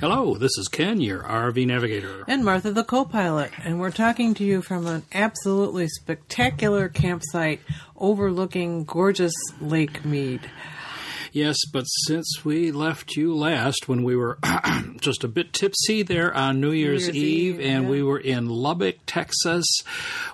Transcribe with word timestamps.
Hello, 0.00 0.34
this 0.34 0.56
is 0.56 0.68
Ken, 0.68 0.98
your 0.98 1.18
RV 1.24 1.66
navigator. 1.66 2.24
And 2.26 2.42
Martha, 2.42 2.72
the 2.72 2.84
co 2.84 3.04
pilot. 3.04 3.52
And 3.62 3.78
we're 3.78 3.90
talking 3.90 4.32
to 4.32 4.44
you 4.44 4.62
from 4.62 4.86
an 4.86 5.02
absolutely 5.12 5.88
spectacular 5.88 6.88
campsite 6.88 7.60
overlooking 7.98 8.84
gorgeous 8.84 9.34
Lake 9.60 10.02
Mead. 10.02 10.40
Yes, 11.32 11.58
but 11.72 11.84
since 11.84 12.44
we 12.44 12.72
left 12.72 13.16
you 13.16 13.34
last 13.34 13.88
when 13.88 14.02
we 14.02 14.16
were 14.16 14.38
just 15.00 15.22
a 15.22 15.28
bit 15.28 15.52
tipsy 15.52 16.02
there 16.02 16.34
on 16.34 16.60
New 16.60 16.72
Year's, 16.72 17.06
New 17.08 17.12
Year's 17.12 17.16
Eve, 17.16 17.60
Eve, 17.60 17.66
and 17.66 17.84
yeah. 17.84 17.90
we 17.90 18.02
were 18.02 18.18
in 18.18 18.48
Lubbock, 18.48 18.96
Texas, 19.06 19.66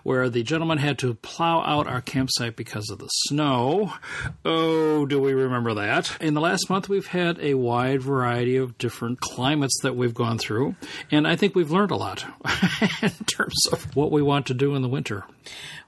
where 0.04 0.30
the 0.30 0.42
gentleman 0.42 0.78
had 0.78 0.98
to 1.00 1.14
plow 1.14 1.62
out 1.62 1.86
our 1.86 2.00
campsite 2.00 2.56
because 2.56 2.88
of 2.88 2.98
the 2.98 3.08
snow. 3.08 3.92
Oh, 4.44 5.04
do 5.04 5.20
we 5.20 5.34
remember 5.34 5.74
that? 5.74 6.16
In 6.20 6.34
the 6.34 6.40
last 6.40 6.70
month, 6.70 6.88
we've 6.88 7.06
had 7.06 7.38
a 7.40 7.54
wide 7.54 8.00
variety 8.00 8.56
of 8.56 8.78
different 8.78 9.20
climates 9.20 9.78
that 9.82 9.96
we've 9.96 10.14
gone 10.14 10.38
through, 10.38 10.76
and 11.10 11.28
I 11.28 11.36
think 11.36 11.54
we've 11.54 11.70
learned 11.70 11.90
a 11.90 11.96
lot 11.96 12.24
in 13.02 13.10
terms 13.26 13.66
of 13.70 13.94
what 13.94 14.10
we 14.10 14.22
want 14.22 14.46
to 14.46 14.54
do 14.54 14.74
in 14.74 14.82
the 14.82 14.88
winter. 14.88 15.24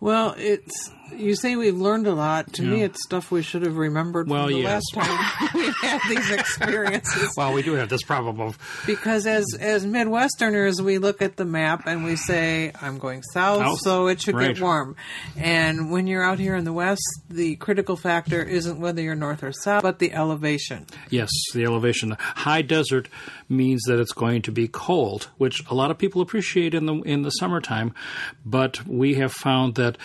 Well, 0.00 0.34
it's 0.36 0.90
you 1.16 1.34
say 1.34 1.56
we've 1.56 1.76
learned 1.76 2.06
a 2.06 2.14
lot. 2.14 2.52
To 2.54 2.64
yeah. 2.64 2.70
me, 2.70 2.82
it's 2.82 3.02
stuff 3.04 3.30
we 3.30 3.42
should 3.42 3.62
have 3.62 3.76
remembered 3.76 4.28
well, 4.28 4.44
from 4.44 4.52
the 4.52 4.60
yes. 4.60 4.82
last 4.96 5.08
time 5.08 5.48
we've 5.54 5.76
had 5.76 6.00
these 6.08 6.30
experiences. 6.30 7.34
well, 7.36 7.52
we 7.52 7.62
do 7.62 7.74
have 7.74 7.88
this 7.88 8.02
problem 8.02 8.40
of 8.40 8.58
because 8.86 9.26
as 9.26 9.46
as 9.58 9.86
Midwesterners, 9.86 10.80
we 10.80 10.98
look 10.98 11.22
at 11.22 11.36
the 11.36 11.44
map 11.44 11.86
and 11.86 12.04
we 12.04 12.16
say, 12.16 12.72
"I'm 12.80 12.98
going 12.98 13.22
south, 13.22 13.60
south? 13.60 13.78
so 13.80 14.06
it 14.08 14.20
should 14.20 14.34
right. 14.34 14.54
get 14.54 14.62
warm." 14.62 14.96
And 15.36 15.90
when 15.90 16.06
you're 16.06 16.24
out 16.24 16.38
here 16.38 16.56
in 16.56 16.64
the 16.64 16.72
west, 16.72 17.02
the 17.28 17.56
critical 17.56 17.96
factor 17.96 18.42
isn't 18.42 18.80
whether 18.80 19.02
you're 19.02 19.14
north 19.14 19.42
or 19.42 19.52
south, 19.52 19.82
but 19.82 19.98
the 19.98 20.12
elevation. 20.12 20.86
Yes, 21.10 21.30
the 21.54 21.64
elevation. 21.64 22.16
High 22.18 22.62
desert 22.62 23.08
means 23.48 23.82
that 23.86 23.98
it's 23.98 24.12
going 24.12 24.42
to 24.42 24.52
be 24.52 24.68
cold, 24.68 25.28
which 25.38 25.62
a 25.70 25.74
lot 25.74 25.90
of 25.90 25.98
people 25.98 26.20
appreciate 26.20 26.74
in 26.74 26.86
the 26.86 26.94
in 27.02 27.22
the 27.22 27.30
summertime, 27.30 27.94
but 28.44 28.86
we 28.86 29.14
have 29.14 29.32
found 29.32 29.74
that 29.76 29.96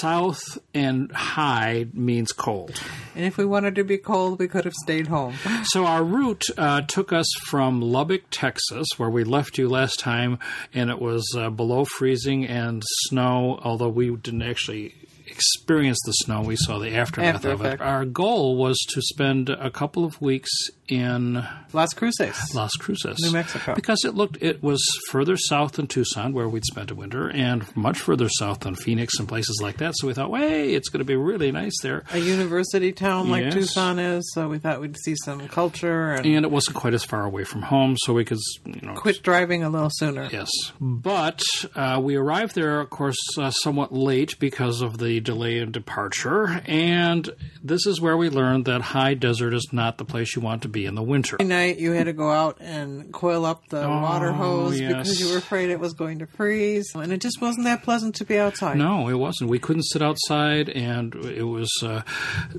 south 0.00 0.58
and 0.74 1.10
high 1.12 1.86
means 1.92 2.32
cold. 2.32 2.80
And 3.14 3.24
if 3.24 3.36
we 3.36 3.44
wanted 3.44 3.74
to 3.76 3.84
be 3.84 3.98
cold, 3.98 4.38
we 4.38 4.48
could 4.48 4.64
have 4.64 4.74
stayed 4.74 5.06
home. 5.06 5.34
so 5.64 5.86
our 5.86 6.04
route 6.04 6.44
uh, 6.56 6.82
took 6.82 7.12
us 7.12 7.26
from 7.46 7.80
Lubbock, 7.80 8.24
Texas, 8.30 8.86
where 8.96 9.10
we 9.10 9.24
left 9.24 9.58
you 9.58 9.68
last 9.68 9.98
time, 9.98 10.38
and 10.74 10.90
it 10.90 11.00
was 11.00 11.24
uh, 11.36 11.50
below 11.50 11.84
freezing 11.84 12.46
and 12.46 12.82
snow, 13.06 13.58
although 13.62 13.88
we 13.88 14.14
didn't 14.16 14.42
actually 14.42 14.94
experience 15.36 15.98
the 16.04 16.12
snow. 16.12 16.40
We 16.40 16.56
saw 16.56 16.78
the 16.78 16.94
aftermath 16.94 17.36
After 17.36 17.50
of 17.50 17.64
it. 17.64 17.80
Our 17.80 18.04
goal 18.04 18.56
was 18.56 18.78
to 18.94 19.02
spend 19.02 19.50
a 19.50 19.70
couple 19.70 20.04
of 20.04 20.20
weeks 20.20 20.50
in 20.88 21.44
Las 21.72 21.92
Cruces, 21.92 22.54
Las 22.54 22.70
Cruces, 22.78 23.18
New 23.20 23.32
Mexico, 23.32 23.74
because 23.74 24.04
it 24.04 24.14
looked 24.14 24.42
it 24.42 24.62
was 24.62 24.82
further 25.10 25.36
south 25.36 25.72
than 25.72 25.86
Tucson, 25.86 26.32
where 26.32 26.48
we'd 26.48 26.64
spent 26.64 26.90
a 26.90 26.94
winter, 26.94 27.28
and 27.28 27.64
much 27.76 27.98
further 27.98 28.28
south 28.28 28.60
than 28.60 28.74
Phoenix 28.74 29.18
and 29.18 29.28
places 29.28 29.58
like 29.60 29.78
that. 29.78 29.94
So 29.96 30.06
we 30.06 30.14
thought, 30.14 30.34
hey, 30.36 30.74
it's 30.74 30.88
going 30.88 31.00
to 31.00 31.04
be 31.04 31.16
really 31.16 31.50
nice 31.50 31.74
there. 31.82 32.04
A 32.12 32.18
university 32.18 32.92
town 32.92 33.30
like 33.30 33.44
yes. 33.44 33.54
Tucson 33.54 33.98
is, 33.98 34.30
so 34.32 34.48
we 34.48 34.58
thought 34.58 34.80
we'd 34.80 34.96
see 34.98 35.16
some 35.24 35.48
culture, 35.48 36.12
and, 36.12 36.26
and, 36.26 36.44
it 36.44 36.50
wasn't 36.50 36.76
quite 36.76 36.94
as 36.94 37.04
far 37.04 37.24
away 37.24 37.44
from 37.44 37.62
home, 37.62 37.96
so 37.98 38.12
we 38.12 38.24
could 38.24 38.38
you 38.64 38.80
know 38.82 38.94
quit 38.94 39.22
driving 39.22 39.62
a 39.64 39.68
little 39.68 39.90
sooner. 39.92 40.28
Yes, 40.32 40.50
but 40.80 41.42
uh, 41.74 42.00
we 42.02 42.16
arrived 42.16 42.54
there, 42.54 42.80
of 42.80 42.90
course, 42.90 43.18
uh, 43.38 43.50
somewhat 43.50 43.92
late 43.92 44.38
because 44.38 44.82
of 44.82 44.98
the 44.98 45.20
delay 45.26 45.58
in 45.58 45.72
departure, 45.72 46.62
and 46.66 47.28
this 47.62 47.86
is 47.86 48.00
where 48.00 48.16
we 48.16 48.30
learned 48.30 48.66
that 48.66 48.80
high 48.80 49.14
desert 49.14 49.52
is 49.52 49.68
not 49.72 49.98
the 49.98 50.04
place 50.04 50.36
you 50.36 50.42
want 50.42 50.62
to 50.62 50.68
be 50.68 50.76
be 50.76 50.84
in 50.84 50.94
the 50.94 51.02
winter. 51.02 51.36
Every 51.40 51.48
night 51.48 51.78
you 51.78 51.92
had 51.92 52.04
to 52.04 52.12
go 52.12 52.30
out 52.30 52.58
and 52.60 53.10
coil 53.10 53.46
up 53.46 53.66
the 53.68 53.82
oh, 53.82 54.02
water 54.02 54.30
hose 54.30 54.78
yes. 54.78 54.92
because 54.92 55.20
you 55.20 55.32
were 55.32 55.38
afraid 55.38 55.70
it 55.70 55.80
was 55.80 55.94
going 55.94 56.18
to 56.18 56.26
freeze, 56.26 56.94
and 56.94 57.12
it 57.12 57.22
just 57.22 57.40
wasn't 57.40 57.64
that 57.64 57.82
pleasant 57.82 58.14
to 58.16 58.26
be 58.26 58.38
outside. 58.38 58.76
No, 58.76 59.08
it 59.08 59.14
wasn't. 59.14 59.48
We 59.48 59.58
couldn't 59.58 59.84
sit 59.84 60.02
outside, 60.02 60.68
and 60.68 61.14
it 61.14 61.44
was 61.44 61.70
uh, 61.82 62.02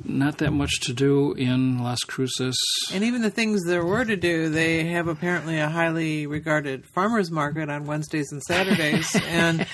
not 0.03 0.39
that 0.39 0.51
much 0.51 0.79
to 0.81 0.93
do 0.93 1.33
in 1.33 1.77
Las 1.83 1.99
Cruces. 1.99 2.57
And 2.91 3.03
even 3.03 3.21
the 3.21 3.29
things 3.29 3.63
there 3.65 3.85
were 3.85 4.03
to 4.03 4.15
do, 4.15 4.49
they 4.49 4.85
have 4.85 5.07
apparently 5.07 5.59
a 5.59 5.69
highly 5.69 6.25
regarded 6.25 6.87
farmers 6.87 7.29
market 7.29 7.69
on 7.69 7.85
Wednesdays 7.85 8.31
and 8.31 8.41
Saturdays, 8.41 9.15
and 9.27 9.67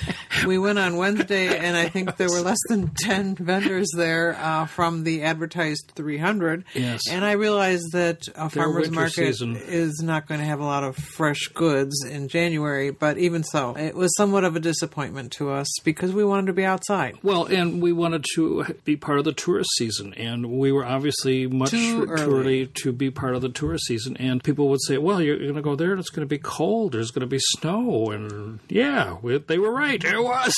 we 0.45 0.57
went 0.57 0.79
on 0.79 0.97
Wednesday, 0.97 1.57
and 1.57 1.77
I 1.77 1.87
think 1.87 2.17
there 2.17 2.29
were 2.29 2.41
less 2.41 2.59
than 2.67 2.82
ten 2.89 3.35
vendors 3.35 3.89
there 3.95 4.35
uh, 4.39 4.65
from 4.65 5.03
the 5.03 5.23
advertised 5.23 5.91
300. 5.95 6.65
Yes, 6.73 7.01
and 7.09 7.23
I 7.25 7.33
realized 7.33 7.91
that 7.93 8.27
a 8.35 8.49
farmer's 8.49 8.89
market 8.89 9.13
season. 9.13 9.55
is 9.55 10.01
not 10.03 10.27
going 10.27 10.39
to 10.39 10.45
have 10.45 10.59
a 10.59 10.65
lot 10.65 10.83
of 10.83 10.95
fresh 10.95 11.47
goods 11.53 12.03
in 12.05 12.27
January, 12.27 12.91
but 12.91 13.17
even 13.17 13.43
so, 13.43 13.75
it 13.77 13.95
was 13.95 14.15
somewhat 14.15 14.43
of 14.43 14.55
a 14.55 14.59
disappointment 14.59 15.31
to 15.33 15.49
us 15.49 15.67
because 15.83 16.13
we 16.13 16.23
wanted 16.23 16.47
to 16.47 16.53
be 16.53 16.65
outside. 16.65 17.17
Well, 17.23 17.45
and 17.45 17.81
we 17.81 17.91
wanted 17.91 18.25
to 18.35 18.65
be 18.83 18.95
part 18.95 19.19
of 19.19 19.25
the 19.25 19.33
tourist 19.33 19.69
season, 19.77 20.13
and 20.15 20.57
we 20.57 20.71
were 20.71 20.85
obviously 20.85 21.47
much 21.47 21.71
too 21.71 22.05
early 22.09 22.67
to 22.83 22.91
be 22.91 23.11
part 23.11 23.35
of 23.35 23.41
the 23.41 23.49
tourist 23.49 23.85
season. 23.85 24.17
And 24.17 24.43
people 24.43 24.69
would 24.69 24.81
say, 24.83 24.97
"Well, 24.97 25.21
you're 25.21 25.37
going 25.37 25.55
to 25.55 25.61
go 25.61 25.75
there, 25.75 25.91
and 25.91 25.99
it's 25.99 26.09
going 26.09 26.27
to 26.27 26.29
be 26.29 26.39
cold. 26.39 26.93
There's 26.93 27.11
going 27.11 27.21
to 27.21 27.27
be 27.27 27.39
snow." 27.39 28.11
And 28.11 28.59
yeah, 28.69 29.17
we, 29.21 29.37
they 29.37 29.57
were 29.57 29.71
right. 29.71 30.03
It 30.03 30.21
was. 30.21 30.53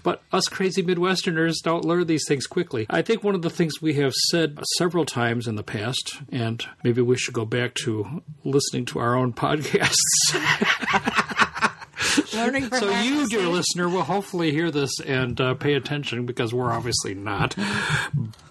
But 0.04 0.22
us 0.32 0.46
crazy 0.46 0.84
Midwesterners 0.84 1.56
don't 1.64 1.86
learn 1.86 2.08
these 2.08 2.26
things 2.28 2.48
quickly. 2.48 2.86
I 2.90 3.02
think 3.02 3.24
one 3.24 3.36
of 3.36 3.42
the 3.42 3.50
things 3.50 3.82
we 3.82 3.96
have 3.96 4.14
said 4.30 4.60
several 4.78 5.06
times 5.06 5.48
in 5.48 5.56
the 5.56 5.64
past, 5.64 6.22
and 6.32 6.66
maybe 6.84 7.02
we 7.02 7.18
should 7.18 7.34
go 7.34 7.46
back 7.46 7.74
to 7.84 8.22
listening 8.44 8.86
to 8.86 9.00
our 9.00 9.16
own 9.16 9.34
podcasts. 9.34 9.94
Learning 12.34 12.68
from 12.68 12.80
so 12.80 12.90
you, 13.02 13.28
dear 13.28 13.48
listener, 13.48 13.90
will 13.90 14.04
hopefully 14.04 14.52
hear 14.52 14.72
this 14.72 15.00
and 15.00 15.40
uh, 15.40 15.54
pay 15.56 15.74
attention 15.74 16.26
because 16.26 16.54
we're 16.54 16.72
obviously 16.72 17.14
not. 17.14 17.56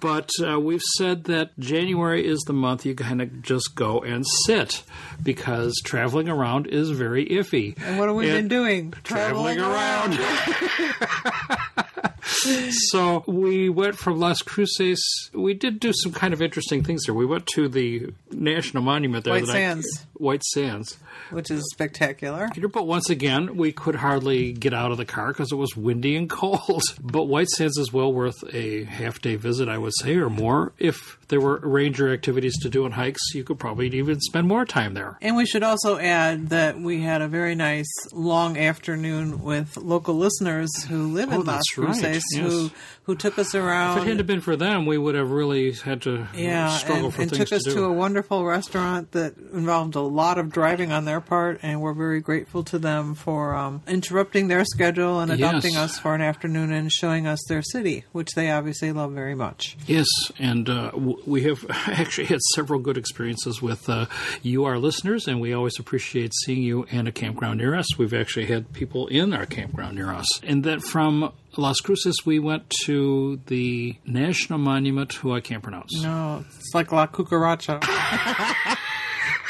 But 0.00 0.30
uh, 0.44 0.60
we've 0.60 0.82
said 0.96 1.24
that 1.24 1.58
January 1.58 2.26
is 2.26 2.40
the 2.46 2.52
month 2.52 2.84
you 2.86 2.94
kind 2.94 3.22
of 3.22 3.42
just 3.42 3.74
go 3.74 4.00
and 4.00 4.24
sit 4.44 4.82
because 5.22 5.74
traveling 5.84 6.28
around 6.28 6.66
is 6.66 6.90
very 6.90 7.26
iffy. 7.26 7.76
And 7.82 7.98
what 7.98 8.08
have 8.08 8.16
we 8.16 8.28
and 8.28 8.36
been 8.36 8.48
doing? 8.48 8.94
Traveling, 9.04 9.58
traveling 9.58 9.60
around. 9.60 10.18
around. 10.18 11.85
so 12.90 13.24
we 13.26 13.68
went 13.68 13.96
from 13.96 14.18
Las 14.18 14.42
Cruces. 14.42 15.30
We 15.32 15.54
did 15.54 15.80
do 15.80 15.92
some 15.92 16.12
kind 16.12 16.32
of 16.32 16.42
interesting 16.42 16.82
things 16.82 17.04
there. 17.04 17.14
We 17.14 17.26
went 17.26 17.46
to 17.54 17.68
the 17.68 18.12
national 18.30 18.82
monument 18.82 19.24
there. 19.24 19.34
White 19.34 19.46
Sands. 19.46 19.86
I, 19.98 20.06
White 20.14 20.44
Sands 20.44 20.98
which 21.30 21.50
is 21.50 21.64
spectacular. 21.72 22.48
But 22.72 22.86
once 22.86 23.10
again, 23.10 23.56
we 23.56 23.72
could 23.72 23.96
hardly 23.96 24.52
get 24.52 24.72
out 24.72 24.90
of 24.90 24.98
the 24.98 25.04
car 25.04 25.28
because 25.28 25.52
it 25.52 25.56
was 25.56 25.76
windy 25.76 26.16
and 26.16 26.28
cold. 26.30 26.82
But 27.00 27.24
White 27.24 27.48
Sands 27.48 27.78
is 27.78 27.92
well 27.92 28.12
worth 28.12 28.42
a 28.52 28.84
half 28.84 29.20
day 29.20 29.36
visit, 29.36 29.68
I 29.68 29.78
would 29.78 29.92
say, 30.00 30.16
or 30.16 30.30
more. 30.30 30.72
If 30.78 31.18
there 31.28 31.40
were 31.40 31.58
ranger 31.62 32.12
activities 32.12 32.58
to 32.62 32.68
do 32.68 32.84
and 32.84 32.94
hikes, 32.94 33.20
you 33.34 33.44
could 33.44 33.58
probably 33.58 33.88
even 33.88 34.20
spend 34.20 34.46
more 34.46 34.64
time 34.64 34.94
there. 34.94 35.18
And 35.20 35.36
we 35.36 35.46
should 35.46 35.62
also 35.62 35.98
add 35.98 36.50
that 36.50 36.78
we 36.78 37.00
had 37.00 37.22
a 37.22 37.28
very 37.28 37.54
nice 37.54 37.90
long 38.12 38.56
afternoon 38.56 39.42
with 39.42 39.76
local 39.76 40.14
listeners 40.14 40.70
who 40.84 41.08
live 41.12 41.32
oh, 41.32 41.40
in 41.40 41.46
Las 41.46 41.64
Cruces 41.74 42.02
right. 42.02 42.14
yes. 42.14 42.22
who 42.36 42.70
who 43.06 43.14
took 43.14 43.38
us 43.38 43.54
around. 43.54 43.98
If 43.98 44.04
it 44.04 44.08
hadn't 44.08 44.26
been 44.26 44.40
for 44.40 44.56
them, 44.56 44.84
we 44.84 44.98
would 44.98 45.14
have 45.14 45.30
really 45.30 45.70
had 45.72 46.02
to 46.02 46.26
yeah, 46.34 46.70
struggle 46.70 47.06
and, 47.06 47.14
for 47.14 47.22
and 47.22 47.30
things 47.30 47.48
took 47.48 47.56
us 47.56 47.62
to, 47.62 47.74
to, 47.74 47.84
a 47.84 47.92
wonderful 47.92 48.44
restaurant 48.44 49.12
that 49.12 49.36
involved 49.52 49.94
a 49.94 50.00
lot 50.00 50.38
of 50.38 50.50
driving 50.50 50.90
on 50.90 51.04
their 51.04 51.20
part, 51.20 51.60
and 51.62 51.80
we're 51.80 51.94
very 51.94 52.20
grateful 52.20 52.64
to 52.64 52.80
them 52.80 53.14
for 53.14 53.54
um, 53.54 53.80
interrupting 53.86 54.48
their 54.48 54.64
schedule 54.64 55.20
and 55.20 55.30
adopting 55.30 55.74
yes. 55.74 55.92
us 55.92 55.98
for 56.00 56.16
an 56.16 56.20
afternoon 56.20 56.72
and 56.72 56.90
showing 56.90 57.28
us 57.28 57.38
their 57.48 57.62
city, 57.62 58.04
which 58.10 58.32
they 58.34 58.50
obviously 58.50 58.90
love 58.90 59.12
very 59.12 59.36
much. 59.36 59.76
Yes, 59.86 60.08
and 60.40 60.68
uh, 60.68 60.90
we 61.24 61.44
have 61.44 61.64
actually 61.70 62.26
had 62.26 62.40
several 62.54 62.80
good 62.80 62.98
experiences 62.98 63.62
with 63.62 63.88
uh, 63.88 64.06
you, 64.42 64.64
our 64.64 64.78
listeners, 64.78 65.28
and 65.28 65.40
we 65.40 65.52
always 65.52 65.78
appreciate 65.78 66.32
seeing 66.44 66.64
you 66.64 66.84
in 66.90 67.06
a 67.06 67.12
campground 67.12 67.58
near 67.58 67.76
us. 67.76 67.96
We've 67.96 68.14
actually 68.14 68.46
had 68.46 68.72
people 68.72 69.06
in 69.06 69.32
our 69.32 69.46
campground 69.46 69.94
near 69.94 70.10
us, 70.10 70.42
and 70.42 70.64
that 70.64 70.82
from 70.82 71.32
Las 71.58 71.80
Cruces, 71.80 72.14
we 72.24 72.38
went 72.38 72.68
to 72.84 73.40
the 73.46 73.96
national 74.04 74.58
monument 74.58 75.12
who 75.14 75.34
I 75.34 75.40
can't 75.40 75.62
pronounce. 75.62 76.02
No, 76.02 76.44
it's 76.58 76.74
like 76.74 76.92
La 76.92 77.06
Cucaracha. 77.06 77.82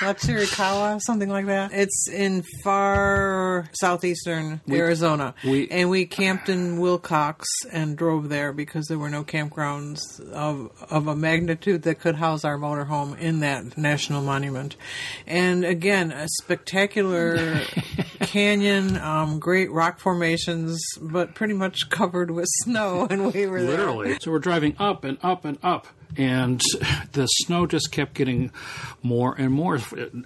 La 0.02 0.12
Chiricahua, 0.12 1.00
something 1.00 1.28
like 1.28 1.46
that. 1.46 1.72
It's 1.72 2.08
in 2.08 2.44
far 2.62 3.66
southeastern 3.72 4.60
Arizona, 4.70 5.34
we- 5.44 5.68
and 5.70 5.88
we 5.90 6.04
camped 6.06 6.48
in 6.48 6.78
Willcox 6.78 7.44
and 7.72 7.96
drove 7.96 8.28
there 8.28 8.52
because 8.52 8.86
there 8.86 8.98
were 8.98 9.08
no 9.10 9.24
campgrounds 9.24 9.98
of 10.32 10.70
of 10.90 11.06
a 11.08 11.16
magnitude 11.16 11.82
that 11.82 11.98
could 12.00 12.16
house 12.16 12.44
our 12.44 12.58
motorhome 12.58 13.18
in 13.18 13.40
that 13.40 13.76
national 13.78 14.22
monument. 14.22 14.76
And 15.26 15.64
again, 15.64 16.12
a 16.12 16.26
spectacular 16.42 17.60
canyon, 18.20 18.96
um, 18.98 19.38
great 19.38 19.70
rock 19.70 19.98
formations, 19.98 20.78
but 21.00 21.34
pretty 21.34 21.54
much 21.54 21.88
covered 21.90 22.30
with 22.30 22.46
snow. 22.64 23.06
And 23.16 23.32
we 23.32 23.46
were 23.46 23.62
there. 23.62 23.70
Literally. 23.70 24.18
So 24.20 24.30
we're 24.30 24.38
driving 24.40 24.74
up 24.78 25.04
and 25.04 25.16
up 25.22 25.44
and 25.44 25.58
up. 25.62 25.86
And 26.16 26.60
the 27.12 27.26
snow 27.26 27.66
just 27.66 27.92
kept 27.92 28.14
getting 28.14 28.50
more 29.02 29.34
and 29.34 29.52
more 29.52 29.78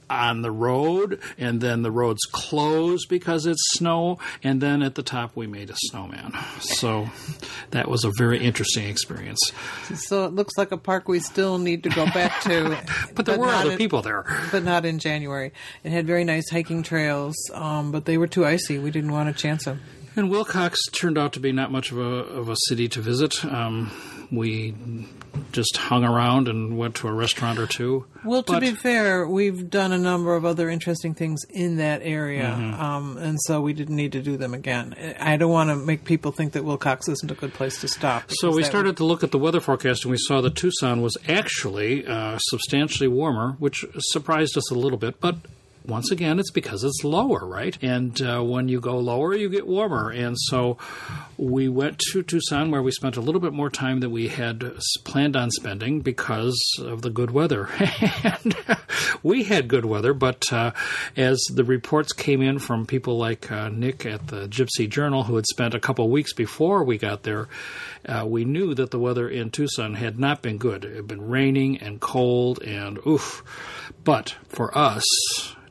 on 0.09 0.43
the 0.43 0.51
road, 0.51 1.21
and 1.39 1.61
then 1.61 1.83
the 1.83 1.91
roads 1.91 2.21
closed 2.31 3.09
because 3.09 3.47
it's 3.47 3.61
snow, 3.73 4.19
and 4.43 4.61
then 4.61 4.83
at 4.83 4.95
the 4.95 5.03
top 5.03 5.37
we 5.37 5.47
made 5.47 5.71
a 5.71 5.77
snowman. 5.77 6.33
So 6.61 7.09
that 7.71 7.89
was 7.89 8.05
a 8.05 8.13
very 8.17 8.39
interesting 8.39 8.89
experience. 8.89 9.41
So 9.95 10.25
it 10.25 10.33
looks 10.33 10.57
like 10.57 10.73
a 10.73 10.77
park 10.77 11.09
we 11.09 11.21
still 11.21 11.59
need 11.59 11.83
to 11.85 11.89
go 11.89 12.05
back 12.07 12.41
to. 12.43 12.79
But 13.15 13.27
there 13.27 13.39
were 13.39 13.47
other 13.47 13.73
in- 13.73 13.79
people 13.79 14.03
there. 14.03 14.25
But 14.53 14.63
not 14.65 14.85
in 14.85 14.99
January. 14.99 15.53
It 15.85 15.93
had 15.93 16.07
very 16.07 16.25
nice 16.25 16.49
hiking 16.51 16.83
trails, 16.83 17.35
um, 17.53 17.93
but 17.93 18.05
they 18.05 18.17
were 18.19 18.27
too 18.27 18.47
icy. 18.47 18.79
We 18.79 18.91
didn't 18.91 19.13
want 19.13 19.35
to 19.35 19.41
chance 19.41 19.65
them. 19.65 19.81
And 20.17 20.31
Willcox 20.31 20.77
turned 20.93 21.19
out 21.19 21.33
to 21.35 21.41
be 21.41 21.53
not 21.53 21.71
much 21.71 21.93
of 21.93 21.99
a 21.99 22.03
of 22.03 22.49
a 22.49 22.57
city 22.69 22.89
to 22.89 23.01
visit. 23.01 23.45
Um, 23.45 23.91
we 24.31 24.75
just 25.53 25.77
hung 25.77 26.05
around 26.05 26.49
and 26.49 26.77
went 26.77 26.97
to 26.97 27.09
a 27.09 27.13
restaurant 27.13 27.59
or 27.59 27.67
two. 27.67 28.05
Well, 28.25 28.43
to 28.43 28.53
But- 28.53 28.61
be 28.61 28.71
fair, 28.73 29.27
we've 29.27 29.71
done 29.71 29.93
a 29.93 29.99
number 29.99 30.35
of 30.35 30.45
other 30.45 30.69
interesting 30.69 31.15
things 31.15 31.45
in 31.49 31.77
that 31.77 32.01
area, 32.03 32.45
Mm-hmm. 32.59 32.81
um, 32.81 33.17
and 33.17 33.39
so 33.41 33.61
we 33.61 33.73
didn't 33.73 33.97
need 33.97 34.13
to 34.13 34.23
do 34.23 34.37
them 34.37 34.55
again. 34.55 34.95
I 35.21 35.37
don't 35.37 35.51
want 35.51 35.71
to 35.71 35.77
make 35.77 36.05
people 36.05 36.33
think 36.33 36.53
that 36.53 36.65
Willcox 36.65 37.09
isn't 37.09 37.31
a 37.31 37.35
good 37.35 37.55
place 37.55 37.81
to 37.81 37.89
stop. 37.89 38.25
So 38.31 38.51
we 38.55 38.63
started 38.63 38.97
to 38.99 39.05
look 39.05 39.23
at 39.23 39.31
the 39.31 39.39
weather 39.39 39.61
forecast, 39.61 40.05
and 40.05 40.11
we 40.11 40.19
saw 40.19 40.41
that 40.43 40.55
Tucson 40.57 41.01
was 41.01 41.17
actually 41.29 42.07
uh, 42.07 42.39
substantially 42.39 43.09
warmer, 43.09 43.57
which 43.59 43.85
surprised 43.99 44.57
us 44.59 44.71
a 44.71 44.75
little 44.75 44.99
bit. 44.99 45.21
But 45.21 45.37
once 45.87 46.11
again, 46.11 46.39
it's 46.39 46.51
because 46.51 46.85
it's 46.85 47.05
lower, 47.05 47.47
right? 47.47 47.77
And 47.83 48.21
uh, 48.21 48.43
when 48.43 48.69
you 48.69 48.81
go 48.81 48.99
lower, 48.99 49.35
you 49.35 49.49
get 49.49 49.67
warmer. 49.67 50.11
And 50.11 50.37
so 50.39 50.77
we 51.37 51.69
went 51.69 51.99
to 52.11 52.23
Tucson, 52.23 52.71
where 52.71 52.83
we 52.83 52.91
spent 52.91 53.17
a 53.17 53.21
little 53.21 53.41
bit 53.41 53.53
more 53.53 53.71
time 53.71 54.01
than 54.01 54.11
we 54.11 54.29
had 54.29 54.63
planned 55.05 55.37
on 55.37 55.51
spending 55.51 56.01
because 56.01 56.59
of 56.81 57.03
the 57.03 57.11
good 57.11 57.31
weather. 57.31 57.69
and 58.23 58.55
we 59.23 59.45
had 59.45 59.69
good 59.69 59.85
weather, 59.85 60.13
but 60.13 60.53
uh, 60.53 60.73
as 61.17 61.39
the 61.55 61.65
reports 61.65 62.13
came 62.13 62.43
in 62.43 62.59
from 62.59 62.87
people 62.87 63.17
like 63.17 63.51
uh, 63.51 63.69
Nick 63.69 64.05
at 64.05 64.29
the 64.29 64.49
Gypsy 64.49 64.89
Journal, 64.89 65.25
who 65.25 65.37
had 65.37 65.47
spent 65.47 65.75
a 65.75 65.81
couple 65.81 66.09
weeks 66.11 66.33
before 66.35 66.85
we 66.85 66.99
got 66.99 67.23
there, 67.23 67.49
uh, 68.07 68.25
we 68.27 68.45
knew 68.45 68.75
that 68.75 68.91
the 68.91 68.99
weather 68.99 69.29
in 69.29 69.51
Tucson 69.51 69.95
had 69.95 70.19
not 70.19 70.43
been 70.43 70.59
good. 70.59 70.85
It 70.85 70.97
had 70.97 71.07
been 71.07 71.29
raining 71.29 71.79
and 71.79 72.01
cold 72.01 72.63
and 72.63 72.99
oof. 73.07 73.43
But 74.05 74.37
for 74.49 74.77
us, 74.77 75.05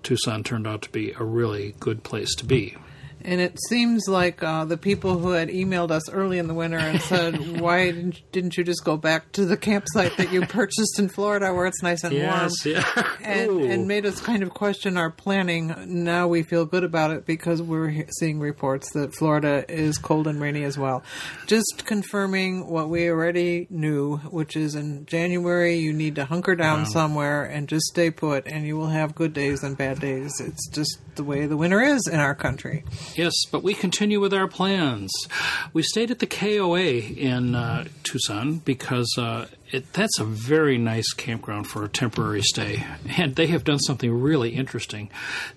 Tucson 0.10 0.44
turned 0.44 0.66
out 0.66 0.82
to 0.82 0.90
be 0.90 1.12
a 1.20 1.24
really 1.24 1.76
good 1.80 2.02
place 2.02 2.34
to 2.34 2.44
be. 2.44 2.76
And 3.22 3.42
it 3.42 3.58
seems 3.68 4.08
like 4.08 4.42
uh, 4.42 4.66
the 4.66 4.78
people 4.78 5.18
who 5.18 5.32
had 5.32 5.50
emailed 5.50 5.92
us 5.92 6.10
early 6.10 6.38
in 6.38 6.48
the 6.48 6.54
winter 6.54 6.78
and 6.78 7.02
said, 7.02 7.60
"Why 7.60 7.92
didn't, 7.92 8.58
you 8.58 8.64
just 8.64 8.84
go 8.84 8.98
back 8.98 9.32
to 9.34 9.46
the 9.46 9.58
campsite 9.58 10.18
that 10.18 10.32
you 10.32 10.46
purchased 10.46 11.00
in 11.00 11.10
Florida, 11.10 11.54
where 11.54 11.66
it's 11.66 11.84
nice 11.84 12.04
and 12.04 12.16
warm?" 12.16 12.50
yeah. 12.66 13.16
and, 13.24 13.62
and 13.62 13.88
made 13.88 14.06
us 14.06 14.22
kind 14.22 14.44
of 14.44 14.52
question 14.52 14.98
our 14.98 15.10
planning. 15.10 15.76
Now 16.04 16.28
we 16.28 16.44
feel 16.44 16.66
good 16.66 16.84
about 16.84 17.12
it 17.12 17.26
because 17.26 17.62
we're 17.62 18.06
seeing 18.18 18.40
reports 18.40 18.92
that 18.94 19.14
Florida 19.14 19.66
is 19.70 19.98
cold 19.98 20.28
and 20.28 20.40
rainy 20.40 20.64
as 20.64 20.78
well. 20.78 21.04
Just 21.48 21.84
confirming 21.86 22.68
what 22.68 22.90
we 22.90 23.10
already 23.10 23.68
knew, 23.70 24.18
which 24.18 24.56
is 24.56 24.76
in 24.76 25.06
January 25.06 25.78
you 25.78 25.94
need 25.94 26.16
to 26.16 26.26
hunker 26.26 26.56
down 26.56 26.86
somewhere 26.86 27.44
and 27.44 27.68
just 27.68 27.86
stay 27.86 28.12
put, 28.12 28.48
and 28.48 28.66
you 28.66 28.78
will 28.78 28.88
have 28.88 29.16
good 29.16 29.34
days 29.34 29.64
and 29.64 29.78
bad 29.78 30.00
days. 30.00 30.32
It's 30.40 30.70
just 30.70 31.00
the 31.16 31.24
way 31.24 31.46
the 31.46 31.58
winter 31.58 31.82
is 31.82 32.08
in 32.08 32.20
our 32.20 32.36
country. 32.36 32.84
Yes, 33.16 33.34
but 33.52 33.64
we 33.64 33.74
continue 33.74 34.20
with 34.20 34.34
our 34.34 34.48
plans. 34.48 35.12
We 35.74 35.84
stayed 35.84 36.12
at 36.12 36.20
the 36.20 36.28
KOA 36.28 36.80
in 36.80 37.56
uh, 37.56 37.86
Tucson 38.04 38.58
because 38.60 39.14
uh, 39.18 39.48
it, 39.72 39.92
that's 39.94 40.20
a 40.20 40.24
very 40.24 40.78
nice 40.78 41.12
campground 41.14 41.68
for 41.68 41.84
a 41.84 41.90
temporary 41.90 42.42
stay. 42.42 42.86
And 43.18 43.36
they 43.36 43.48
have 43.48 43.64
done 43.64 43.80
something 43.80 44.12
really 44.12 44.52
interesting. 44.52 45.10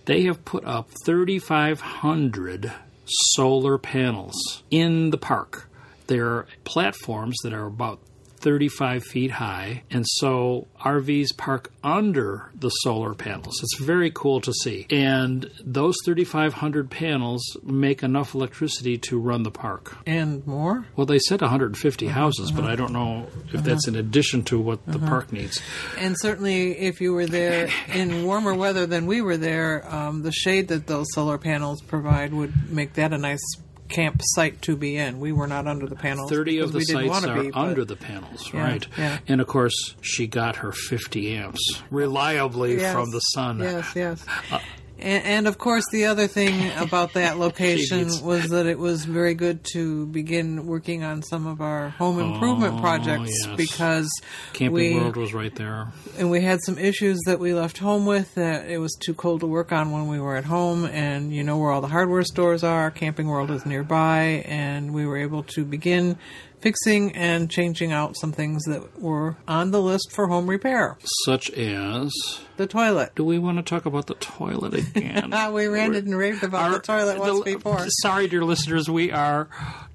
They 0.06 0.22
have 0.24 0.44
put 0.44 0.64
up 0.64 0.90
3,500 1.04 2.72
solar 3.06 3.78
panels 3.78 4.62
in 4.70 5.10
the 5.10 5.18
park. 5.18 5.68
They're 6.06 6.46
platforms 6.64 7.36
that 7.42 7.52
are 7.52 7.66
about 7.66 8.00
35 8.42 9.04
feet 9.04 9.30
high, 9.30 9.84
and 9.90 10.04
so 10.06 10.66
RVs 10.80 11.36
park 11.36 11.72
under 11.82 12.50
the 12.54 12.68
solar 12.68 13.14
panels. 13.14 13.60
It's 13.62 13.78
very 13.80 14.10
cool 14.10 14.40
to 14.42 14.52
see. 14.52 14.86
And 14.90 15.50
those 15.64 15.94
3,500 16.04 16.90
panels 16.90 17.56
make 17.62 18.02
enough 18.02 18.34
electricity 18.34 18.98
to 18.98 19.18
run 19.18 19.44
the 19.44 19.50
park. 19.50 19.96
And 20.06 20.46
more? 20.46 20.86
Well, 20.96 21.06
they 21.06 21.20
said 21.20 21.40
150 21.40 22.06
uh-huh, 22.06 22.14
houses, 22.14 22.50
but 22.50 22.64
uh-huh. 22.64 22.72
I 22.72 22.76
don't 22.76 22.92
know 22.92 23.28
if 23.48 23.54
uh-huh. 23.54 23.62
that's 23.62 23.88
in 23.88 23.96
addition 23.96 24.42
to 24.44 24.58
what 24.58 24.84
the 24.86 24.98
park 24.98 25.32
needs. 25.32 25.62
And 25.98 26.16
certainly, 26.18 26.78
if 26.78 27.00
you 27.00 27.14
were 27.14 27.26
there 27.26 27.68
in 27.94 28.26
warmer 28.26 28.54
weather 28.54 28.86
than 28.86 29.06
we 29.06 29.22
were 29.22 29.36
there, 29.36 29.88
um, 29.92 30.22
the 30.22 30.32
shade 30.32 30.68
that 30.68 30.86
those 30.86 31.06
solar 31.12 31.38
panels 31.38 31.80
provide 31.80 32.32
would 32.32 32.70
make 32.70 32.94
that 32.94 33.12
a 33.12 33.18
nice 33.18 33.42
campsite 33.88 34.62
to 34.62 34.76
be 34.76 34.96
in. 34.96 35.20
We 35.20 35.32
were 35.32 35.46
not 35.46 35.66
under 35.66 35.86
the 35.86 35.96
panels. 35.96 36.30
30 36.30 36.58
of 36.60 36.72
the 36.72 36.80
sites 36.80 37.24
are 37.24 37.42
be, 37.42 37.52
under 37.52 37.84
the 37.84 37.96
panels, 37.96 38.50
Yeah, 38.52 38.62
right? 38.62 38.86
yeah. 38.96 39.18
And 39.28 39.40
of 39.40 39.46
course, 39.46 39.94
she 40.00 40.26
got 40.26 40.56
her 40.56 40.72
50 40.72 41.36
amps 41.36 41.82
reliably 41.90 42.76
Yes, 42.76 42.94
from 42.94 43.10
the 43.10 43.20
sun. 43.20 43.58
Yes, 43.60 43.92
yes. 43.94 44.24
Uh, 44.50 44.58
and, 45.02 45.24
and 45.24 45.46
of 45.48 45.58
course, 45.58 45.84
the 45.92 46.06
other 46.06 46.26
thing 46.26 46.70
about 46.78 47.12
that 47.14 47.38
location 47.46 48.08
was 48.22 48.48
that 48.50 48.66
it 48.66 48.78
was 48.78 49.04
very 49.04 49.34
good 49.34 49.64
to 49.72 50.06
begin 50.06 50.66
working 50.66 51.02
on 51.02 51.22
some 51.22 51.46
of 51.46 51.60
our 51.60 51.90
home 51.90 52.18
improvement 52.18 52.74
Oh, 52.76 52.80
projects 52.80 53.32
yes. 53.46 53.56
because 53.56 54.10
Camping 54.52 54.72
we 54.72 54.94
World 55.00 55.16
was 55.16 55.34
right 55.34 55.54
there. 55.54 55.88
and 56.18 56.30
we 56.30 56.40
had 56.40 56.60
some 56.62 56.78
issues 56.78 57.18
that 57.26 57.38
we 57.40 57.52
left 57.54 57.78
home 57.78 58.06
with 58.06 58.34
that 58.36 58.68
it 58.70 58.78
was 58.78 58.94
too 58.94 59.14
cold 59.14 59.40
to 59.40 59.46
work 59.46 59.72
on 59.72 59.90
when 59.90 60.08
we 60.08 60.18
were 60.20 60.36
at 60.36 60.44
home 60.44 60.84
and 60.86 61.32
you 61.34 61.42
know 61.44 61.58
where 61.58 61.70
all 61.70 61.80
the 61.80 61.88
hardware 61.88 62.22
stores 62.24 62.62
are 62.64 62.90
camping 62.90 63.26
world 63.26 63.50
is 63.50 63.66
nearby 63.66 64.44
and 64.46 64.94
we 64.94 65.04
were 65.06 65.16
able 65.16 65.42
to 65.42 65.64
begin 65.64 66.16
fixing 66.62 67.14
and 67.16 67.50
changing 67.50 67.92
out 67.92 68.16
some 68.16 68.32
things 68.32 68.62
that 68.64 69.00
were 69.00 69.36
on 69.48 69.70
the 69.72 69.80
list 69.82 70.10
for 70.12 70.28
home 70.28 70.48
repair 70.48 70.96
Such 71.24 71.50
as. 71.50 72.12
the 72.56 72.66
toilet 72.66 73.12
Do 73.14 73.24
we 73.24 73.38
want 73.38 73.58
to 73.58 73.62
talk 73.62 73.84
about 73.84 74.06
the 74.06 74.14
toilet 74.14 74.74
again? 74.74 75.32
We 75.52 75.66
ranted 75.66 76.06
and 76.06 76.16
raved 76.16 76.42
about 76.44 76.72
the 76.72 76.78
toilet 76.80 77.18
once 77.18 77.44
the- 77.44 77.54
before 77.56 77.84
Sorry, 78.00 78.28
dear 78.28 78.44
listeners, 78.44 78.88
we 78.88 79.10
are 79.12 79.48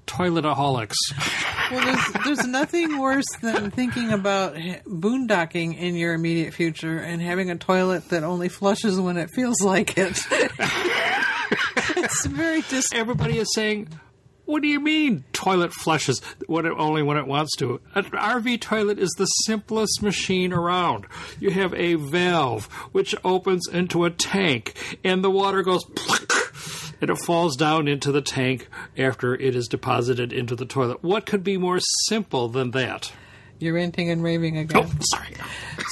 toiletaholics. 0.06 0.94
well 1.70 1.84
there's, 1.84 2.24
there's 2.24 2.46
nothing 2.46 2.98
worse 2.98 3.26
than 3.42 3.70
thinking 3.70 4.10
about 4.12 4.54
boondocking 4.54 5.76
in 5.76 5.96
your 5.96 6.14
immediate 6.14 6.54
future 6.54 6.98
and 6.98 7.20
having 7.20 7.50
a 7.50 7.56
toilet 7.56 8.08
that 8.08 8.22
only 8.24 8.48
flushes 8.48 8.98
when 9.00 9.16
it 9.18 9.28
feels 9.30 9.60
like 9.62 9.98
it 9.98 10.18
it's 11.96 12.26
very 12.26 12.62
dis- 12.62 12.92
Everybody 12.92 13.38
is 13.38 13.48
saying, 13.54 13.88
"What 14.48 14.62
do 14.62 14.68
you 14.68 14.80
mean 14.80 15.24
toilet 15.34 15.74
flushes 15.74 16.22
it, 16.40 16.48
only 16.48 17.02
when 17.02 17.18
it 17.18 17.26
wants 17.26 17.54
to?" 17.56 17.82
An 17.94 18.04
RV 18.04 18.62
toilet 18.62 18.98
is 18.98 19.10
the 19.18 19.26
simplest 19.26 20.02
machine 20.02 20.54
around. 20.54 21.04
You 21.38 21.50
have 21.50 21.74
a 21.74 21.96
valve 21.96 22.64
which 22.92 23.14
opens 23.26 23.68
into 23.68 24.06
a 24.06 24.10
tank, 24.10 24.72
and 25.04 25.22
the 25.22 25.30
water 25.30 25.62
goes. 25.62 25.84
And 26.98 27.10
it 27.10 27.18
falls 27.26 27.56
down 27.56 27.88
into 27.88 28.10
the 28.10 28.22
tank 28.22 28.68
after 28.96 29.34
it 29.34 29.54
is 29.54 29.68
deposited 29.68 30.32
into 30.32 30.56
the 30.56 30.64
toilet. 30.64 31.04
What 31.04 31.26
could 31.26 31.44
be 31.44 31.58
more 31.58 31.80
simple 32.06 32.48
than 32.48 32.70
that? 32.70 33.12
You're 33.60 33.74
ranting 33.74 34.10
and 34.10 34.22
raving 34.22 34.56
again. 34.56 34.84
Oh, 34.86 34.92
sorry. 35.10 35.34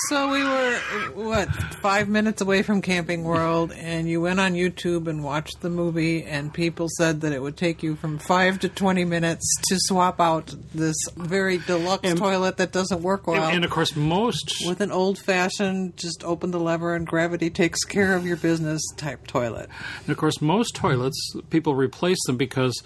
So 0.09 0.31
we 0.31 0.43
were 0.45 0.77
what 1.25 1.49
five 1.81 2.09
minutes 2.09 2.41
away 2.41 2.63
from 2.63 2.81
Camping 2.83 3.25
World, 3.25 3.73
and 3.73 4.09
you 4.09 4.21
went 4.21 4.39
on 4.39 4.53
YouTube 4.53 5.09
and 5.09 5.25
watched 5.25 5.61
the 5.63 5.71
movie, 5.71 6.23
and 6.25 6.53
people 6.55 6.87
said 6.97 7.23
that 7.23 7.33
it 7.33 7.41
would 7.43 7.57
take 7.57 7.83
you 7.83 7.97
from 7.97 8.19
five 8.19 8.61
to 8.61 8.69
twenty 8.69 9.05
minutes 9.05 9.45
to 9.69 9.77
swap 9.81 10.21
out 10.21 10.55
this 10.75 10.97
very 11.17 11.59
deluxe 11.59 12.09
And- 12.09 12.19
toilet 12.19 12.57
that 12.59 12.73
doesn't 12.73 13.03
work 13.03 13.27
well. 13.27 13.43
And, 13.45 13.57
and 13.57 13.65
of 13.65 13.71
course, 13.71 13.97
most 13.97 14.65
with 14.67 14.81
an 14.81 14.93
old 14.93 15.19
fashioned, 15.19 15.97
just 15.97 16.23
open 16.25 16.51
the 16.53 16.61
lever 16.61 16.95
and 16.95 17.07
gravity 17.07 17.51
takes 17.51 17.83
care 17.85 18.15
of 18.15 18.25
your 18.27 18.37
business 18.37 18.83
type 18.97 19.27
toilet. 19.27 19.69
And 20.01 20.11
of 20.11 20.17
course, 20.17 20.41
most 20.41 20.75
toilets, 20.77 21.19
people 21.51 21.75
replace 21.75 22.19
them 22.27 22.37
because 22.37 22.81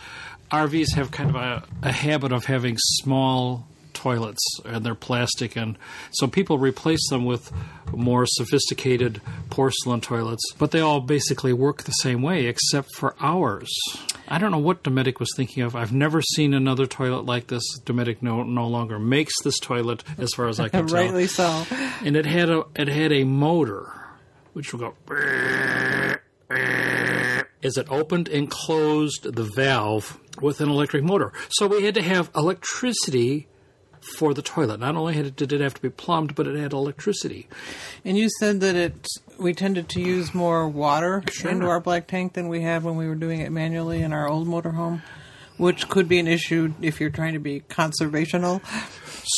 RVs 0.50 0.94
have 0.94 1.10
kind 1.10 1.30
of 1.30 1.36
a, 1.36 1.64
a 1.82 1.92
habit 1.92 2.32
of 2.32 2.44
having 2.46 2.76
small 2.78 3.66
toilets, 3.94 4.42
and 4.64 4.84
they're 4.84 4.94
plastic, 4.94 5.56
and 5.56 5.76
so 6.12 6.26
people 6.26 6.58
replace 6.58 7.08
them 7.08 7.24
with 7.24 7.52
more 7.92 8.26
sophisticated 8.26 9.20
porcelain 9.50 10.00
toilets. 10.00 10.42
But 10.58 10.70
they 10.70 10.80
all 10.80 11.00
basically 11.00 11.52
work 11.52 11.82
the 11.82 11.92
same 11.92 12.22
way, 12.22 12.46
except 12.46 12.94
for 12.96 13.14
ours. 13.20 13.70
I 14.28 14.38
don't 14.38 14.50
know 14.50 14.58
what 14.58 14.84
Dometic 14.84 15.18
was 15.18 15.30
thinking 15.36 15.62
of. 15.62 15.74
I've 15.74 15.92
never 15.92 16.22
seen 16.22 16.54
another 16.54 16.86
toilet 16.86 17.26
like 17.26 17.48
this. 17.48 17.62
Dometic 17.80 18.22
no 18.22 18.42
no 18.42 18.66
longer 18.66 18.98
makes 18.98 19.32
this 19.42 19.58
toilet, 19.58 20.04
as 20.18 20.32
far 20.34 20.48
as 20.48 20.60
I 20.60 20.68
can 20.68 20.86
tell. 20.88 20.96
Rightly 20.96 21.26
so. 21.26 21.64
And 22.04 22.16
it 22.16 22.26
had 22.26 22.48
a 22.48 22.64
it 22.76 22.88
had 22.88 23.12
a 23.12 23.24
motor, 23.24 23.92
which 24.52 24.72
will 24.72 24.80
go 24.80 24.94
as 27.62 27.76
it 27.76 27.86
opened 27.90 28.28
and 28.28 28.50
closed 28.50 29.34
the 29.34 29.48
valve 29.54 30.18
with 30.40 30.60
an 30.60 30.68
electric 30.68 31.04
motor. 31.04 31.32
So 31.50 31.66
we 31.66 31.84
had 31.84 31.94
to 31.94 32.02
have 32.02 32.30
electricity 32.34 33.48
for 34.18 34.34
the 34.34 34.42
toilet. 34.42 34.80
Not 34.80 34.96
only 34.96 35.14
had 35.14 35.26
it, 35.26 35.36
did 35.36 35.52
it 35.52 35.60
have 35.60 35.74
to 35.74 35.82
be 35.82 35.90
plumbed, 35.90 36.34
but 36.34 36.46
it 36.46 36.56
had 36.58 36.72
electricity. 36.72 37.48
And 38.04 38.16
you 38.18 38.28
said 38.38 38.60
that 38.60 38.74
it 38.76 39.06
we 39.38 39.54
tended 39.54 39.88
to 39.90 40.00
use 40.00 40.34
more 40.34 40.68
water 40.68 41.22
Sure. 41.30 41.50
into 41.50 41.66
our 41.66 41.80
black 41.80 42.06
tank 42.06 42.34
than 42.34 42.48
we 42.48 42.60
had 42.62 42.82
when 42.84 42.96
we 42.96 43.06
were 43.06 43.14
doing 43.14 43.40
it 43.40 43.50
manually 43.52 44.02
in 44.02 44.12
our 44.12 44.28
old 44.28 44.46
motorhome, 44.46 45.02
which 45.60 45.88
could 45.90 46.08
be 46.08 46.18
an 46.18 46.26
issue 46.26 46.72
if 46.80 47.00
you're 47.00 47.10
trying 47.10 47.34
to 47.34 47.38
be 47.38 47.60
conservational. 47.60 48.62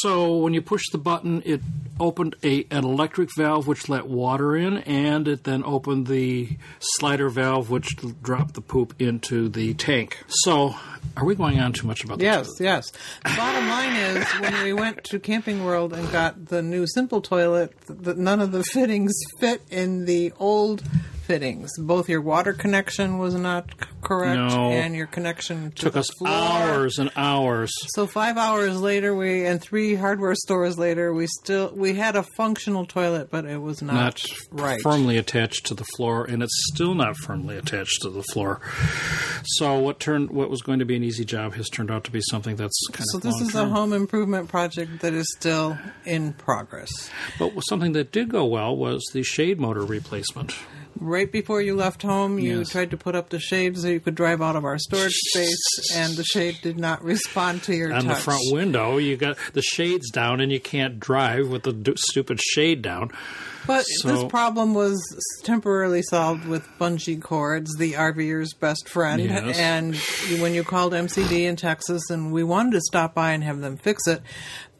So 0.01 0.37
when 0.37 0.55
you 0.55 0.63
push 0.63 0.83
the 0.93 0.99
button, 0.99 1.43
it 1.45 1.61
opened 1.99 2.37
a 2.45 2.65
an 2.71 2.85
electric 2.85 3.29
valve 3.37 3.67
which 3.67 3.89
let 3.89 4.07
water 4.07 4.57
in, 4.57 4.79
and 4.79 5.27
it 5.27 5.43
then 5.45 5.65
opened 5.65 6.07
the 6.07 6.57
slider 6.79 7.29
valve 7.29 7.71
which 7.71 7.97
dropped 8.23 8.55
the 8.55 8.61
poop 8.61 8.95
into 9.01 9.49
the 9.49 9.75
tank. 9.75 10.23
So, 10.29 10.77
are 11.17 11.25
we 11.25 11.35
going 11.35 11.59
on 11.59 11.73
too 11.73 11.89
much 11.89 12.05
about 12.05 12.21
this? 12.21 12.25
Yes, 12.25 12.49
yes. 12.61 12.91
The 13.25 13.37
bottom 13.37 13.69
line 13.69 13.97
is 13.97 14.25
when 14.41 14.63
we 14.63 14.73
went 14.73 15.03
to 15.05 15.19
Camping 15.19 15.65
World 15.65 15.93
and 15.93 16.11
got 16.13 16.47
the 16.47 16.63
new 16.63 16.87
simple 16.87 17.21
toilet, 17.21 17.75
th- 17.87 18.17
none 18.17 18.41
of 18.41 18.53
the 18.53 18.63
fittings 18.63 19.13
fit 19.41 19.61
in 19.71 20.05
the 20.05 20.33
old 20.39 20.85
fittings. 21.27 21.71
Both 21.79 22.09
your 22.09 22.21
water 22.21 22.53
connection 22.53 23.19
was 23.19 23.35
not 23.35 23.71
c- 23.71 23.87
correct, 24.03 24.37
No. 24.37 24.71
and 24.71 24.95
your 24.95 25.07
connection 25.07 25.71
to 25.73 25.83
Took 25.85 25.93
the 25.95 26.01
us 26.01 26.11
floor. 26.19 26.31
hours 26.31 26.99
and 26.99 27.11
hours. 27.17 27.71
So 27.95 28.07
five 28.07 28.37
hours 28.37 28.81
later, 28.81 29.15
we 29.15 29.47
and 29.47 29.61
three 29.61 29.95
hardware 29.95 30.35
stores 30.35 30.79
later, 30.79 31.13
we 31.15 31.27
still 31.27 31.73
we 31.75 31.95
had 31.95 32.17
a 32.17 32.25
functional 32.37 32.87
toilet, 32.87 33.29
but 33.31 33.45
it 33.45 33.61
was 33.63 33.83
not, 33.83 33.95
not 33.95 34.27
right. 34.51 34.81
firmly 34.83 35.17
attached 35.17 35.67
to 35.67 35.75
the 35.75 35.85
floor, 35.97 36.25
and 36.25 36.43
it's 36.43 36.71
still 36.73 36.95
not 36.95 37.17
firmly 37.17 37.57
attached 37.57 38.03
to 38.03 38.11
the 38.11 38.23
floor. 38.33 38.61
So 39.45 39.79
what 39.79 40.01
turned 40.01 40.31
what 40.31 40.51
was 40.51 40.63
going 40.63 40.79
to 40.81 40.85
be 40.85 40.97
an 40.97 41.05
easy 41.05 41.25
job 41.25 41.55
has 41.55 41.69
turned 41.69 41.91
out 41.91 42.05
to 42.05 42.11
be 42.11 42.21
something 42.31 42.57
that's 42.57 42.79
kind 42.93 43.01
of 43.01 43.07
So 43.11 43.17
of 43.19 43.23
this 43.23 43.41
is 43.41 43.55
a 43.55 43.59
long-term. 43.63 43.71
home 43.77 43.93
improvement 43.93 44.49
project 44.49 45.01
that 45.01 45.13
is 45.15 45.27
still 45.39 45.79
in 46.05 46.33
progress. 46.33 46.91
But 47.39 47.53
something 47.69 47.93
that 47.93 48.13
did 48.13 48.29
go 48.29 48.45
well 48.45 48.77
was 48.77 49.03
the 49.13 49.23
shade 49.23 49.61
motor 49.61 49.85
replacement. 49.85 50.55
Right 51.05 51.31
before 51.31 51.61
you 51.61 51.75
left 51.75 52.03
home, 52.03 52.39
you 52.39 52.61
Yes. 52.61 52.69
tried 52.71 52.91
to 52.93 52.97
put 52.97 53.17
up 53.17 53.31
the 53.31 53.41
shade 53.41 53.77
so 53.77 53.89
you 53.89 53.99
could 54.01 54.15
drive 54.15 54.41
out 54.41 54.55
of 54.57 54.65
our 54.65 54.79
storage 54.79 55.13
space, 55.13 55.57
and 55.95 56.15
the 56.17 56.23
shade 56.25 56.59
did 56.63 56.79
not 56.79 57.03
respond 57.13 57.63
to 57.65 57.75
your 57.75 57.93
On 57.93 58.07
the 58.07 58.15
front 58.15 58.41
window, 58.53 58.99
you 58.99 59.17
got 59.17 59.37
the 59.53 59.63
shades 59.63 60.11
down, 60.11 60.41
and 60.41 60.53
you 60.53 60.61
can't 60.61 61.01
drive 61.01 61.49
with 61.49 61.65
the 61.65 61.73
d- 61.73 61.95
stupid 61.97 62.41
shade 62.41 62.83
down. 62.83 63.11
But 63.67 63.85
So- 63.85 64.09
this 64.09 64.25
problem 64.31 64.75
was 64.75 65.01
temporarily 65.45 66.03
solved 66.03 66.47
with 66.47 66.67
bungee 66.81 67.21
cords, 67.21 67.77
the 67.77 67.93
RVer's 67.95 68.55
best 68.55 68.89
friend. 68.89 69.23
Yes. 69.23 69.59
And 69.59 69.97
when 70.41 70.55
you 70.55 70.63
called 70.65 70.95
MCD 70.95 71.45
in 71.47 71.57
Texas, 71.57 72.11
and 72.11 72.33
we 72.33 72.43
wanted 72.45 72.73
to 72.73 72.81
stop 72.81 73.15
by 73.15 73.33
and 73.33 73.43
have 73.45 73.61
them 73.61 73.77
fix 73.77 74.07
it, 74.07 74.23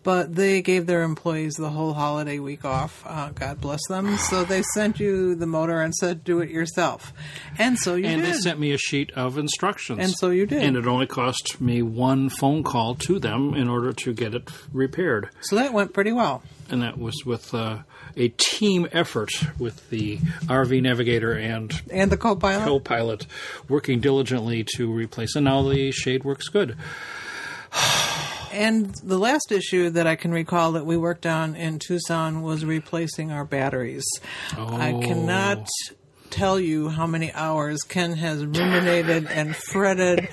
but 0.03 0.35
they 0.35 0.63
gave 0.63 0.87
their 0.87 1.03
employees 1.03 1.55
the 1.55 1.71
whole 1.71 1.93
holiday 1.95 2.39
week 2.39 2.65
off. 2.65 3.03
Uh, 3.07 3.31
God 3.31 3.61
bless 3.61 3.81
them. 3.89 4.17
So 4.17 4.45
they 4.45 4.63
sent 4.75 4.99
you 5.01 5.35
the 5.35 5.47
motor 5.47 5.81
and 5.81 5.95
said, 5.95 6.25
"Do 6.25 6.41
it 6.41 6.51
yourself." 6.51 7.13
And 7.59 7.79
so 7.79 7.95
you 7.95 8.07
And 8.07 8.23
did. 8.23 8.35
they 8.35 8.39
sent 8.39 8.59
me 8.61 8.73
a 8.73 8.79
sheet 8.79 9.11
of 9.13 9.39
instructions. 9.39 9.99
And 10.01 10.11
so 10.13 10.31
you 10.31 10.47
did. 10.47 10.63
And 10.63 10.77
it 10.77 10.87
only 10.87 11.07
cost 11.07 11.61
me 11.61 11.83
one 11.83 12.29
phone 12.29 12.63
call 12.63 12.95
to 12.97 13.19
them 13.19 13.55
in 13.55 13.69
order 13.69 13.93
to 13.93 14.13
get 14.13 14.35
it 14.35 14.51
repaired. 14.73 15.29
so 15.41 15.57
that 15.57 15.73
went 15.73 15.93
pretty 15.93 16.13
well. 16.13 16.43
and 16.71 16.83
that 16.83 16.99
was 16.99 17.25
with 17.27 17.53
uh, 17.55 17.79
a 18.17 18.29
team 18.29 18.89
effort 18.93 19.31
with 19.59 19.91
the 19.91 20.17
RV 20.47 20.81
navigator 20.83 21.33
and 21.33 21.83
And 21.91 22.11
the 22.11 22.17
co-pilot. 22.17 22.65
co-pilot 22.65 23.27
working 23.69 24.01
diligently 24.01 24.65
to 24.77 24.91
replace. 24.91 25.35
And 25.37 25.45
now 25.45 25.63
the 25.69 25.91
shade 25.93 26.25
works 26.25 26.49
good. 26.49 26.77
And 28.53 28.95
the 28.97 29.19
last 29.19 29.51
issue 29.51 29.91
that 29.91 30.07
I 30.07 30.15
can 30.17 30.31
recall 30.31 30.73
that 30.73 30.85
we 30.87 30.97
worked 30.97 31.27
on 31.27 31.55
in 31.57 31.79
Tucson 31.79 32.43
was 32.43 32.65
replacing 32.65 33.33
our 33.33 33.45
batteries. 33.45 34.05
I 34.57 34.93
Oh. 34.93 35.01
cannot 35.01 35.67
tell 36.31 36.59
you 36.59 36.89
how 36.89 37.07
many 37.07 37.31
hours 37.33 37.83
Ken 37.83 38.13
has 38.15 38.45
ruminated 38.45 39.27
and 39.27 39.55
fretted 39.55 40.29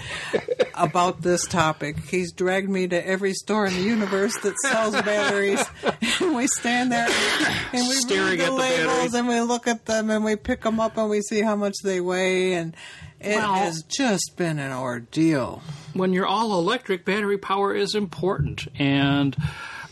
about 0.74 1.22
this 1.22 1.46
topic. 1.46 1.98
He's 2.10 2.32
dragged 2.32 2.70
me 2.70 2.88
to 2.88 3.08
every 3.08 3.34
store 3.34 3.66
in 3.66 3.74
the 3.74 3.82
universe 3.82 4.34
that 4.44 4.56
sells 4.66 4.94
batteries, 5.02 5.62
and 6.22 6.36
we 6.36 6.48
stand 6.48 6.92
there 6.92 7.08
and 7.74 7.88
we 7.88 7.96
Staring 7.96 8.30
read 8.30 8.40
the 8.40 8.44
at 8.44 8.50
the 8.50 8.52
labels 8.56 8.88
batteries. 8.88 9.14
and 9.14 9.28
we 9.28 9.42
look 9.42 9.68
at 9.68 9.86
them 9.88 10.10
and 10.10 10.24
we 10.24 10.36
pick 10.38 10.62
them 10.64 10.80
up 10.80 10.98
and 10.98 11.10
we 11.10 11.22
see 11.22 11.42
how 11.42 11.56
much 11.56 11.76
they 11.84 12.00
weigh 12.02 12.54
and. 12.54 12.76
It 13.20 13.36
Well- 13.36 13.54
has 13.56 13.84
just 13.84 14.34
been 14.38 14.60
an 14.60 14.72
ordeal. 14.72 15.62
When 15.94 16.14
you're 16.14 16.26
all 16.28 16.58
electric, 16.58 17.04
battery 17.06 17.38
power 17.38 17.74
is 17.76 17.94
important. 17.96 18.68
And 18.78 19.36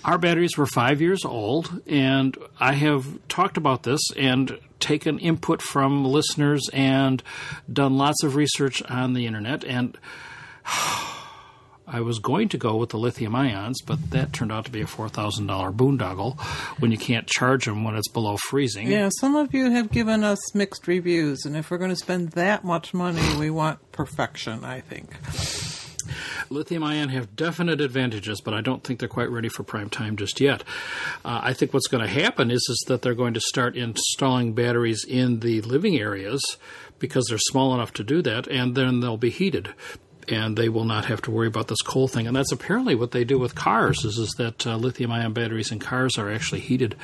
our 0.05 0.17
batteries 0.17 0.57
were 0.57 0.65
five 0.67 1.01
years 1.01 1.25
old, 1.25 1.81
and 1.88 2.38
I 2.60 2.74
have 2.74 3.05
talked 3.27 3.57
about 3.57 3.84
this 3.84 4.00
and 4.17 4.57
taken 4.79 5.19
input 5.19 5.62
from 5.62 6.05
listeners 6.05 6.69
and 6.72 7.22
done 7.72 7.98
lots 7.98 8.24
of 8.24 8.36
research 8.36 8.81
on 8.84 9.13
the 9.13 9.25
internet. 9.25 9.63
And 9.65 9.98
I 11.89 12.01
was 12.01 12.20
going 12.20 12.50
to 12.50 12.58
go 12.58 12.75
with 12.75 12.89
the 12.89 12.98
lithium 12.98 13.34
ions, 13.34 13.82
but 13.82 14.12
that 14.12 14.34
turned 14.34 14.51
out 14.51 14.65
to 14.65 14.72
be 14.72 14.82
a 14.82 14.86
$4,000 14.86 15.74
boondoggle 15.74 16.38
when 16.79 16.91
you 16.91 16.98
can't 16.98 17.27
charge 17.27 17.63
them 17.63 17.86
when 17.86 17.96
it's 17.96 18.10
below 18.10 18.36
freezing. 18.50 18.91
Yeah, 18.91 19.10
some 19.20 19.38
of 19.38 19.53
you 19.53 19.72
have 19.72 19.89
given 19.89 20.24
us 20.24 20.53
mixed 20.53 20.88
reviews, 20.88 21.46
and 21.46 21.56
if 21.56 21.72
we're 21.72 21.77
going 21.77 21.91
to 21.91 21.96
spend 21.96 22.32
that 22.32 22.65
much 22.65 22.94
money, 22.94 23.22
we 23.39 23.50
want 23.50 23.91
perfection, 23.94 24.65
I 24.65 24.82
think. 24.82 25.15
Lithium 26.50 26.84
ion 26.84 27.10
have 27.10 27.36
definite 27.36 27.82
advantages, 27.82 28.41
but 28.41 28.53
I 28.53 28.62
don't 28.62 28.84
think 28.84 29.00
they're 29.00 29.10
quite 29.10 29.29
ready 29.29 29.50
for 29.50 29.63
prime 29.63 29.89
time 29.89 30.17
just 30.17 30.39
yet. 30.39 30.63
Uh, 31.24 31.41
I 31.44 31.53
think 31.53 31.74
what's 31.74 31.88
going 31.88 32.03
to 32.03 32.10
happen 32.10 32.51
is, 32.51 32.65
is 32.70 32.84
that 32.88 33.01
they're 33.01 33.15
going 33.15 33.34
to 33.34 33.41
start 33.41 33.75
installing 33.75 34.53
batteries 34.53 35.06
in 35.08 35.39
the 35.39 35.62
living 35.62 35.98
areas 35.98 36.41
because 37.00 37.27
they're 37.27 37.38
small 37.38 37.74
enough 37.74 37.94
to 37.94 38.03
do 38.03 38.22
that, 38.24 38.48
and 38.48 38.75
then 38.75 39.00
they'll 39.00 39.17
be 39.17 39.29
heated. 39.29 39.74
And 40.29 40.57
they 40.57 40.67
will 40.67 40.84
not 40.84 41.05
have 41.05 41.22
to 41.24 41.31
worry 41.31 41.48
about 41.48 41.69
this 41.69 41.81
coal 41.81 42.07
thing, 42.10 42.27
and 42.27 42.36
that's 42.36 42.51
apparently 42.51 42.96
what 42.96 43.12
they 43.12 43.24
do 43.24 43.39
with 43.39 43.55
cars. 43.55 44.03
Is 44.03 44.17
is 44.17 44.36
that 44.38 44.67
uh, 44.67 44.75
lithium-ion 44.75 45.31
batteries 45.31 45.72
in 45.72 45.79
cars 45.79 46.17
are 46.17 46.29
actually 46.29 46.60
heated? 46.60 46.96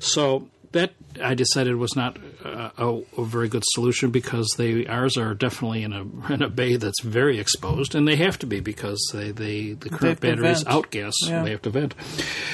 So 0.00 0.48
that 0.72 0.92
I 1.22 1.34
decided 1.34 1.76
was 1.76 1.96
not 1.96 2.18
uh, 2.44 2.70
a, 2.76 3.02
a 3.16 3.24
very 3.24 3.48
good 3.48 3.62
solution 3.72 4.10
because 4.10 4.48
they 4.58 4.86
ours 4.86 5.16
are 5.16 5.34
definitely 5.34 5.82
in 5.82 5.92
a 5.92 6.02
in 6.32 6.42
a 6.42 6.48
bay 6.48 6.76
that's 6.76 7.00
very 7.02 7.38
exposed, 7.38 7.94
and 7.94 8.06
they 8.06 8.16
have 8.16 8.38
to 8.40 8.46
be 8.46 8.60
because 8.60 9.00
they, 9.12 9.30
they 9.30 9.72
the 9.72 9.90
current 9.90 10.20
to 10.20 10.26
batteries 10.28 10.62
vent. 10.62 10.76
outgas. 10.76 11.12
Yeah. 11.26 11.42
They 11.42 11.50
have 11.50 11.62
to 11.62 11.70
vent. 11.70 11.94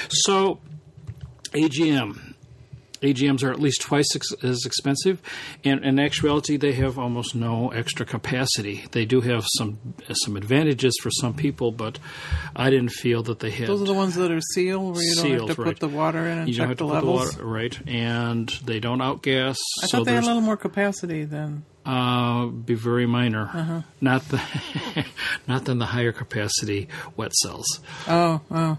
So 0.08 0.60
AGM. 1.52 2.34
AGMs 3.04 3.42
are 3.44 3.50
at 3.50 3.60
least 3.60 3.82
twice 3.82 4.06
ex- 4.16 4.32
as 4.42 4.64
expensive, 4.64 5.20
and 5.62 5.84
in 5.84 5.98
actuality, 5.98 6.56
they 6.56 6.72
have 6.72 6.98
almost 6.98 7.34
no 7.34 7.68
extra 7.70 8.04
capacity. 8.06 8.84
They 8.92 9.04
do 9.04 9.20
have 9.20 9.44
some 9.56 9.78
some 10.12 10.36
advantages 10.36 10.96
for 11.02 11.10
some 11.10 11.34
people, 11.34 11.70
but 11.70 11.98
I 12.56 12.70
didn't 12.70 12.90
feel 12.92 13.22
that 13.24 13.38
they 13.40 13.50
had. 13.50 13.68
Those 13.68 13.82
are 13.82 13.86
the 13.86 13.94
ones 13.94 14.14
that 14.16 14.30
are 14.30 14.40
sealed, 14.40 14.94
where 14.94 15.02
you 15.04 15.14
don't 15.14 15.24
Sealed, 15.24 15.48
have 15.48 15.56
to 15.56 15.62
right. 15.62 15.68
put 15.72 15.80
the 15.80 15.88
water 15.88 16.26
in 16.26 16.38
and 16.38 16.48
you 16.48 16.54
check 16.54 16.62
don't 16.62 16.68
have 16.70 16.78
the 16.78 16.86
levels. 16.86 17.32
the 17.36 17.44
water 17.44 17.46
right, 17.46 17.78
and 17.88 18.48
they 18.64 18.80
don't 18.80 19.00
outgas. 19.00 19.56
I 19.82 19.86
so 19.86 19.98
thought 19.98 20.06
they 20.06 20.14
had 20.14 20.24
a 20.24 20.26
little 20.26 20.40
more 20.42 20.56
capacity 20.56 21.24
than. 21.24 21.64
Uh, 21.86 22.46
be 22.46 22.74
very 22.74 23.06
minor, 23.06 23.50
Uh-huh. 23.52 23.80
not 24.00 24.28
the 24.28 24.40
not 25.46 25.64
than 25.66 25.78
the 25.78 25.86
higher 25.86 26.12
capacity 26.12 26.88
wet 27.16 27.32
cells. 27.34 27.66
Oh, 28.08 28.40
oh. 28.50 28.76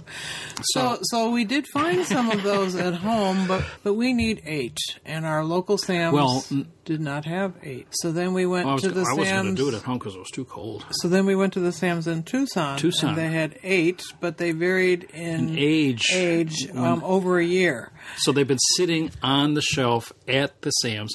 So- 0.63 0.95
So, 0.95 1.00
so 1.03 1.29
we 1.31 1.45
did 1.45 1.67
find 1.67 2.05
some 2.05 2.31
of 2.31 2.43
those 2.43 2.75
at 2.75 2.95
home, 2.95 3.47
but 3.47 3.63
but 3.83 3.93
we 3.93 4.13
need 4.13 4.41
eight, 4.45 4.77
and 5.05 5.25
our 5.25 5.43
local 5.45 5.77
Sam's 5.77 6.13
Well, 6.13 6.43
n- 6.51 6.67
did 6.86 7.01
not 7.01 7.25
have 7.25 7.54
eight. 7.63 7.88
So 7.92 8.12
then 8.12 8.34
we 8.34 8.46
went 8.46 8.68
I 8.68 8.74
was, 8.74 8.84
to 8.84 8.89
the 8.89 9.04
Sams. 9.04 9.18
I 9.18 9.20
wasn't 9.20 9.42
going 9.44 9.56
to 9.56 9.62
do 9.63 9.68
it 9.70 9.74
at 9.74 9.82
home 9.82 9.98
because 9.98 10.15
it 10.15 10.20
was 10.20 10.30
too 10.30 10.46
cold. 10.46 10.86
So 10.92 11.08
then 11.08 11.25
we 11.25 11.36
went 11.36 11.54
to 11.54 11.60
the 11.60 11.72
Sam's 11.72 12.08
in 12.08 12.24
Tucson. 12.24 12.77
Tucson. 12.77 13.10
And 13.10 13.18
they 13.18 13.27
had 13.30 13.58
eight, 13.63 14.04
but 14.22 14.38
they 14.38 14.51
varied 14.51 15.04
in, 15.13 15.50
In 15.50 15.58
age. 15.58 16.12
age 16.13 16.70
um, 16.75 17.04
over 17.04 17.39
a 17.39 17.44
year. 17.46 17.92
So 18.18 18.32
they've 18.32 18.48
been 18.48 18.60
sitting 18.77 19.12
on 19.24 19.56
the 19.56 19.62
shelf 19.62 20.13
at 20.27 20.62
the 20.62 20.70
Sam's. 20.72 21.13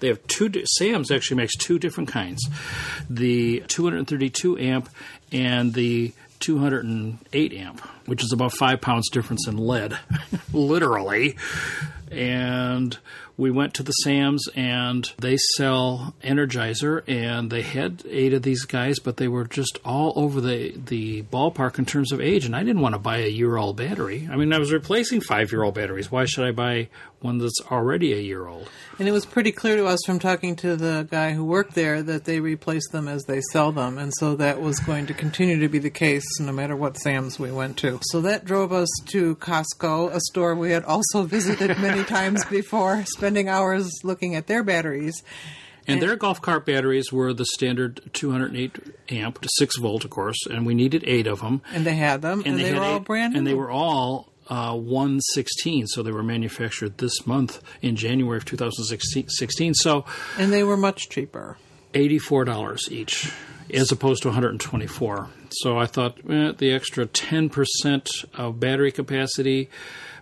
They 0.00 0.06
have 0.08 0.24
two. 0.28 0.48
di- 0.48 0.64
Sam's 0.64 1.10
actually 1.10 1.38
makes 1.38 1.56
two 1.56 1.78
different 1.80 2.08
kinds: 2.08 2.48
the 3.10 3.64
232 3.66 4.56
amp 4.58 4.88
and 5.32 5.74
the 5.74 6.12
208 6.38 7.52
amp, 7.52 7.80
which 8.06 8.22
is 8.22 8.32
about 8.32 8.52
five 8.52 8.80
pounds 8.80 9.10
difference 9.10 9.48
in 9.48 9.56
lead, 9.56 9.98
literally. 10.52 11.36
And 12.10 12.96
we 13.38 13.52
went 13.52 13.72
to 13.74 13.84
the 13.84 13.92
Sam's 13.92 14.48
and 14.56 15.10
they 15.18 15.36
sell 15.56 16.12
Energizer 16.22 17.04
and 17.06 17.50
they 17.50 17.62
had 17.62 18.02
eight 18.10 18.34
of 18.34 18.42
these 18.42 18.64
guys, 18.64 18.98
but 18.98 19.16
they 19.16 19.28
were 19.28 19.44
just 19.44 19.78
all 19.84 20.12
over 20.16 20.40
the, 20.40 20.74
the 20.76 21.22
ballpark 21.22 21.78
in 21.78 21.86
terms 21.86 22.10
of 22.10 22.20
age. 22.20 22.44
And 22.44 22.56
I 22.56 22.64
didn't 22.64 22.82
want 22.82 22.96
to 22.96 22.98
buy 22.98 23.18
a 23.18 23.28
year 23.28 23.56
old 23.56 23.76
battery. 23.76 24.28
I 24.30 24.34
mean, 24.34 24.52
I 24.52 24.58
was 24.58 24.72
replacing 24.72 25.20
five 25.20 25.52
year 25.52 25.62
old 25.62 25.74
batteries. 25.74 26.10
Why 26.10 26.24
should 26.24 26.46
I 26.46 26.50
buy 26.50 26.88
one 27.20 27.38
that's 27.38 27.60
already 27.70 28.12
a 28.12 28.20
year 28.20 28.46
old? 28.46 28.68
And 28.98 29.06
it 29.06 29.12
was 29.12 29.24
pretty 29.24 29.52
clear 29.52 29.76
to 29.76 29.86
us 29.86 30.00
from 30.04 30.18
talking 30.18 30.56
to 30.56 30.74
the 30.74 31.06
guy 31.08 31.32
who 31.32 31.44
worked 31.44 31.74
there 31.74 32.02
that 32.02 32.24
they 32.24 32.40
replace 32.40 32.88
them 32.90 33.06
as 33.06 33.24
they 33.24 33.40
sell 33.52 33.70
them. 33.70 33.98
And 33.98 34.12
so 34.18 34.34
that 34.36 34.60
was 34.60 34.80
going 34.80 35.06
to 35.06 35.14
continue 35.14 35.60
to 35.60 35.68
be 35.68 35.78
the 35.78 35.90
case 35.90 36.24
no 36.40 36.50
matter 36.50 36.74
what 36.74 36.96
Sam's 36.98 37.38
we 37.38 37.52
went 37.52 37.76
to. 37.78 38.00
So 38.02 38.20
that 38.22 38.44
drove 38.44 38.72
us 38.72 38.88
to 39.06 39.36
Costco, 39.36 40.12
a 40.12 40.20
store 40.20 40.56
we 40.56 40.72
had 40.72 40.84
also 40.84 41.22
visited 41.28 41.78
many 41.78 42.02
times 42.02 42.44
before, 42.46 43.04
spending 43.28 43.48
hours 43.50 43.92
looking 44.04 44.34
at 44.34 44.46
their 44.46 44.62
batteries. 44.62 45.22
And 45.86 46.00
their 46.02 46.16
golf 46.16 46.40
cart 46.40 46.64
batteries 46.64 47.12
were 47.12 47.34
the 47.34 47.44
standard 47.44 48.00
208 48.14 48.78
amp 49.10 49.40
to 49.40 49.48
6 49.58 49.78
volt, 49.78 50.04
of 50.04 50.10
course, 50.10 50.46
and 50.46 50.64
we 50.66 50.74
needed 50.74 51.04
eight 51.06 51.26
of 51.26 51.40
them. 51.40 51.62
And 51.72 51.86
they 51.86 51.94
had 51.94 52.22
them, 52.22 52.42
and, 52.44 52.58
they, 52.58 52.70
had 52.70 52.78
were 52.78 52.84
all 52.84 53.00
brand 53.00 53.32
new. 53.32 53.38
And 53.38 53.46
they 53.46 53.54
were 53.54 53.70
all 53.70 54.32
uh, 54.48 54.74
116, 54.74 55.88
so 55.88 56.02
they 56.02 56.10
were 56.10 56.22
manufactured 56.22 56.98
this 56.98 57.26
month 57.26 57.62
in 57.82 57.96
January 57.96 58.38
of 58.38 58.44
2016. 58.46 59.74
So 59.74 60.04
and 60.38 60.52
they 60.52 60.62
were 60.62 60.76
much 60.76 61.08
cheaper. 61.08 61.58
$84 61.94 62.90
each 62.90 63.32
as 63.72 63.92
opposed 63.92 64.22
to 64.22 64.28
124 64.28 65.28
so 65.50 65.78
i 65.78 65.86
thought 65.86 66.18
eh, 66.30 66.52
the 66.56 66.72
extra 66.72 67.06
10% 67.06 68.24
of 68.34 68.60
battery 68.60 68.92
capacity 68.92 69.68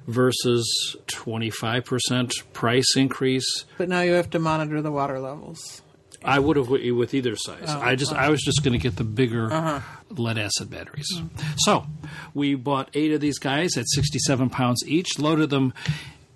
versus 0.06 0.96
25% 1.08 2.52
price 2.52 2.96
increase 2.96 3.64
But 3.78 3.88
now 3.88 4.02
you 4.02 4.12
have 4.12 4.30
to 4.30 4.38
monitor 4.38 4.80
the 4.82 4.92
water 4.92 5.18
levels. 5.18 5.82
i 6.24 6.38
would 6.38 6.56
have 6.56 6.68
with 6.68 6.82
with 6.92 7.12
either 7.14 7.36
size 7.36 7.64
Oh, 7.68 7.80
i 7.80 7.94
just 7.96 8.12
i 8.12 8.28
was 8.30 8.40
just 8.42 8.62
going 8.62 8.72
to 8.72 8.78
get 8.78 8.96
the 8.96 9.04
bigger 9.04 9.52
Uh-huh. 9.52 9.80
lead 10.10 10.38
acid 10.38 10.70
batteries 10.70 11.08
Mm. 11.16 11.28
so 11.58 11.86
we 12.34 12.54
bought 12.54 12.88
eight 12.94 13.12
of 13.12 13.20
these 13.20 13.38
guys 13.38 13.76
at 13.76 13.86
67 13.88 14.50
pounds 14.50 14.82
each 14.86 15.18
loaded 15.18 15.50
them 15.50 15.72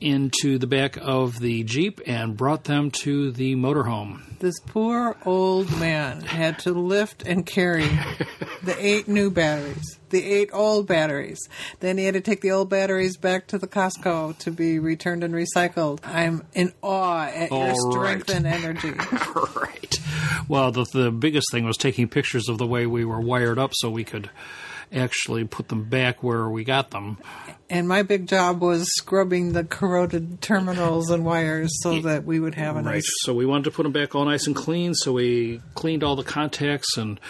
into 0.01 0.59
the 0.59 0.67
back 0.67 0.97
of 1.01 1.39
the 1.41 1.63
jeep 1.65 2.01
and 2.07 2.37
brought 2.37 2.65
them 2.65 2.91
to 2.91 3.31
the 3.31 3.55
motorhome 3.55 4.21
This 4.39 4.59
poor 4.61 5.17
old 5.25 5.71
man 5.79 6.23
had 6.23 6.59
to 6.61 6.73
lift 6.73 7.23
and 7.27 7.45
carry 7.45 7.87
the 8.63 8.75
eight 8.79 9.09
new 9.09 9.31
batteries, 9.31 9.99
the 10.11 10.25
eight 10.25 10.51
old 10.53 10.87
batteries. 10.87 11.39
Then 11.81 11.99
he 11.99 12.05
had 12.07 12.15
to 12.15 12.21
take 12.21 12.41
the 12.41 12.51
old 12.51 12.71
batteries 12.71 13.17
back 13.17 13.47
to 13.49 13.59
the 13.59 13.69
Costco 13.69 14.39
to 14.39 14.51
be 14.51 14.79
returned 14.79 15.23
and 15.23 15.35
recycled. 15.35 16.01
I'm 16.05 16.47
in 16.55 16.73
awe 16.83 17.27
at 17.27 17.51
your 17.51 17.75
strength 17.91 18.29
right. 18.29 18.37
and 18.37 18.47
energy. 18.47 18.91
right. 19.57 20.01
Well, 20.49 20.73
the 20.73 20.85
the 20.93 21.11
biggest 21.11 21.47
thing 21.53 21.65
was 21.65 21.77
taking 21.77 22.09
pictures 22.09 22.49
of 22.49 22.59
the 22.59 22.67
way 22.67 22.87
we 22.87 23.05
were 23.05 23.21
wired 23.21 23.59
up, 23.59 23.73
so 23.75 23.91
we 23.91 24.05
could 24.05 24.31
actually 24.93 25.45
put 25.45 25.69
them 25.69 25.85
back 25.85 26.23
where 26.23 26.49
we 26.49 26.65
got 26.65 26.91
them. 26.91 27.19
And 27.71 27.87
my 27.87 28.03
big 28.03 28.27
job 28.27 28.61
was 28.61 28.85
scrubbing 28.97 29.53
the 29.53 29.63
corroded 29.63 30.41
terminals 30.43 31.09
and 31.11 31.25
wires 31.25 31.71
so 31.83 32.01
that 32.01 32.25
we 32.25 32.41
would 32.41 32.57
have 32.57 32.75
a 32.77 32.83
Right. 32.83 32.95
nice 32.97 33.09
So 33.23 33.33
we 33.33 33.47
wanted 33.47 33.65
to 33.65 33.71
put 33.71 33.85
them 33.85 33.93
back 33.93 34.15
all 34.17 34.25
nice 34.25 34.47
and 34.49 34.57
clean. 34.57 34.93
So 34.95 35.13
we 35.13 35.61
cleaned 35.75 36.03
all 36.03 36.17
the 36.17 36.25
contacts 36.25 36.97
and 36.97 37.21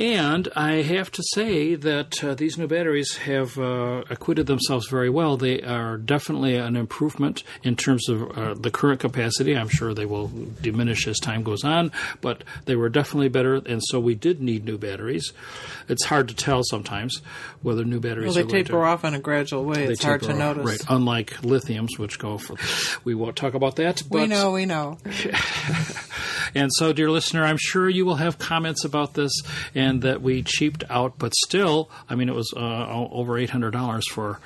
and 0.00 0.48
I 0.56 0.82
have 0.82 1.10
to 1.12 1.22
say 1.34 1.74
that 1.76 2.22
uh, 2.22 2.34
these 2.34 2.58
new 2.58 2.66
batteries 2.66 3.16
have 3.18 3.56
uh, 3.58 4.02
acquitted 4.10 4.46
themselves 4.46 4.88
very 4.88 5.10
well. 5.10 5.36
They 5.36 5.60
are 5.62 5.96
definitely 5.96 6.56
an 6.56 6.76
improvement 6.76 7.42
in 7.62 7.76
terms 7.76 8.08
of 8.08 8.30
uh, 8.36 8.54
the 8.54 8.70
current 8.70 9.00
capacity. 9.00 9.56
I'm 9.56 9.68
sure 9.68 9.94
they 9.94 10.06
will 10.06 10.30
diminish 10.60 11.06
as 11.08 11.18
time 11.18 11.42
goes 11.42 11.64
on, 11.64 11.92
but 12.20 12.42
they 12.64 12.76
were 12.76 12.88
definitely 12.88 13.28
better. 13.28 13.54
And 13.54 13.80
so 13.84 13.98
we 14.00 14.14
did 14.14 14.40
need 14.40 14.64
new 14.64 14.78
batteries. 14.78 15.32
It's 15.88 16.04
hard 16.04 16.28
to 16.28 16.34
tell 16.34 16.62
sometimes 16.64 17.20
whether 17.62 17.84
new 17.84 18.00
batteries 18.00 18.34
Well, 18.34 18.44
they 18.46 18.62
taper 18.62 18.84
off 18.84 19.04
in 19.04 19.14
a 19.14 19.20
gradual 19.20 19.64
way. 19.68 19.86
they 19.86 19.92
It's 19.92 20.02
hard 20.02 20.22
to 20.22 20.32
off, 20.32 20.38
notice. 20.38 20.66
Right, 20.66 20.80
unlike 20.88 21.30
lithiums, 21.42 21.98
which 21.98 22.18
go 22.18 22.38
for. 22.38 22.56
We 23.04 23.14
won't 23.14 23.36
talk 23.36 23.54
about 23.54 23.76
that. 23.76 24.02
But 24.08 24.20
We 24.22 24.26
know, 24.26 24.52
we 24.52 24.66
know. 24.66 24.98
and 26.54 26.70
so, 26.74 26.92
dear 26.92 27.10
listener, 27.10 27.44
I'm 27.44 27.58
sure 27.58 27.88
you 27.88 28.04
will 28.04 28.16
have 28.16 28.38
comments 28.38 28.84
about 28.84 29.14
this 29.14 29.32
and 29.74 30.02
that 30.02 30.22
we 30.22 30.42
cheaped 30.42 30.84
out, 30.90 31.18
but 31.18 31.34
still, 31.44 31.90
I 32.08 32.14
mean, 32.14 32.28
it 32.28 32.34
was 32.34 32.52
uh, 32.56 32.86
over 32.88 33.34
$800 33.34 34.02
for 34.10 34.40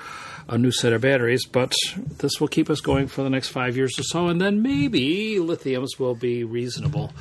a 0.48 0.58
new 0.58 0.70
set 0.70 0.92
of 0.92 1.00
batteries, 1.00 1.46
but 1.46 1.74
this 2.18 2.40
will 2.40 2.48
keep 2.48 2.68
us 2.70 2.80
going 2.80 3.06
for 3.06 3.22
the 3.22 3.30
next 3.30 3.48
five 3.48 3.76
years 3.76 3.98
or 3.98 4.02
so, 4.02 4.28
and 4.28 4.40
then 4.40 4.62
maybe 4.62 5.36
lithiums 5.36 5.98
will 5.98 6.14
be 6.14 6.44
reasonable 6.44 7.12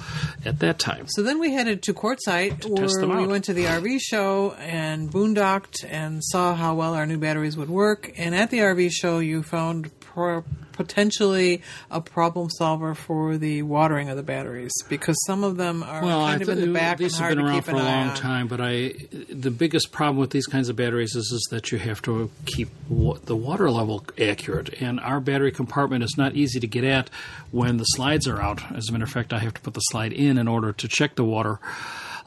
at 0.45 0.59
that 0.59 0.79
time. 0.79 1.07
So 1.07 1.23
then 1.23 1.39
we 1.39 1.53
headed 1.53 1.83
to 1.83 1.93
Quartzsite, 1.93 2.65
where 2.65 2.83
test 2.83 2.99
them 2.99 3.15
we 3.15 3.27
went 3.27 3.45
to 3.45 3.53
the 3.53 3.65
RV 3.65 3.99
show 4.01 4.53
and 4.59 5.11
boondocked 5.11 5.85
and 5.89 6.23
saw 6.23 6.55
how 6.55 6.75
well 6.75 6.93
our 6.93 7.05
new 7.05 7.17
batteries 7.17 7.57
would 7.57 7.69
work. 7.69 8.11
And 8.17 8.35
at 8.35 8.49
the 8.49 8.59
RV 8.59 8.91
show, 8.91 9.19
you 9.19 9.43
found 9.43 9.91
pro- 10.13 10.43
potentially 10.73 11.61
a 11.91 12.01
problem 12.01 12.49
solver 12.49 12.95
for 12.95 13.37
the 13.37 13.61
watering 13.61 14.09
of 14.09 14.17
the 14.17 14.23
batteries 14.23 14.71
because 14.89 15.15
some 15.25 15.43
of 15.43 15.57
them 15.57 15.83
are 15.83 16.01
Well, 16.03 16.25
kind 16.25 16.41
I 16.41 16.43
of 16.43 16.49
in 16.49 16.61
the 16.61 16.73
back 16.73 16.97
these 16.97 17.13
and 17.19 17.25
have 17.25 17.25
hard 17.27 17.37
been 17.37 17.45
around 17.45 17.61
for 17.63 17.71
a 17.71 17.75
long 17.75 18.09
on. 18.09 18.15
time, 18.15 18.47
but 18.47 18.59
I 18.61 18.93
the 19.29 19.51
biggest 19.51 19.91
problem 19.91 20.17
with 20.17 20.31
these 20.31 20.47
kinds 20.47 20.69
of 20.69 20.75
batteries 20.75 21.15
is, 21.15 21.25
is 21.31 21.47
that 21.51 21.71
you 21.71 21.77
have 21.79 22.01
to 22.03 22.31
keep 22.45 22.69
wa- 22.89 23.17
the 23.25 23.35
water 23.35 23.69
level 23.69 24.05
accurate, 24.19 24.73
and 24.81 24.99
our 24.99 25.19
battery 25.19 25.51
compartment 25.51 26.03
is 26.03 26.15
not 26.17 26.35
easy 26.35 26.59
to 26.59 26.67
get 26.67 26.83
at 26.83 27.09
when 27.51 27.77
the 27.77 27.83
slides 27.83 28.27
are 28.27 28.41
out. 28.41 28.61
As 28.75 28.89
a 28.89 28.91
matter 28.91 29.03
of 29.03 29.11
fact, 29.11 29.33
I 29.33 29.39
have 29.39 29.53
to 29.55 29.61
put 29.61 29.73
the 29.73 29.81
slide 29.81 30.13
in 30.13 30.37
in 30.37 30.47
order 30.47 30.71
to 30.73 30.87
check 30.87 31.15
the 31.15 31.25
water 31.25 31.59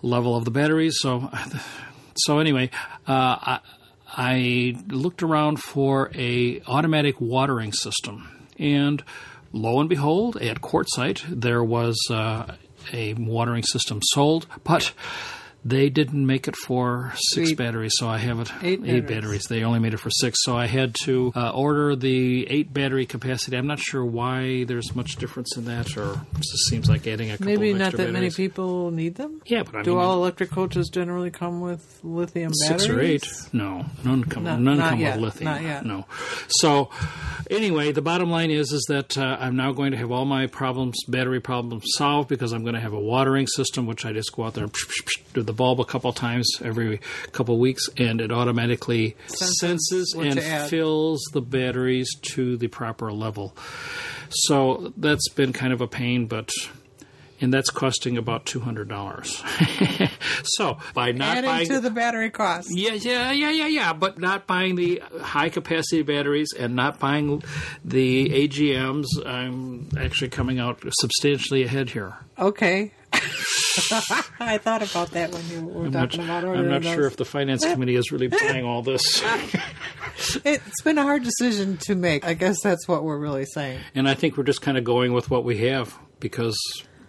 level 0.02 0.36
of 0.36 0.44
the 0.44 0.50
batteries. 0.50 0.96
So, 1.00 1.30
so 2.16 2.38
anyway, 2.38 2.70
uh, 3.08 3.12
I, 3.40 3.60
I 4.16 4.76
looked 4.88 5.22
around 5.22 5.62
for 5.62 6.10
a 6.14 6.60
automatic 6.66 7.20
watering 7.20 7.72
system, 7.72 8.48
and 8.58 9.02
lo 9.52 9.80
and 9.80 9.88
behold, 9.88 10.36
at 10.36 10.60
Quartzsite 10.60 11.22
there 11.28 11.64
was 11.64 11.96
uh, 12.10 12.54
a 12.92 13.14
watering 13.14 13.64
system 13.64 14.00
sold, 14.02 14.46
but 14.62 14.92
they 15.64 15.88
didn't 15.88 16.26
make 16.26 16.46
it 16.46 16.56
for 16.56 17.12
six 17.16 17.50
Eight. 17.50 17.56
batteries, 17.56 17.92
so 17.96 18.06
I 18.08 18.18
have 18.18 18.40
it 18.40 18.50
Eight 18.62 18.80
batteries. 18.82 19.02
batteries. 19.08 19.42
They 19.44 19.64
only 19.64 19.78
made 19.78 19.94
it 19.94 20.00
for 20.00 20.10
six, 20.10 20.38
so 20.42 20.56
I 20.56 20.66
had 20.66 20.94
to 21.04 21.32
uh, 21.34 21.50
order 21.50 21.96
the 21.96 22.46
eight 22.50 22.72
battery 22.72 23.06
capacity. 23.06 23.56
I'm 23.56 23.66
not 23.66 23.78
sure 23.78 24.04
why 24.04 24.64
there's 24.64 24.94
much 24.94 25.16
difference 25.16 25.56
in 25.56 25.64
that, 25.64 25.96
or 25.96 26.12
it 26.12 26.36
just 26.36 26.68
seems 26.68 26.88
like 26.88 27.06
adding 27.06 27.30
a 27.30 27.38
couple 27.38 27.46
Maybe 27.46 27.72
not 27.72 27.92
that 27.92 28.12
many 28.12 28.30
people 28.30 28.90
need 28.90 29.14
them. 29.14 29.40
Yeah, 29.46 29.62
but 29.62 29.76
I 29.76 29.82
Do 29.82 29.92
mean, 29.92 30.00
all 30.00 30.14
electric 30.16 30.50
coaches 30.50 30.88
generally 30.90 31.30
come 31.30 31.60
with 31.60 31.98
lithium 32.02 32.52
six 32.52 32.88
or 32.88 33.00
eight. 33.00 33.26
No, 33.52 33.86
none 34.04 34.24
come. 34.24 34.44
No, 34.44 34.56
none 34.56 34.78
come 34.78 35.00
yet, 35.00 35.14
with 35.16 35.34
lithium. 35.34 35.44
not 35.50 35.62
yet. 35.62 35.86
No. 35.86 36.06
So, 36.48 36.90
anyway, 37.50 37.92
the 37.92 38.02
bottom 38.02 38.30
line 38.30 38.50
is 38.50 38.72
is 38.72 38.84
that 38.88 39.16
uh, 39.16 39.36
I'm 39.40 39.56
now 39.56 39.72
going 39.72 39.92
to 39.92 39.96
have 39.98 40.10
all 40.10 40.24
my 40.24 40.46
problems, 40.46 40.96
battery 41.08 41.40
problems, 41.40 41.84
solved 41.96 42.28
because 42.28 42.52
I'm 42.52 42.62
going 42.62 42.74
to 42.74 42.80
have 42.80 42.92
a 42.92 43.00
watering 43.00 43.46
system, 43.46 43.86
which 43.86 44.04
I 44.04 44.12
just 44.12 44.32
go 44.34 44.44
out 44.44 44.54
there 44.54 44.64
and 44.64 44.74
do 45.32 45.42
the 45.42 45.53
bulb 45.54 45.80
a 45.80 45.84
couple 45.84 46.12
times 46.12 46.48
every 46.62 47.00
couple 47.32 47.58
weeks, 47.58 47.88
and 47.96 48.20
it 48.20 48.30
automatically 48.32 49.16
Senses 49.26 49.58
senses 49.60 50.14
and 50.18 50.40
fills 50.68 51.22
the 51.32 51.40
batteries 51.40 52.08
to 52.32 52.56
the 52.56 52.68
proper 52.68 53.12
level. 53.12 53.56
So 54.30 54.92
that's 54.96 55.28
been 55.30 55.52
kind 55.52 55.72
of 55.72 55.80
a 55.80 55.86
pain, 55.86 56.26
but. 56.26 56.50
And 57.40 57.52
that's 57.52 57.68
costing 57.68 58.16
about 58.16 58.46
two 58.46 58.60
hundred 58.60 58.88
dollars. 58.88 59.42
so 60.44 60.78
by 60.94 61.10
not 61.12 61.38
Adding 61.38 61.50
buying 61.50 61.66
to 61.66 61.80
the 61.80 61.90
battery 61.90 62.30
cost. 62.30 62.68
yeah, 62.70 62.92
yeah, 62.92 63.32
yeah, 63.32 63.50
yeah, 63.50 63.66
yeah. 63.66 63.92
But 63.92 64.18
not 64.18 64.46
buying 64.46 64.76
the 64.76 65.02
high 65.20 65.48
capacity 65.50 66.02
batteries 66.02 66.54
and 66.58 66.74
not 66.76 67.00
buying 67.00 67.42
the 67.84 68.28
AGMs, 68.30 69.04
I'm 69.26 69.88
actually 69.98 70.30
coming 70.30 70.58
out 70.60 70.84
substantially 71.00 71.64
ahead 71.64 71.90
here. 71.90 72.16
Okay. 72.38 72.92
I 74.40 74.58
thought 74.58 74.88
about 74.88 75.10
that 75.12 75.32
when 75.32 75.48
you 75.48 75.66
were 75.66 75.86
I'm 75.86 75.90
not, 75.90 76.10
talking 76.10 76.24
about 76.24 76.44
I'm 76.44 76.68
not 76.68 76.84
sure 76.84 77.06
if 77.06 77.16
the 77.16 77.24
finance 77.24 77.64
committee 77.64 77.96
is 77.96 78.12
really 78.12 78.26
buying 78.28 78.64
all 78.64 78.82
this. 78.82 79.22
It's 80.44 80.80
been 80.82 80.96
a 80.96 81.02
hard 81.02 81.24
decision 81.24 81.76
to 81.78 81.94
make. 81.96 82.24
I 82.24 82.34
guess 82.34 82.62
that's 82.62 82.86
what 82.86 83.02
we're 83.02 83.18
really 83.18 83.44
saying. 83.46 83.80
And 83.96 84.08
I 84.08 84.14
think 84.14 84.36
we're 84.36 84.44
just 84.44 84.62
kind 84.62 84.78
of 84.78 84.84
going 84.84 85.12
with 85.12 85.28
what 85.28 85.44
we 85.44 85.58
have 85.58 85.98
because 86.20 86.56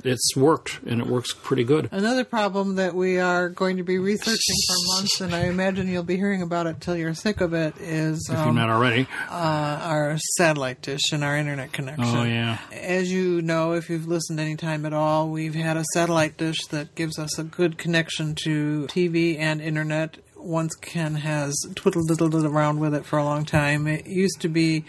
it's 0.07 0.35
worked 0.35 0.79
and 0.85 1.01
it 1.01 1.07
works 1.07 1.33
pretty 1.33 1.63
good. 1.63 1.89
Another 1.91 2.23
problem 2.23 2.75
that 2.75 2.95
we 2.95 3.19
are 3.19 3.49
going 3.49 3.77
to 3.77 3.83
be 3.83 3.97
researching 3.97 4.55
for 4.67 4.95
months, 4.95 5.21
and 5.21 5.35
I 5.35 5.45
imagine 5.45 5.87
you'll 5.87 6.03
be 6.03 6.17
hearing 6.17 6.41
about 6.41 6.67
it 6.67 6.81
till 6.81 6.95
you're 6.95 7.13
sick 7.13 7.41
of 7.41 7.53
it, 7.53 7.75
is 7.79 8.27
If 8.29 8.37
you're 8.37 8.47
um, 8.49 8.55
not 8.55 8.69
already. 8.69 9.07
uh, 9.29 9.79
our 9.81 10.17
satellite 10.37 10.81
dish 10.81 11.11
and 11.11 11.23
our 11.23 11.37
internet 11.37 11.71
connection. 11.71 12.05
Oh, 12.05 12.23
yeah. 12.23 12.59
As 12.71 13.11
you 13.11 13.41
know, 13.41 13.73
if 13.73 13.89
you've 13.89 14.07
listened 14.07 14.39
any 14.39 14.55
time 14.55 14.85
at 14.85 14.93
all, 14.93 15.29
we've 15.29 15.55
had 15.55 15.77
a 15.77 15.83
satellite 15.93 16.37
dish 16.37 16.65
that 16.67 16.95
gives 16.95 17.17
us 17.19 17.37
a 17.37 17.43
good 17.43 17.77
connection 17.77 18.35
to 18.43 18.87
TV 18.89 19.37
and 19.39 19.61
internet 19.61 20.17
once 20.37 20.75
Ken 20.75 21.15
has 21.15 21.55
twiddled 21.75 22.45
around 22.45 22.79
with 22.79 22.93
it 22.93 23.05
for 23.05 23.17
a 23.17 23.23
long 23.23 23.45
time. 23.45 23.87
It 23.87 24.05
used 24.05 24.41
to 24.41 24.47
be 24.47 24.85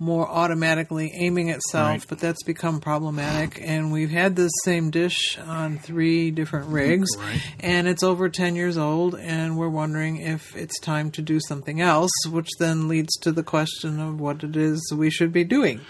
more 0.00 0.26
automatically 0.26 1.12
aiming 1.14 1.50
itself, 1.50 1.86
Right. 1.88 2.04
but 2.08 2.18
that's 2.18 2.42
become 2.42 2.80
problematic. 2.80 3.60
And 3.62 3.92
we've 3.92 4.10
had 4.10 4.34
this 4.34 4.50
same 4.64 4.90
dish 4.90 5.38
on 5.38 5.78
three 5.78 6.30
different 6.30 6.68
rigs, 6.68 7.08
Right. 7.18 7.40
and 7.60 7.86
it's 7.86 8.02
over 8.02 8.30
10 8.30 8.56
years 8.56 8.78
old, 8.78 9.14
and 9.14 9.58
we're 9.58 9.68
wondering 9.68 10.16
if 10.16 10.56
it's 10.56 10.80
time 10.80 11.10
to 11.12 11.22
do 11.22 11.38
something 11.46 11.80
else, 11.82 12.10
which 12.30 12.48
then 12.58 12.88
leads 12.88 13.12
to 13.20 13.30
the 13.30 13.42
question 13.42 14.00
of 14.00 14.18
what 14.18 14.42
it 14.42 14.56
is 14.56 14.80
we 14.96 15.10
should 15.10 15.32
be 15.32 15.44
doing. 15.44 15.80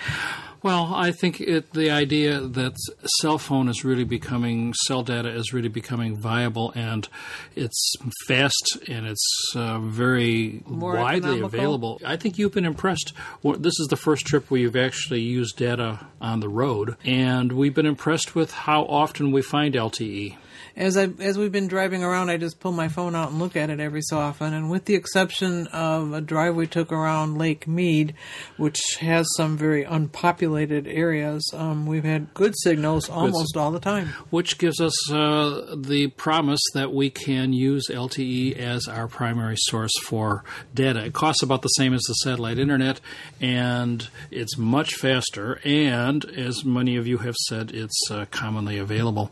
Well, 0.62 0.92
I 0.94 1.10
think 1.10 1.40
it, 1.40 1.72
the 1.72 1.90
idea 1.90 2.38
that 2.40 2.74
cell 3.20 3.38
phone 3.38 3.68
is 3.68 3.82
really 3.82 4.04
becoming, 4.04 4.74
cell 4.86 5.02
data 5.02 5.30
is 5.30 5.54
really 5.54 5.68
becoming 5.68 6.20
viable 6.20 6.70
and 6.74 7.08
it's 7.56 7.94
fast 8.26 8.76
and 8.86 9.06
it's 9.06 9.52
uh, 9.54 9.78
very 9.78 10.62
More 10.66 10.96
widely 10.96 11.30
economical? 11.30 11.46
available. 11.46 12.00
I 12.04 12.16
think 12.16 12.38
you've 12.38 12.52
been 12.52 12.66
impressed. 12.66 13.14
Well, 13.42 13.56
this 13.56 13.80
is 13.80 13.88
the 13.88 13.96
first 13.96 14.26
trip 14.26 14.50
where 14.50 14.60
you've 14.60 14.76
actually 14.76 15.22
used 15.22 15.56
data 15.56 16.06
on 16.20 16.40
the 16.40 16.48
road, 16.48 16.96
and 17.04 17.52
we've 17.52 17.74
been 17.74 17.86
impressed 17.86 18.34
with 18.34 18.52
how 18.52 18.82
often 18.82 19.32
we 19.32 19.40
find. 19.42 19.74
LTE. 19.74 20.36
As 20.76 20.96
I 20.96 21.08
as 21.20 21.38
we've 21.38 21.52
been 21.52 21.68
driving 21.68 22.02
around, 22.02 22.30
I 22.30 22.36
just 22.36 22.60
pull 22.60 22.72
my 22.72 22.88
phone 22.88 23.14
out 23.14 23.30
and 23.30 23.38
look 23.38 23.56
at 23.56 23.70
it 23.70 23.80
every 23.80 24.02
so 24.02 24.18
often. 24.18 24.54
And 24.54 24.70
with 24.70 24.84
the 24.84 24.94
exception 24.94 25.66
of 25.68 26.12
a 26.12 26.20
drive 26.20 26.54
we 26.54 26.66
took 26.66 26.92
around 26.92 27.38
Lake 27.38 27.66
Mead, 27.66 28.14
which 28.56 28.80
has 29.00 29.26
some 29.36 29.56
very 29.56 29.84
unpopulated 29.84 30.86
areas, 30.86 31.42
um, 31.54 31.86
we've 31.86 32.04
had 32.04 32.32
good 32.34 32.54
signals 32.58 33.08
almost 33.08 33.56
all 33.56 33.70
the 33.70 33.80
time. 33.80 34.08
which 34.30 34.58
gives 34.58 34.80
us 34.80 35.10
uh, 35.12 35.74
the 35.76 36.08
promise 36.16 36.60
that 36.74 36.92
we 36.92 37.10
can 37.10 37.52
use 37.52 37.88
LTE 37.90 38.56
as 38.56 38.86
our 38.88 39.08
primary 39.08 39.56
source 39.58 39.92
for 40.02 40.44
data. 40.74 41.04
It 41.04 41.12
costs 41.12 41.42
about 41.42 41.62
the 41.62 41.68
same 41.68 41.92
as 41.94 42.02
the 42.02 42.14
satellite 42.14 42.58
internet, 42.58 43.00
and 43.40 44.08
it's 44.30 44.56
much 44.56 44.94
faster. 44.94 45.60
And 45.64 46.24
as 46.24 46.64
many 46.64 46.96
of 46.96 47.06
you 47.06 47.18
have 47.18 47.36
said, 47.48 47.70
it's 47.72 48.10
uh, 48.10 48.26
commonly 48.30 48.78
available. 48.78 49.30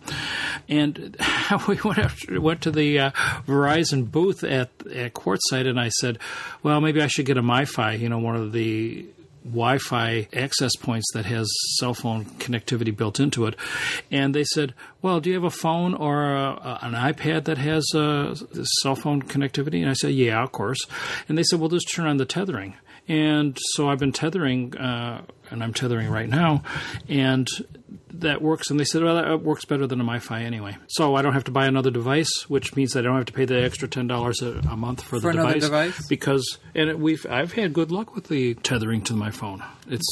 And 0.68 1.16
we 1.68 1.78
went, 1.84 1.98
after, 1.98 2.40
went 2.40 2.62
to 2.62 2.70
the 2.70 2.98
uh, 2.98 3.10
Verizon 3.46 4.10
booth 4.10 4.44
at 4.44 4.70
at 4.92 5.14
Quartzsite, 5.14 5.66
and 5.66 5.80
I 5.80 5.88
said, 5.88 6.18
"Well, 6.62 6.80
maybe 6.80 7.02
I 7.02 7.06
should 7.06 7.26
get 7.26 7.36
a 7.36 7.42
MiFi. 7.42 7.98
You 7.98 8.08
know, 8.08 8.18
one 8.18 8.36
of 8.36 8.52
the." 8.52 9.06
Wi-Fi 9.44 10.28
access 10.34 10.76
points 10.76 11.06
that 11.14 11.24
has 11.24 11.48
cell 11.78 11.94
phone 11.94 12.26
connectivity 12.26 12.94
built 12.94 13.18
into 13.18 13.46
it, 13.46 13.56
and 14.10 14.34
they 14.34 14.44
said, 14.44 14.74
"Well, 15.00 15.20
do 15.20 15.30
you 15.30 15.36
have 15.36 15.44
a 15.44 15.50
phone 15.50 15.94
or 15.94 16.34
a, 16.34 16.78
an 16.82 16.92
iPad 16.92 17.44
that 17.44 17.56
has 17.56 17.86
uh, 17.94 18.34
cell 18.82 18.94
phone 18.94 19.22
connectivity?" 19.22 19.80
And 19.80 19.88
I 19.88 19.94
said, 19.94 20.12
"Yeah, 20.12 20.42
of 20.42 20.52
course." 20.52 20.78
And 21.28 21.38
they 21.38 21.44
said, 21.44 21.60
"Well, 21.60 21.70
just 21.70 21.90
turn 21.90 22.06
on 22.06 22.18
the 22.18 22.26
tethering." 22.26 22.74
And 23.06 23.56
so 23.72 23.88
I've 23.88 23.98
been 23.98 24.12
tethering, 24.12 24.76
uh, 24.76 25.22
and 25.50 25.64
I'm 25.64 25.72
tethering 25.72 26.10
right 26.10 26.28
now, 26.28 26.62
and 27.08 27.48
that 28.14 28.42
works. 28.42 28.70
And 28.70 28.78
they 28.80 28.84
said, 28.84 29.02
well, 29.02 29.16
that 29.16 29.42
works 29.42 29.64
better 29.64 29.86
than 29.86 30.00
a 30.00 30.04
MiFi 30.04 30.42
anyway. 30.42 30.76
So 30.88 31.14
I 31.14 31.22
don't 31.22 31.32
have 31.34 31.44
to 31.44 31.50
buy 31.50 31.66
another 31.66 31.90
device, 31.90 32.48
which 32.48 32.74
means 32.76 32.96
I 32.96 33.02
don't 33.02 33.16
have 33.16 33.26
to 33.26 33.32
pay 33.32 33.44
the 33.44 33.62
extra 33.62 33.88
ten 33.88 34.06
dollars 34.06 34.42
a 34.42 34.76
month 34.76 35.02
for, 35.02 35.20
For 35.20 35.32
the 35.32 35.38
device, 35.38 35.62
device? 35.62 36.06
because 36.08 36.58
and 36.74 36.88
it, 36.90 36.98
we've 36.98 37.24
I've 37.28 37.52
had 37.52 37.72
good 37.72 37.90
luck 37.90 38.14
with 38.14 38.28
the 38.28 38.54
tethering 38.54 39.02
to 39.04 39.14
my 39.14 39.30
phone. 39.30 39.62
It's 39.88 40.06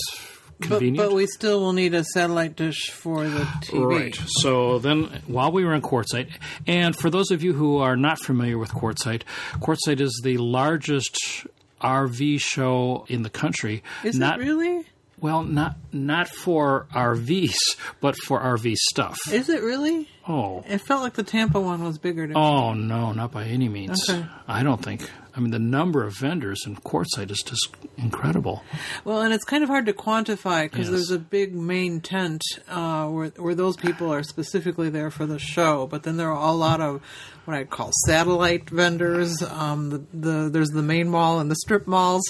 But, 0.59 0.69
convenient. 0.69 0.97
but 1.09 1.15
we 1.15 1.27
still 1.27 1.61
will 1.61 1.73
need 1.75 1.95
a 1.95 2.03
satellite 2.05 2.57
dish 2.57 2.91
for 2.91 3.29
the 3.29 3.41
TV. 3.41 3.85
Right. 3.87 4.19
So 4.27 4.79
then, 4.79 5.23
while 5.27 5.53
we 5.53 5.65
were 5.65 5.75
in 5.75 5.83
Quartzsite, 5.83 6.31
and 6.67 6.97
for 6.97 7.11
those 7.11 7.31
of 7.31 7.43
you 7.43 7.53
who 7.53 7.79
are 7.79 7.97
not 7.97 8.19
familiar 8.21 8.57
with 8.59 8.71
Quartzsite, 8.71 9.23
Quartzsite 9.61 10.01
is 10.01 10.19
the 10.25 10.39
largest 10.39 11.47
RV 11.83 12.41
show 12.41 13.05
in 13.09 13.23
the 13.23 13.29
country. 13.31 13.83
Is 14.03 14.19
not 14.19 14.41
it 14.41 14.45
really? 14.45 14.87
Well, 15.21 15.43
not 15.43 15.77
not 15.93 16.29
for 16.29 16.87
RVs, 16.93 17.57
but 18.01 18.17
for 18.17 18.41
RV 18.41 18.75
stuff. 18.77 19.19
Is 19.33 19.49
it 19.49 19.63
really? 19.63 20.09
Oh. 20.29 20.65
It 20.69 20.79
felt 20.79 21.03
like 21.03 21.15
the 21.15 21.23
Tampa 21.23 21.61
one 21.61 21.83
was 21.85 21.99
bigger. 21.99 22.27
Me. 22.27 22.35
Oh 22.35 22.73
no, 22.75 23.13
not 23.13 23.33
by 23.33 23.45
any 23.45 23.69
means. 23.69 24.09
Okay. 24.09 24.25
I 24.49 24.63
don't 24.63 24.83
think. 24.83 25.11
I 25.35 25.41
mean, 25.41 25.51
the 25.51 25.59
number 25.59 26.03
of 26.03 26.17
vendors 26.17 26.63
in 26.67 26.77
Quartzsite 26.77 27.31
is 27.31 27.43
just 27.45 27.69
incredible. 27.99 28.63
Well, 29.05 29.21
and 29.21 29.35
it's 29.35 29.45
kind 29.45 29.63
of 29.63 29.69
hard 29.69 29.85
to 29.85 29.93
quantify 29.93 30.63
because 30.65 30.87
Yes. 30.87 30.91
there's 30.91 31.11
a 31.11 31.19
big 31.19 31.55
main 31.55 32.01
tent 32.01 32.41
uh, 32.69 33.07
where 33.09 33.29
where 33.37 33.55
those 33.55 33.77
people 33.77 34.11
are 34.13 34.23
specifically 34.23 34.89
there 34.89 35.11
for 35.11 35.27
the 35.27 35.39
show, 35.39 35.87
but 35.87 36.05
then 36.05 36.17
there 36.17 36.31
are 36.33 36.49
a 36.49 36.53
lot 36.53 36.81
of 36.81 37.03
what 37.45 37.55
I'd 37.57 37.69
call 37.69 37.91
satellite 38.07 38.71
vendors. 38.71 39.43
Um, 39.43 39.91
the, 39.91 39.99
the 40.15 40.49
there's 40.49 40.71
the 40.71 40.83
main 40.83 41.11
mall 41.11 41.39
and 41.39 41.51
the 41.51 41.57
strip 41.57 41.87
malls, 41.87 42.23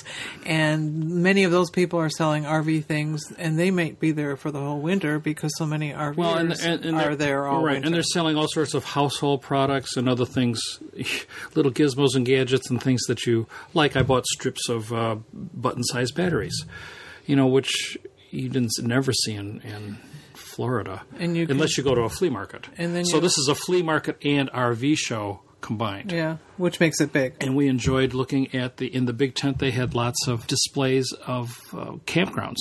and 0.44 1.08
many 1.22 1.44
of 1.44 1.52
those 1.52 1.70
people 1.70 2.00
are 2.00 2.10
selling 2.10 2.42
RV 2.44 2.84
things, 2.86 3.32
and 3.38 3.56
they 3.56 3.70
might 3.70 4.00
be 4.00 4.10
there 4.10 4.36
for 4.36 4.50
the 4.50 4.58
whole 4.58 4.80
winter 4.80 5.18
because 5.20 5.52
so 5.56 5.64
many 5.66 5.92
RVers 5.92 6.16
Well, 6.16 6.34
and, 6.38 6.52
and, 6.52 6.84
and 6.84 6.96
are 6.96 7.14
there 7.14 7.46
all 7.46 7.62
right, 7.62 7.74
winter. 7.74 7.85
And 7.86 7.94
they're 7.94 8.02
selling 8.02 8.36
all 8.36 8.48
sorts 8.48 8.74
of 8.74 8.84
household 8.84 9.40
products 9.42 9.96
and 9.96 10.08
other 10.08 10.26
things, 10.26 10.60
little 11.54 11.72
gizmos 11.72 12.14
and 12.14 12.26
gadgets 12.26 12.68
and 12.70 12.82
things 12.82 13.02
that 13.06 13.24
you 13.26 13.46
like. 13.72 13.96
I 13.96 14.02
bought 14.02 14.26
strips 14.26 14.68
of 14.68 14.92
uh, 14.92 15.16
button-sized 15.32 16.14
batteries, 16.14 16.64
you 17.24 17.36
know, 17.36 17.46
which 17.46 17.96
you 18.30 18.48
didn't 18.48 18.72
never 18.82 19.12
see 19.12 19.34
in, 19.34 19.60
in 19.60 19.98
Florida, 20.34 21.02
And 21.18 21.36
you 21.36 21.46
can- 21.46 21.56
unless 21.56 21.78
you 21.78 21.84
go 21.84 21.94
to 21.94 22.02
a 22.02 22.08
flea 22.08 22.30
market. 22.30 22.66
And 22.76 22.94
then 22.94 23.04
so 23.04 23.20
this 23.20 23.38
is 23.38 23.48
a 23.48 23.54
flea 23.54 23.82
market 23.82 24.16
and 24.24 24.50
RV 24.50 24.96
show 24.98 25.40
combined. 25.60 26.12
yeah, 26.12 26.36
which 26.56 26.80
makes 26.80 27.00
it 27.00 27.12
big. 27.12 27.34
And 27.40 27.56
we 27.56 27.68
enjoyed 27.68 28.14
looking 28.14 28.54
at 28.54 28.76
the 28.78 28.86
in 28.94 29.06
the 29.06 29.12
big 29.12 29.34
tent. 29.34 29.58
They 29.58 29.70
had 29.70 29.94
lots 29.94 30.26
of 30.28 30.46
displays 30.46 31.12
of 31.26 31.58
uh, 31.72 31.92
campgrounds, 32.06 32.56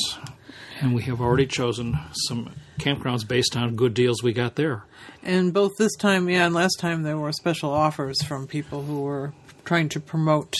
and 0.81 0.93
we 0.95 1.03
have 1.03 1.21
already 1.21 1.45
chosen 1.45 1.97
some 2.27 2.51
campgrounds 2.79 3.27
based 3.27 3.55
on 3.55 3.75
good 3.75 3.93
deals 3.93 4.23
we 4.23 4.33
got 4.33 4.55
there. 4.55 4.85
And 5.25 5.51
both 5.51 5.77
this 5.77 5.95
time, 5.95 6.29
yeah, 6.29 6.45
and 6.45 6.53
last 6.53 6.79
time 6.79 7.01
there 7.01 7.17
were 7.17 7.31
special 7.31 7.71
offers 7.71 8.21
from 8.21 8.45
people 8.45 8.83
who 8.83 9.01
were 9.01 9.33
trying 9.65 9.89
to 9.89 9.99
promote 9.99 10.53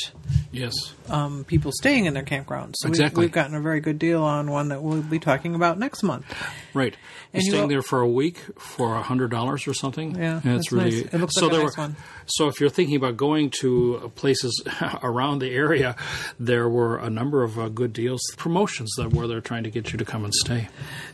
Yes. 0.52 0.74
um, 1.10 1.44
people 1.44 1.72
staying 1.72 2.06
in 2.06 2.14
their 2.16 2.24
campgrounds. 2.24 2.74
So 2.78 2.90
Exactly. 2.90 3.22
we, 3.22 3.26
we've 3.26 3.32
gotten 3.32 3.56
a 3.56 3.62
very 3.62 3.80
good 3.80 4.00
deal 4.00 4.24
on 4.24 4.50
one 4.50 4.70
that 4.70 4.82
we'll 4.82 5.02
be 5.04 5.20
talking 5.20 5.54
about 5.54 5.78
next 5.78 6.02
month. 6.02 6.26
Right. 6.74 6.96
And 7.32 7.44
You're 7.44 7.52
staying 7.52 7.64
al- 7.64 7.68
there 7.70 7.82
for 7.84 8.00
a 8.02 8.08
week 8.08 8.40
for 8.58 8.96
a 8.96 9.04
hundred 9.04 9.30
dollars 9.32 9.68
or 9.68 9.74
something. 9.74 10.16
Yeah, 10.16 10.42
And 10.44 10.56
it's 10.56 10.70
that's 10.70 10.72
really 10.72 11.04
nice. 11.04 11.14
It 11.14 11.18
looks 11.20 11.36
so 11.36 11.46
like 11.48 11.52
a 11.52 11.56
there 11.56 11.64
nice 11.66 11.78
were, 11.78 11.84
one. 11.84 11.96
So 12.26 12.48
if 12.48 12.60
you're 12.60 12.70
thinking 12.70 12.96
about 12.96 13.18
going 13.18 13.52
to 13.62 14.12
places 14.16 14.64
around 15.04 15.40
the 15.40 15.52
area, 15.54 15.96
there 16.40 16.68
were 16.68 16.98
a 16.98 17.10
number 17.10 17.44
of 17.44 17.60
uh, 17.60 17.70
good 17.70 17.94
deals, 17.94 18.22
promotions 18.38 18.92
that 18.98 19.14
where 19.14 19.28
they're 19.28 19.42
trying 19.42 19.64
to 19.64 19.70
get 19.70 19.92
you 19.92 19.98
to 20.00 20.06
come 20.06 20.24
and 20.26 20.34
stay. 20.34 20.70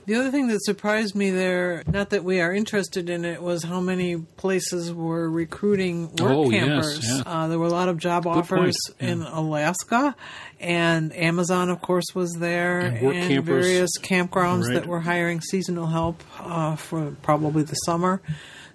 The 0.05 0.15
other 0.15 0.31
thing 0.31 0.47
that 0.47 0.63
surprised 0.63 1.15
me 1.15 1.31
there, 1.31 1.83
not 1.87 2.11
that 2.11 2.23
we 2.23 2.39
are 2.39 2.53
interested 2.53 3.09
in 3.09 3.25
it, 3.25 3.41
was 3.41 3.63
how 3.63 3.81
many 3.81 4.17
places 4.17 4.93
were 4.93 5.29
recruiting 5.29 6.07
work 6.11 6.21
Oh, 6.21 6.49
yes, 6.49 6.63
campers. 6.65 7.07
yeah. 7.07 7.23
Uh, 7.25 7.47
there 7.47 7.59
were 7.59 7.67
a 7.67 7.69
lot 7.71 7.80
of 7.89 7.97
job 7.97 8.25
offers 8.27 8.77
point, 8.99 9.09
in 9.11 9.21
Alaska, 9.21 10.15
and 10.59 11.15
Amazon, 11.15 11.69
of 11.69 11.81
course, 11.81 12.05
was 12.13 12.33
there, 12.33 12.79
And 12.81 13.01
work 13.01 13.15
campers. 13.15 13.65
various 13.65 13.91
campgrounds 13.99 14.65
Right. 14.67 14.73
that 14.75 14.85
were 14.87 14.99
hiring 15.01 15.41
seasonal 15.41 15.87
help 15.87 16.23
uh, 16.39 16.75
for 16.75 17.15
probably 17.21 17.63
the 17.63 17.75
summer. 17.75 18.21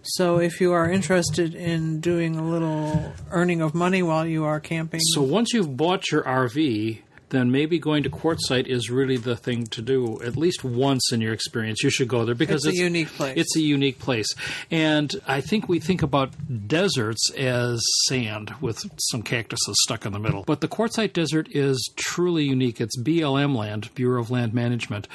So, 0.03 0.39
if 0.39 0.61
you 0.61 0.73
are 0.73 0.89
interested 0.89 1.55
in 1.55 1.99
doing 2.01 2.37
a 2.37 2.49
little 2.49 3.13
earning 3.33 3.61
of 3.61 3.75
money 3.75 4.03
while 4.05 4.25
you 4.27 4.45
are 4.45 4.61
camping, 4.61 5.01
So 5.03 5.23
once 5.23 5.53
you've 5.53 5.77
bought 5.77 6.11
your 6.13 6.23
RV, 6.23 7.01
then 7.31 7.51
maybe 7.51 7.79
going 7.79 8.03
to 8.03 8.11
Quartzsite 8.11 8.67
is 8.67 8.91
really 8.91 9.17
the 9.17 9.37
thing 9.37 9.67
to 9.69 9.83
do. 9.83 10.21
At 10.23 10.37
least 10.37 10.65
once 10.65 11.13
in 11.13 11.21
your 11.21 11.33
experience, 11.33 11.83
you 11.83 11.91
should 11.91 12.09
go 12.09 12.25
there 12.25 12.35
because 12.35 12.65
It's 12.65 12.79
a 12.79 12.83
unique 12.83 13.09
place. 13.09 13.37
It's 13.37 13.57
a 13.57 13.61
unique 13.61 13.99
place, 13.99 14.29
and 14.71 15.13
I 15.27 15.41
think 15.41 15.69
we 15.69 15.81
think 15.81 16.03
about 16.03 16.33
deserts 16.69 17.31
as 17.37 17.83
sand 18.07 18.55
with 18.61 18.85
some 19.11 19.23
cactuses 19.23 19.77
stuck 19.83 20.07
in 20.07 20.13
the 20.13 20.19
middle. 20.19 20.45
But 20.45 20.61
the 20.61 20.69
Quartzsite 20.69 21.13
Desert 21.13 21.49
is 21.51 21.91
truly 21.97 22.45
unique. 22.45 22.81
It's 22.81 22.97
BLM 23.01 23.57
land, 23.57 23.91
Bureau 23.95 24.21
of 24.21 24.31
Land 24.31 24.55
Management, 24.55 25.09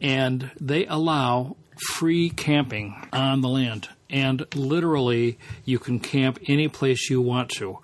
and 0.00 0.50
they 0.60 0.86
allow 0.86 1.56
free 1.90 2.30
camping 2.30 2.94
on 3.12 3.40
the 3.40 3.48
land. 3.48 3.88
And 4.10 4.46
literally, 4.54 5.38
you 5.64 5.78
can 5.78 6.00
camp 6.00 6.38
any 6.48 6.68
place 6.68 7.10
you 7.10 7.20
want 7.20 7.50
to. 7.58 7.78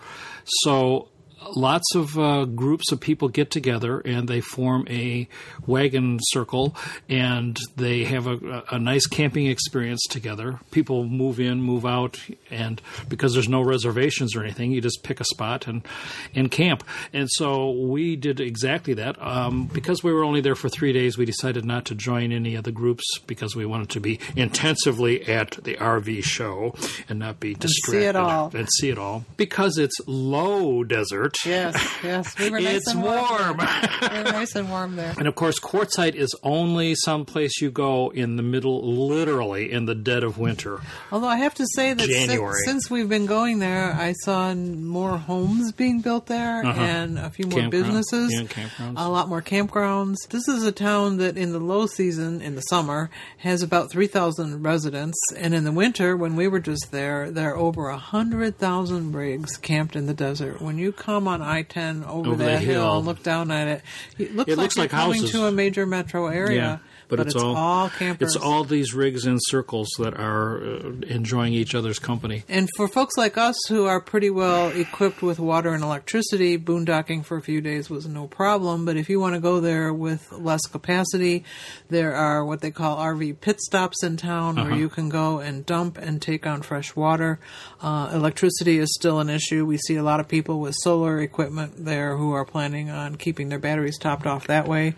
So 0.63 1.09
lots 1.57 1.95
of 1.95 2.19
uh, 2.19 2.45
groups 2.45 2.93
of 2.93 3.01
people 3.01 3.29
get 3.29 3.51
together 3.51 4.01
and 4.01 4.29
they 4.29 4.41
form 4.41 4.87
a 4.89 5.29
wagon 5.67 6.19
circle 6.23 6.77
and 7.09 7.59
they 7.77 8.05
have 8.05 8.27
a, 8.27 8.65
a 8.71 8.79
nice 8.79 9.07
camping 9.07 9.47
experience 9.47 10.03
together. 10.09 10.61
People 10.71 11.05
move 11.05 11.41
in, 11.41 11.63
move 11.63 11.87
out, 11.87 12.19
and 12.51 12.81
because 13.09 13.35
there's 13.35 13.49
no 13.49 13.63
reservations 13.63 14.35
or 14.35 14.43
anything, 14.43 14.73
you 14.73 14.81
just 14.81 15.03
pick 15.03 15.21
a 15.21 15.25
spot 15.25 15.67
and 15.67 15.87
and 16.35 16.51
camp. 16.51 16.85
And 17.13 17.29
so 17.31 17.71
we 17.71 18.17
did 18.17 18.41
exactly 18.41 18.95
that. 18.95 19.21
Um, 19.21 19.67
because 19.67 20.03
we 20.03 20.13
were 20.13 20.25
only 20.25 20.41
there 20.41 20.55
for 20.55 20.69
three 20.69 20.93
days, 20.93 21.17
we 21.17 21.25
decided 21.25 21.65
not 21.65 21.85
to 21.87 21.95
join 21.95 22.33
any 22.33 22.55
of 22.55 22.65
the 22.65 22.73
groups 22.73 23.05
because 23.27 23.55
we 23.57 23.67
wanted 23.67 23.91
to 23.91 24.01
be 24.01 24.19
intensively 24.37 25.27
at 25.29 25.53
the 25.65 25.75
RV 25.77 26.25
show 26.25 26.75
and 27.09 27.19
not 27.19 27.41
be 27.41 27.55
distracted 27.55 28.01
see 28.01 28.07
it 28.07 28.17
all. 28.17 28.51
and 28.55 28.69
see 28.79 28.91
it 28.91 28.99
all 28.99 29.25
because 29.37 29.79
it's 29.79 29.97
low 30.07 30.85
desert. 30.85 31.35
Yes, 31.47 31.77
yes. 32.05 32.39
We 32.39 32.51
were 32.51 32.61
nice 32.61 32.77
It's 32.77 32.91
and 32.93 33.03
warm. 33.03 33.19
warm. 33.29 33.57
we 34.03 34.09
were 34.19 34.25
nice 34.25 34.55
and 34.55 34.69
warm 34.71 34.97
there. 34.97 35.15
And 35.19 35.27
of 35.29 35.35
course, 35.35 35.59
Quartzsite 35.61 36.15
is 36.15 36.35
only 36.43 36.95
some 36.95 37.25
place 37.25 37.61
you 37.61 37.71
go 37.71 38.11
in 38.11 38.37
the 38.37 38.43
middle, 38.43 38.83
literally 39.09 39.71
in 39.73 39.87
the 39.87 39.95
dead 39.95 40.25
of 40.25 40.39
winter. 40.39 40.81
Although 41.13 41.29
I 41.29 41.37
have 41.37 41.55
to 41.55 41.67
say 41.75 41.93
that 41.95 42.07
since, 42.09 42.65
since 42.65 42.91
we've 42.91 43.09
been 43.09 43.27
going 43.27 43.59
there, 43.59 43.93
I 43.93 44.13
saw 44.23 44.55
more 44.55 45.19
homes 45.19 45.73
being 45.73 46.01
built 46.01 46.27
there 46.27 46.65
and 46.65 47.19
a 47.19 47.31
few 47.31 47.47
more 47.47 47.61
Campground- 47.61 47.71
businesses. 47.87 48.33
Uh-huh. 48.41 48.63
yeah. 48.79 48.93
A 48.97 49.09
lot 49.09 49.29
more 49.29 49.43
campgrounds. 49.43 50.17
This 50.31 50.47
is 50.49 50.65
a 50.65 50.73
town 50.73 51.19
that 51.19 51.37
in 51.37 51.53
the 51.53 51.59
low 51.59 51.87
season, 51.87 52.41
in 52.41 52.55
the 52.55 52.61
summer, 52.63 53.11
has 53.39 53.63
about 53.63 53.91
3,000 53.91 54.63
residents. 54.63 55.19
And 55.37 55.55
in 55.55 55.65
the 55.65 55.73
winter, 55.73 56.17
when 56.17 56.37
we 56.37 56.49
were 56.49 56.61
just 56.61 56.91
there, 56.93 57.31
there 57.31 57.51
are 57.53 57.57
over 57.57 57.89
100,000 57.91 59.13
rigs 59.13 59.57
camped 59.57 59.97
in 59.97 60.07
the 60.07 60.15
desert. 60.15 60.61
When 60.61 60.79
you 60.79 60.93
come 60.93 61.27
on 61.29 61.34
I 61.43 61.63
10 61.63 62.05
over, 62.05 62.31
Over 62.31 62.45
that 62.45 62.61
hill, 62.63 62.83
hill. 62.83 62.97
and 62.99 63.07
look 63.07 63.23
down 63.23 63.51
at 63.51 63.69
it, 63.69 63.83
it 64.19 64.35
looks 64.35 64.49
It 64.51 64.57
like 64.57 64.63
looks 64.65 64.77
you're 64.77 64.83
like 64.85 64.91
coming 64.91 65.15
houses. 65.21 65.31
to 65.33 65.45
a 65.47 65.53
major 65.53 65.87
metro 65.87 66.27
area. 66.29 66.81
But, 67.09 67.21
it's, 67.21 67.35
all, 67.35 67.91
campers. 67.91 68.35
It's 68.35 68.45
all 68.45 68.65
these 68.65 68.95
rigs 68.95 69.27
in 69.27 69.39
circles 69.41 69.89
that 69.99 70.15
are 70.15 70.63
uh, 70.63 70.91
enjoying 71.07 71.53
each 71.53 71.75
other's 71.75 71.99
company. 71.99 72.45
And 72.49 72.69
for 72.77 72.89
folks 72.89 73.17
like 73.17 73.37
us 73.37 73.57
who 73.69 73.87
are 73.87 74.01
pretty 74.01 74.31
well 74.31 74.69
equipped 74.69 75.23
with 75.23 75.39
water 75.39 75.73
and 75.73 75.83
electricity, 75.83 76.59
boondocking 76.59 77.25
for 77.25 77.37
a 77.37 77.43
few 77.43 77.61
days 77.61 77.91
was 77.91 78.07
no 78.07 78.27
problem. 78.27 78.85
But 78.85 78.97
if 78.97 79.09
you 79.09 79.21
want 79.21 79.35
to 79.35 79.41
go 79.41 79.61
there 79.61 79.93
with 79.93 80.31
less 80.33 80.63
capacity, 80.63 81.45
there 81.89 82.15
are 82.15 82.45
what 82.45 82.61
they 82.61 82.71
call 82.71 82.97
RV 82.99 83.41
pit 83.41 83.61
stops 83.61 84.03
in 84.03 84.17
town 84.17 84.57
where 84.57 84.75
you 84.75 84.89
can 84.89 85.09
go 85.09 85.39
and 85.39 85.67
dump 85.67 85.99
and 85.99 86.21
take 86.21 86.47
on 86.47 86.63
fresh 86.63 86.97
water. 86.97 87.39
Uh, 87.81 88.11
electricity 88.13 88.79
is 88.79 88.95
still 88.95 89.21
an 89.21 89.31
issue. 89.31 89.65
We 89.65 89.79
see 89.79 89.97
a 89.97 90.03
lot 90.03 90.21
of 90.21 90.29
people 90.29 90.61
with 90.61 90.75
solar 90.83 91.21
equipment 91.21 91.85
there 91.85 92.17
who 92.17 92.33
are 92.33 92.45
planning 92.45 92.91
on 92.91 93.17
keeping 93.17 93.49
their 93.49 93.59
batteries 93.59 93.99
topped 93.99 94.27
off 94.27 94.47
that 94.47 94.67
way. 94.69 94.95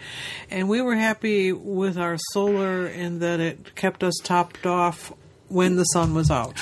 And 0.50 0.68
we 0.68 0.80
were 0.80 0.96
happy 0.96 1.52
with 1.52 1.95
our 1.98 2.16
solar 2.32 2.86
in 2.86 3.18
that 3.20 3.40
it 3.40 3.74
kept 3.74 4.02
us 4.02 4.14
topped 4.22 4.66
off 4.66 5.12
when 5.48 5.76
the 5.76 5.84
sun 5.84 6.14
was 6.14 6.30
out. 6.30 6.58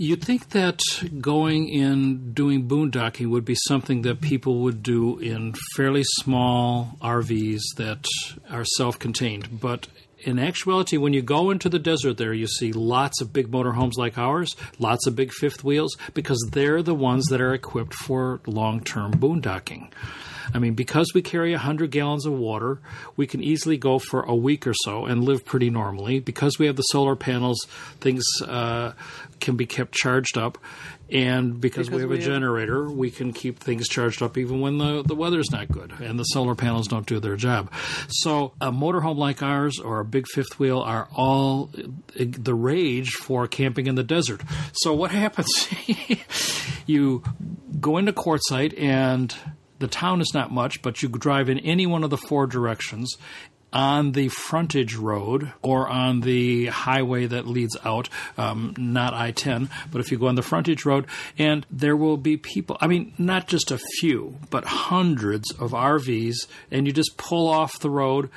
You'd 0.00 0.22
think 0.22 0.50
that 0.50 0.78
going 1.20 1.68
in 1.68 2.32
doing 2.32 2.68
boondocking 2.68 3.30
would 3.30 3.44
be 3.44 3.56
something 3.66 4.02
that 4.02 4.20
people 4.20 4.60
would 4.60 4.80
do 4.80 5.18
in 5.18 5.54
fairly 5.74 6.04
small 6.04 6.96
RVs 7.02 7.62
that 7.76 8.06
are 8.48 8.64
self 8.64 8.98
contained. 9.00 9.60
But 9.60 9.88
in 10.20 10.38
actuality, 10.38 10.98
when 10.98 11.12
you 11.14 11.22
go 11.22 11.50
into 11.50 11.68
the 11.68 11.80
desert 11.80 12.16
there, 12.16 12.32
you 12.32 12.46
see 12.46 12.72
lots 12.72 13.20
of 13.20 13.32
big 13.32 13.50
motorhomes 13.50 13.96
like 13.96 14.18
ours, 14.18 14.54
lots 14.78 15.06
of 15.08 15.16
big 15.16 15.32
fifth 15.32 15.64
wheels, 15.64 15.96
because 16.14 16.38
they're 16.52 16.82
the 16.82 16.94
ones 16.94 17.26
that 17.26 17.40
are 17.40 17.54
equipped 17.54 17.94
for 17.94 18.40
long 18.46 18.80
term 18.80 19.12
boondocking. 19.14 19.90
I 20.54 20.58
mean, 20.58 20.74
because 20.74 21.12
we 21.14 21.22
carry 21.22 21.52
100 21.52 21.90
gallons 21.90 22.26
of 22.26 22.32
water, 22.32 22.80
we 23.16 23.26
can 23.26 23.42
easily 23.42 23.76
go 23.76 23.98
for 23.98 24.22
a 24.22 24.34
week 24.34 24.66
or 24.66 24.74
so 24.74 25.04
and 25.06 25.24
live 25.24 25.44
pretty 25.44 25.70
normally. 25.70 26.20
Because 26.20 26.58
we 26.58 26.66
have 26.66 26.76
the 26.76 26.82
solar 26.82 27.16
panels, 27.16 27.66
things 28.00 28.24
uh, 28.46 28.92
can 29.40 29.56
be 29.56 29.66
kept 29.66 29.92
charged 29.92 30.38
up. 30.38 30.58
And 31.10 31.58
because, 31.58 31.90
we 31.90 32.02
have 32.02 32.10
we 32.10 32.16
a 32.16 32.18
have- 32.18 32.26
generator, 32.28 32.86
we 32.90 33.10
can 33.10 33.32
keep 33.32 33.60
things 33.60 33.88
charged 33.88 34.22
up 34.22 34.36
even 34.36 34.60
when 34.60 34.76
the, 34.76 35.02
the 35.02 35.14
weather's 35.14 35.50
not 35.50 35.68
good 35.68 35.90
and 36.00 36.18
the 36.18 36.24
solar 36.24 36.54
panels 36.54 36.86
don't 36.86 37.06
do 37.06 37.18
their 37.18 37.36
job. 37.36 37.72
So, 38.08 38.52
a 38.60 38.70
motorhome 38.70 39.16
like 39.16 39.42
ours 39.42 39.78
or 39.78 40.00
a 40.00 40.04
big 40.04 40.26
fifth 40.34 40.58
wheel 40.58 40.80
are 40.80 41.08
all 41.14 41.70
uh, 41.78 41.82
the 42.18 42.54
rage 42.54 43.12
for 43.12 43.48
camping 43.48 43.86
in 43.86 43.94
the 43.94 44.02
desert. 44.02 44.42
So, 44.74 44.92
what 44.92 45.10
happens? 45.10 45.48
you 46.86 47.22
go 47.80 47.96
into 47.96 48.12
Quartzsite 48.12 48.78
and 48.78 49.34
the 49.78 49.88
town 49.88 50.20
is 50.20 50.32
not 50.34 50.50
much, 50.50 50.82
but 50.82 51.02
you 51.02 51.08
drive 51.08 51.48
in 51.48 51.58
any 51.60 51.86
one 51.86 52.04
of 52.04 52.10
the 52.10 52.16
four 52.16 52.46
directions 52.46 53.16
on 53.72 54.12
the 54.12 54.28
frontage 54.28 54.94
road 54.94 55.52
or 55.62 55.88
on 55.88 56.20
the 56.20 56.66
highway 56.66 57.26
that 57.26 57.46
leads 57.46 57.76
out, 57.84 58.08
um, 58.36 58.74
not 58.78 59.12
I 59.14 59.30
10, 59.30 59.68
but 59.90 60.00
if 60.00 60.10
you 60.10 60.18
go 60.18 60.28
on 60.28 60.36
the 60.36 60.42
frontage 60.42 60.84
road, 60.84 61.06
and 61.36 61.66
there 61.70 61.96
will 61.96 62.16
be 62.16 62.36
people, 62.36 62.78
I 62.80 62.86
mean, 62.86 63.12
not 63.18 63.46
just 63.46 63.70
a 63.70 63.78
few, 64.00 64.38
but 64.50 64.64
hundreds 64.64 65.52
of 65.52 65.72
RVs, 65.72 66.46
and 66.70 66.86
you 66.86 66.92
just 66.92 67.16
pull 67.16 67.48
off 67.48 67.78
the 67.80 67.90
road. 67.90 68.30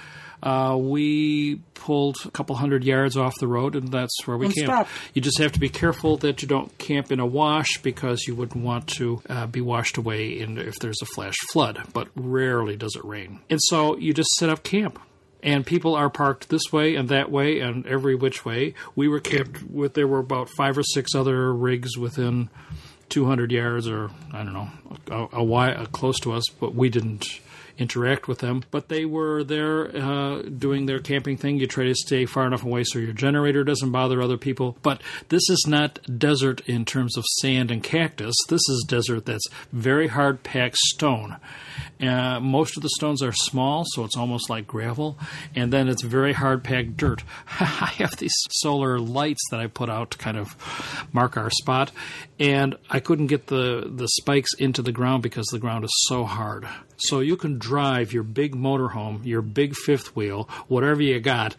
Uh, 0.43 0.75
we 0.79 1.61
pulled 1.75 2.17
a 2.25 2.31
couple 2.31 2.55
hundred 2.55 2.83
yards 2.83 3.17
off 3.17 3.33
the 3.39 3.47
road, 3.47 3.75
and 3.75 3.91
that's 3.91 4.15
where 4.25 4.37
we 4.37 4.47
And 4.47 4.55
camp. 4.55 4.65
stopped. 4.67 4.89
You 5.13 5.21
just 5.21 5.37
have 5.39 5.51
to 5.53 5.59
be 5.59 5.69
careful 5.69 6.17
that 6.17 6.41
you 6.41 6.47
don't 6.47 6.75
camp 6.77 7.11
in 7.11 7.19
a 7.19 7.25
wash 7.25 7.77
because 7.81 8.23
you 8.27 8.35
wouldn't 8.35 8.63
want 8.63 8.87
to 8.97 9.21
uh, 9.29 9.47
be 9.47 9.61
washed 9.61 9.97
away 9.97 10.39
in, 10.39 10.57
if 10.57 10.75
there's 10.79 11.01
a 11.01 11.05
flash 11.05 11.35
flood. 11.51 11.81
But 11.93 12.07
rarely 12.15 12.75
does 12.75 12.95
it 12.95 13.05
rain, 13.05 13.39
and 13.49 13.59
so 13.63 13.97
you 13.97 14.13
just 14.13 14.29
set 14.37 14.49
up 14.49 14.63
camp. 14.63 14.99
And 15.43 15.65
people 15.65 15.95
are 15.95 16.07
parked 16.07 16.49
this 16.49 16.71
way 16.71 16.95
and 16.95 17.09
that 17.09 17.31
way 17.31 17.61
and 17.61 17.83
every 17.87 18.13
which 18.13 18.45
way. 18.45 18.75
We 18.95 19.07
were 19.07 19.19
camped 19.19 19.63
with 19.63 19.95
there 19.95 20.07
were 20.07 20.19
about 20.19 20.49
five 20.55 20.77
or 20.77 20.83
six 20.83 21.15
other 21.15 21.51
rigs 21.51 21.97
within 21.97 22.51
200 23.09 23.51
yards 23.51 23.87
or 23.87 24.11
I 24.31 24.43
don't 24.43 24.53
know 24.53 24.69
a, 25.09 25.37
a, 25.39 25.43
uh 25.43 25.85
close 25.87 26.19
to 26.19 26.33
us, 26.33 26.43
but 26.59 26.75
we 26.75 26.89
didn't 26.89 27.25
interact 27.77 28.27
with 28.27 28.39
them. 28.39 28.63
But 28.71 28.89
they 28.89 29.05
were 29.05 29.43
there 29.43 29.95
uh, 29.95 30.41
doing 30.41 30.85
their 30.85 30.99
camping 30.99 31.37
thing. 31.37 31.57
You 31.57 31.67
try 31.67 31.85
to 31.85 31.95
stay 31.95 32.25
far 32.25 32.45
enough 32.45 32.63
away 32.63 32.83
so 32.83 32.99
your 32.99 33.13
generator 33.13 33.63
doesn't 33.63 33.91
bother 33.91 34.21
other 34.21 34.37
people. 34.37 34.77
But 34.81 35.01
this 35.29 35.49
is 35.49 35.65
not 35.67 35.99
desert 36.17 36.61
in 36.67 36.85
terms 36.85 37.17
of 37.17 37.25
sand 37.39 37.71
and 37.71 37.83
cactus. 37.83 38.35
This 38.49 38.61
is 38.69 38.85
desert 38.87 39.25
that's 39.25 39.47
very 39.71 40.07
hard 40.07 40.43
packed 40.43 40.77
stone. 40.77 41.37
Uh, 42.01 42.39
most 42.39 42.77
of 42.77 42.83
the 42.83 42.89
stones 42.89 43.21
are 43.21 43.31
small, 43.31 43.83
so 43.93 44.03
it's 44.03 44.17
almost 44.17 44.49
like 44.49 44.65
gravel, 44.65 45.19
and 45.55 45.71
then 45.71 45.87
it's 45.87 46.01
very 46.01 46.33
hard 46.33 46.63
packed 46.63 46.97
dirt. 46.97 47.23
I 47.59 47.93
have 47.97 48.17
these 48.17 48.33
solar 48.49 48.99
lights 48.99 49.41
that 49.51 49.59
I 49.59 49.67
put 49.67 49.89
out 49.89 50.11
to 50.11 50.17
kind 50.17 50.37
of 50.37 50.55
mark 51.13 51.37
our 51.37 51.51
spot, 51.51 51.91
and 52.39 52.75
I 52.89 52.99
couldn't 52.99 53.27
get 53.27 53.47
the, 53.47 53.87
the 53.93 54.07
spikes 54.07 54.53
into 54.55 54.81
the 54.81 54.91
ground 54.91 55.21
because 55.21 55.45
the 55.47 55.59
ground 55.59 55.85
is 55.85 55.93
so 56.07 56.25
hard. 56.25 56.67
So 56.97 57.19
you 57.19 57.37
can 57.37 57.59
drive 57.61 58.11
your 58.11 58.23
big 58.23 58.55
motorhome, 58.55 59.25
your 59.25 59.41
big 59.41 59.75
fifth 59.75 60.15
wheel, 60.15 60.49
whatever 60.67 61.01
you 61.01 61.19
got, 61.19 61.55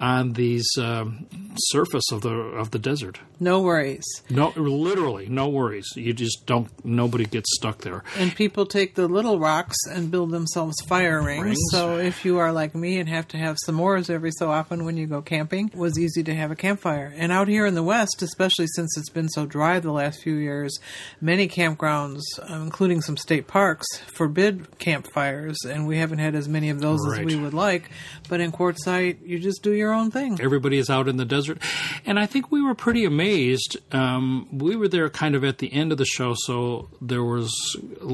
on 0.00 0.32
these 0.34 0.68
um, 0.78 1.26
surface 1.56 2.10
of 2.12 2.20
the 2.22 2.34
of 2.34 2.70
the 2.72 2.78
desert. 2.78 3.20
No 3.40 3.62
worries. 3.62 4.04
No, 4.30 4.52
literally, 4.56 5.28
no 5.28 5.48
worries. 5.48 5.86
You 5.96 6.12
just 6.12 6.46
don't. 6.46 6.68
Nobody 6.84 7.24
gets 7.24 7.54
stuck 7.56 7.78
there. 7.82 8.04
And 8.16 8.34
people 8.34 8.66
take 8.66 8.94
the 8.94 9.08
little 9.08 9.38
rocks 9.38 9.76
and 9.90 10.10
build 10.10 10.30
themselves 10.30 10.74
fire 10.86 11.22
rings. 11.22 11.44
Rings. 11.44 11.58
So 11.70 11.98
if 11.98 12.24
you 12.24 12.38
are 12.38 12.52
like 12.52 12.74
me 12.74 12.98
and 12.98 13.08
have 13.08 13.28
to 13.28 13.36
have 13.36 13.56
s'mores 13.66 14.10
every 14.10 14.30
so 14.32 14.50
often 14.50 14.84
when 14.84 14.96
you 14.96 15.06
go 15.06 15.20
camping, 15.22 15.68
it 15.68 15.76
was 15.76 15.98
easy 15.98 16.22
to 16.24 16.34
have 16.34 16.50
a 16.50 16.56
campfire. 16.56 17.12
And 17.16 17.32
out 17.32 17.48
here 17.48 17.66
in 17.66 17.74
the 17.74 17.82
West, 17.82 18.22
especially 18.22 18.66
since 18.68 18.96
it's 18.96 19.10
been 19.10 19.28
so 19.28 19.46
dry 19.46 19.80
the 19.80 19.92
last 19.92 20.22
few 20.22 20.34
years, 20.34 20.78
many 21.20 21.48
campgrounds, 21.48 22.22
uh, 22.38 22.54
including 22.54 23.00
some 23.00 23.16
state 23.16 23.46
parks, 23.46 23.86
forbid 24.14 24.78
campfires. 24.78 25.43
And 25.64 25.86
we 25.86 25.98
haven't 25.98 26.18
had 26.18 26.34
as 26.34 26.48
many 26.48 26.70
of 26.70 26.80
those 26.80 27.00
as 27.06 27.24
we 27.24 27.36
would 27.36 27.54
like. 27.54 27.90
But 28.28 28.40
in 28.40 28.52
Quartzsite, 28.52 29.26
you 29.26 29.38
just 29.38 29.62
do 29.62 29.72
your 29.72 29.92
own 29.92 30.10
thing. 30.10 30.40
Everybody 30.40 30.78
is 30.78 30.90
out 30.90 31.08
in 31.08 31.16
the 31.16 31.24
desert, 31.24 31.58
and 32.06 32.18
I 32.18 32.26
think 32.26 32.50
we 32.50 32.62
were 32.62 32.74
pretty 32.74 33.04
amazed. 33.04 33.76
Um, 33.92 34.48
we 34.52 34.76
were 34.76 34.88
there 34.88 35.08
kind 35.10 35.34
of 35.34 35.44
at 35.44 35.58
the 35.58 35.72
end 35.72 35.92
of 35.92 35.98
the 35.98 36.04
show, 36.04 36.34
so 36.36 36.88
there 37.00 37.24
was 37.24 37.52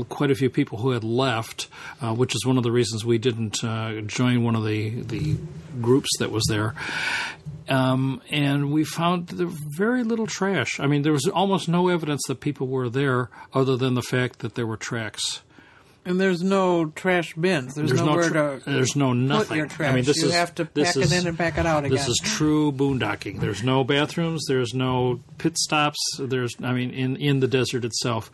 quite 0.09 0.31
a 0.31 0.35
few 0.35 0.51
people 0.51 0.79
who 0.79 0.91
had 0.91 1.05
left, 1.05 1.69
uh, 2.01 2.15
which 2.15 2.35
is 2.35 2.45
one 2.45 2.57
of 2.57 2.63
the 2.63 2.73
reasons 2.73 3.05
we 3.05 3.19
didn't 3.19 3.63
uh, 3.65 4.01
join 4.03 4.43
one 4.43 4.57
of 4.57 4.65
the 4.65 5.03
the 5.03 5.37
groups 5.81 6.11
that 6.19 6.31
was 6.31 6.45
there. 6.49 6.75
Um, 7.69 8.21
and 8.31 8.73
we 8.73 8.83
found 8.85 9.31
very 9.77 10.03
little 10.03 10.27
trash. 10.27 10.81
I 10.81 10.89
mean, 10.89 11.03
there 11.03 11.13
was 11.13 11.29
almost 11.29 11.69
no 11.69 11.89
evidence 11.89 12.23
that 12.27 12.41
people 12.41 12.67
were 12.67 12.89
there, 12.89 13.31
other 13.55 13.77
than 13.77 13.95
the 13.95 14.03
fact 14.03 14.41
that 14.41 14.57
there 14.57 14.67
were 14.67 14.77
tracks. 14.77 15.43
And 16.11 16.21
there's 16.21 16.43
no 16.43 16.87
trash 16.87 17.35
bins. 17.35 17.75
There's, 17.75 17.91
There's 17.91 18.01
no, 18.01 18.07
nowhere 18.07 18.29
tr- 18.29 18.65
to 18.65 18.71
there's 18.71 18.97
no 18.97 19.13
nothing. 19.13 19.47
put 19.49 19.57
your 19.57 19.67
trash. 19.67 19.93
I 19.93 19.95
mean, 19.95 20.05
this 20.05 20.17
you 20.19 20.29
is 20.29 20.35
have 20.35 20.55
to 20.57 20.69
this 20.75 20.95
pack 20.95 20.97
is, 21.05 21.13
it 21.13 21.21
in 21.21 21.27
and 21.29 21.39
pack 21.39 21.57
it 21.59 21.67
out 21.67 21.85
again. 21.85 21.97
This 21.97 22.09
is 22.09 22.19
true 22.23 22.73
boondocking. 22.73 23.41
There's 23.41 23.63
no 23.63 23.85
bathrooms. 23.85 24.45
There's 24.49 24.75
no 24.75 25.21
pit 25.39 25.57
stops. 25.57 25.99
There's, 26.19 26.55
I 26.63 26.73
mean, 26.73 26.91
in 26.91 27.17
in 27.17 27.41
the 27.41 27.49
desert 27.49 27.85
itself. 27.85 28.31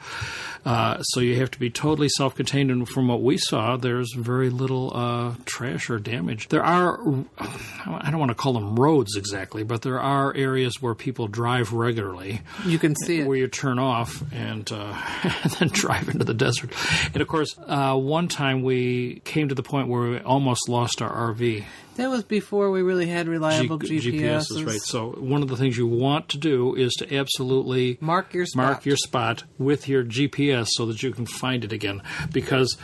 Uh, 0.65 1.01
so 1.03 1.21
you 1.21 1.37
have 1.37 1.51
to 1.53 1.61
be 1.61 1.71
totally 1.71 2.09
self-contained. 2.09 2.71
And 2.71 2.89
from 2.89 3.07
what 3.09 3.23
we 3.23 3.39
saw, 3.39 3.77
there's 3.77 4.13
very 4.15 4.51
little 4.51 4.93
uh, 4.97 5.35
trash 5.45 5.91
or 5.91 5.99
damage. 5.99 6.49
There 6.49 6.65
are, 6.65 6.99
I 7.39 8.09
don't 8.11 8.19
want 8.19 8.31
to 8.31 8.35
call 8.35 8.55
them 8.55 8.75
roads 8.75 9.17
exactly, 9.17 9.63
but 9.63 9.83
there 9.83 10.01
are 10.01 10.35
areas 10.35 10.81
where 10.81 10.95
people 10.95 11.29
drive 11.29 11.73
regularly 11.73 12.41
you 12.65 12.79
can 12.79 12.97
see 12.97 13.21
it. 13.21 13.27
where 13.27 13.37
you 13.37 13.47
turn 13.47 13.79
off 13.79 14.23
and, 14.33 14.71
uh, 14.73 15.01
and 15.45 15.53
then 15.53 15.69
drive 15.69 16.09
into 16.09 16.25
the 16.25 16.35
desert. 16.35 16.73
And 17.13 17.21
of 17.23 17.29
course, 17.29 17.55
uh, 17.67 17.97
one 17.97 18.29
time 18.29 18.63
we 18.63 19.21
came 19.25 19.49
to 19.49 19.55
the 19.55 19.63
point 19.63 19.89
where 19.89 20.11
we 20.11 20.19
almost 20.21 20.69
lost 20.69 21.03
our 21.03 21.35
RV. 21.35 21.65
That 21.97 22.11
was 22.11 22.25
before 22.25 22.71
we 22.71 22.83
really 22.83 23.07
had 23.07 23.27
reliable 23.27 23.79
G- 23.79 24.65
right. 24.65 24.81
So 24.81 25.11
one 25.13 25.43
of 25.43 25.49
the 25.49 25.57
things 25.57 25.77
you 25.77 25.87
want 25.87 26.29
to 26.31 26.39
do 26.39 26.75
is 26.75 26.93
to 26.99 27.15
absolutely 27.15 27.97
Mark 28.01 28.35
your 28.35 28.47
spot. 28.47 28.65
mark 28.65 28.87
your 28.87 28.97
spot 28.97 29.45
with 29.59 29.89
your 29.89 30.05
GPS 30.05 30.67
so 30.73 30.87
that 30.87 31.03
you 31.03 31.11
can 31.13 31.27
find 31.27 31.65
it 31.65 31.73
again 31.73 32.03
because 32.33 32.77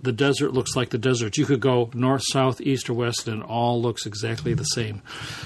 the 0.00 0.12
desert 0.12 0.52
looks 0.52 0.76
like 0.76 0.90
the 0.90 0.98
desert. 0.98 1.36
You 1.36 1.46
could 1.46 1.60
go 1.60 1.90
north, 1.94 2.22
south, 2.30 2.60
east, 2.60 2.90
or 2.90 2.94
west, 2.94 3.28
and 3.28 3.42
it 3.42 3.48
all 3.48 3.80
looks 3.80 4.06
exactly 4.06 4.54
the 4.54 4.64
same. 4.64 5.02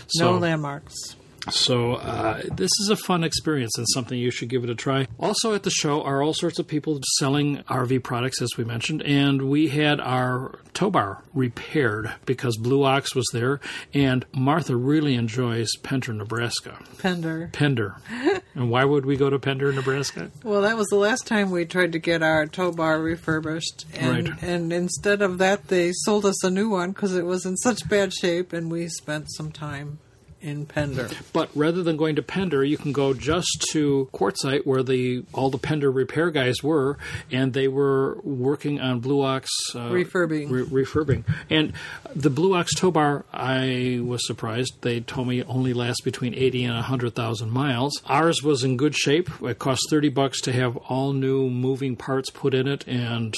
So, 0.08 0.32
no 0.32 0.38
landmarks. 0.38 1.16
So 1.50 1.94
uh, 1.94 2.42
this 2.56 2.70
is 2.82 2.88
a 2.90 2.96
fun 2.96 3.24
experience 3.24 3.76
and 3.78 3.86
something 3.92 4.18
you 4.18 4.30
should 4.30 4.48
give 4.48 4.64
it 4.64 4.70
a 4.70 4.74
try. 4.74 5.06
Also 5.18 5.54
at 5.54 5.62
the 5.64 5.70
show 5.70 6.02
are 6.02 6.22
all 6.22 6.34
sorts 6.34 6.58
of 6.58 6.66
people 6.66 7.00
selling 7.18 7.58
RV 7.64 8.02
products, 8.04 8.40
as 8.40 8.50
we 8.56 8.64
mentioned, 8.64 9.02
and 9.02 9.48
we 9.48 9.68
had 9.68 10.00
our 10.00 10.58
tow 10.74 10.90
bar 10.90 11.22
repaired 11.34 12.12
because 12.26 12.56
Blue 12.56 12.84
Ox 12.84 13.14
was 13.14 13.26
there, 13.32 13.60
and 13.92 14.24
Martha 14.32 14.76
really 14.76 15.14
enjoys 15.14 15.68
Pender, 15.82 16.12
Nebraska. 16.12 16.78
Pender. 16.98 17.50
Pender. 17.52 17.96
and 18.54 18.70
why 18.70 18.84
would 18.84 19.04
we 19.04 19.16
go 19.16 19.28
to 19.30 19.38
Pender, 19.38 19.72
Nebraska? 19.72 20.30
Well, 20.42 20.62
that 20.62 20.76
was 20.76 20.88
the 20.88 20.96
last 20.96 21.26
time 21.26 21.50
we 21.50 21.64
tried 21.64 21.92
to 21.92 21.98
get 21.98 22.22
our 22.22 22.46
tow 22.46 22.72
bar 22.72 23.00
refurbished, 23.00 23.84
and 23.94 24.28
Right. 24.30 24.42
and 24.42 24.72
instead 24.72 25.22
of 25.22 25.38
that, 25.38 25.68
they 25.68 25.90
sold 25.92 26.24
us 26.24 26.42
a 26.44 26.50
new 26.50 26.68
one 26.68 26.92
because 26.92 27.14
it 27.16 27.24
was 27.26 27.44
in 27.46 27.56
such 27.56 27.88
bad 27.88 28.12
shape, 28.12 28.52
and 28.52 28.70
we 28.70 28.88
spent 28.88 29.26
some 29.32 29.50
time 29.50 29.98
in 30.42 30.66
Pender. 30.66 31.08
But 31.32 31.48
rather 31.54 31.82
than 31.82 31.96
going 31.96 32.16
to 32.16 32.22
Pender, 32.22 32.64
you 32.64 32.76
can 32.76 32.92
go 32.92 33.14
just 33.14 33.64
to 33.72 34.08
Quartzsite, 34.12 34.66
where 34.66 34.82
the 34.82 35.24
all 35.32 35.50
the 35.50 35.58
Pender 35.58 35.90
repair 35.90 36.30
guys 36.30 36.62
were, 36.62 36.98
and 37.30 37.52
they 37.52 37.68
were 37.68 38.18
working 38.22 38.80
on 38.80 39.00
Blue 39.00 39.22
Ox 39.22 39.48
uh, 39.74 39.90
Refurbing. 39.90 40.50
re- 40.50 40.84
refurbing. 40.84 41.24
And 41.48 41.72
the 42.14 42.30
Blue 42.30 42.54
Ox 42.54 42.74
tow 42.74 42.90
bar, 42.90 43.24
I 43.32 44.00
was 44.02 44.26
surprised. 44.26 44.74
They 44.82 45.00
told 45.00 45.28
me 45.28 45.42
only 45.44 45.72
lasts 45.72 46.02
between 46.02 46.34
eighty 46.34 46.64
and 46.64 46.76
hundred 46.76 47.14
thousand 47.14 47.50
miles. 47.50 48.02
Ours 48.06 48.42
was 48.42 48.64
in 48.64 48.76
good 48.76 48.94
shape. 48.94 49.30
It 49.42 49.58
cost 49.58 49.86
thirty 49.90 50.08
bucks 50.08 50.40
to 50.42 50.52
have 50.52 50.76
all 50.76 51.12
new 51.12 51.48
moving 51.48 51.96
parts 51.96 52.30
put 52.30 52.54
in 52.54 52.66
it, 52.66 52.86
and 52.88 53.34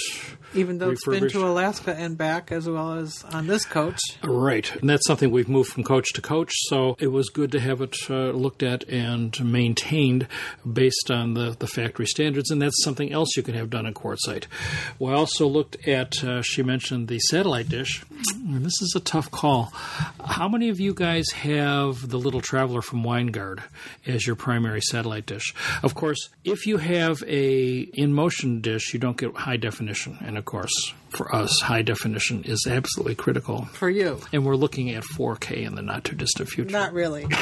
Even 0.54 0.78
though 0.78 0.90
it's 0.90 1.04
been 1.04 1.28
to 1.28 1.46
Alaska 1.46 1.94
and 1.94 2.16
back, 2.16 2.50
as 2.50 2.68
well 2.68 2.94
as 2.94 3.24
on 3.32 3.46
this 3.46 3.64
coach. 3.64 3.98
Right, 4.22 4.74
and 4.76 4.88
that's 4.88 5.06
something 5.06 5.30
we've 5.30 5.48
moved 5.48 5.70
from 5.70 5.84
coach 5.84 6.12
to 6.14 6.22
coach. 6.22 6.52
So 6.68 6.93
it 6.98 7.08
was 7.08 7.28
good 7.28 7.52
to 7.52 7.60
have 7.60 7.80
it 7.80 7.96
uh, 8.08 8.30
looked 8.30 8.62
at 8.62 8.88
and 8.88 9.38
maintained 9.44 10.26
based 10.70 11.10
on 11.10 11.34
the, 11.34 11.56
the 11.58 11.66
factory 11.66 12.06
standards, 12.06 12.50
and 12.50 12.60
that's 12.60 12.82
something 12.82 13.12
else 13.12 13.36
you 13.36 13.42
can 13.42 13.54
have 13.54 13.70
done 13.70 13.86
in 13.86 13.94
Quartzsite. 13.94 14.44
We 14.98 15.12
also 15.12 15.46
looked 15.46 15.86
at. 15.86 16.22
Uh, 16.22 16.42
she 16.42 16.62
mentioned 16.62 17.08
the 17.08 17.18
satellite 17.18 17.68
dish. 17.68 18.04
And 18.34 18.64
this 18.64 18.80
is 18.80 18.94
a 18.96 19.00
tough 19.00 19.30
call. 19.30 19.72
How 20.24 20.48
many 20.48 20.68
of 20.68 20.80
you 20.80 20.94
guys 20.94 21.30
have 21.30 22.08
the 22.08 22.18
little 22.18 22.40
traveler 22.40 22.82
from 22.82 23.02
Winegard 23.02 23.62
as 24.06 24.26
your 24.26 24.36
primary 24.36 24.80
satellite 24.80 25.26
dish? 25.26 25.54
Of 25.82 25.94
course, 25.94 26.28
if 26.44 26.66
you 26.66 26.78
have 26.78 27.22
a 27.26 27.80
in 27.80 28.12
motion 28.12 28.60
dish, 28.60 28.92
you 28.92 29.00
don't 29.00 29.16
get 29.16 29.34
high 29.34 29.56
definition, 29.56 30.18
and 30.20 30.36
of 30.38 30.44
course, 30.44 30.94
for 31.16 31.34
us, 31.34 31.60
high 31.62 31.82
definition 31.82 32.44
is 32.44 32.66
absolutely 32.68 33.14
critical. 33.14 33.66
For 33.66 33.90
you. 33.90 34.20
And 34.32 34.44
we're 34.44 34.56
looking 34.56 34.90
at 34.90 35.02
4K 35.02 35.66
in 35.66 35.74
the 35.74 35.82
not 35.82 36.04
too 36.04 36.16
distant 36.16 36.48
future. 36.48 36.70
Not 36.70 36.92
really. 36.92 37.26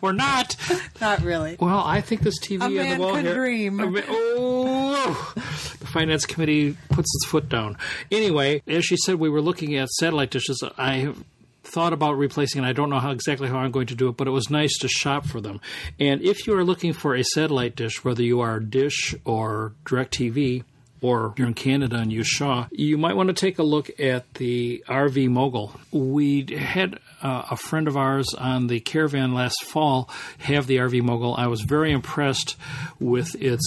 we're 0.00 0.12
not. 0.12 0.56
Not 1.00 1.22
really. 1.22 1.56
Well, 1.58 1.82
I 1.84 2.00
think 2.00 2.22
this 2.22 2.38
TV 2.40 2.60
A 2.60 2.64
on 2.64 2.74
man 2.74 2.98
the 2.98 3.04
wall 3.04 3.14
could 3.14 3.24
here. 3.24 3.34
dream. 3.34 3.80
I 3.80 3.86
mean, 3.86 4.04
oh, 4.08 5.32
the 5.34 5.86
finance 5.86 6.26
committee 6.26 6.76
puts 6.90 7.08
its 7.16 7.26
foot 7.26 7.48
down. 7.48 7.76
Anyway, 8.10 8.62
as 8.66 8.84
she 8.84 8.96
said, 8.96 9.16
we 9.16 9.28
were 9.28 9.42
looking 9.42 9.76
at 9.76 9.88
satellite 9.90 10.30
dishes. 10.30 10.62
I 10.76 10.96
have 10.98 11.24
thought 11.64 11.92
about 11.92 12.18
replacing 12.18 12.60
and 12.60 12.68
I 12.68 12.72
don't 12.72 12.90
know 12.90 13.00
how 13.00 13.10
exactly 13.10 13.48
how 13.48 13.56
I'm 13.56 13.72
going 13.72 13.86
to 13.88 13.94
do 13.94 14.08
it, 14.08 14.16
but 14.16 14.28
it 14.28 14.32
was 14.32 14.50
nice 14.50 14.76
to 14.78 14.88
shop 14.88 15.26
for 15.26 15.40
them. 15.40 15.60
And 15.98 16.22
if 16.22 16.46
you 16.46 16.56
are 16.56 16.64
looking 16.64 16.92
for 16.92 17.14
a 17.14 17.24
satellite 17.24 17.74
dish, 17.74 18.04
whether 18.04 18.22
you 18.22 18.40
are 18.40 18.60
Dish 18.60 19.14
or 19.24 19.72
DirecTV, 19.84 20.62
or 21.04 21.34
you're 21.36 21.46
in 21.46 21.52
Canada 21.52 21.96
and 21.96 22.10
use 22.10 22.26
Shaw, 22.26 22.66
you 22.70 22.96
might 22.96 23.14
want 23.14 23.26
to 23.26 23.34
take 23.34 23.58
a 23.58 23.62
look 23.62 23.90
at 24.00 24.32
the 24.34 24.82
RV 24.88 25.28
Mogul. 25.28 25.78
We 25.92 26.46
had 26.56 26.98
uh, 27.20 27.42
a 27.50 27.58
friend 27.58 27.88
of 27.88 27.94
ours 27.94 28.32
on 28.32 28.68
the 28.68 28.80
caravan 28.80 29.34
last 29.34 29.64
fall 29.64 30.08
have 30.38 30.66
the 30.66 30.78
RV 30.78 31.02
Mogul. 31.02 31.34
I 31.36 31.46
was 31.48 31.60
very 31.60 31.92
impressed 31.92 32.56
with 32.98 33.34
its 33.34 33.62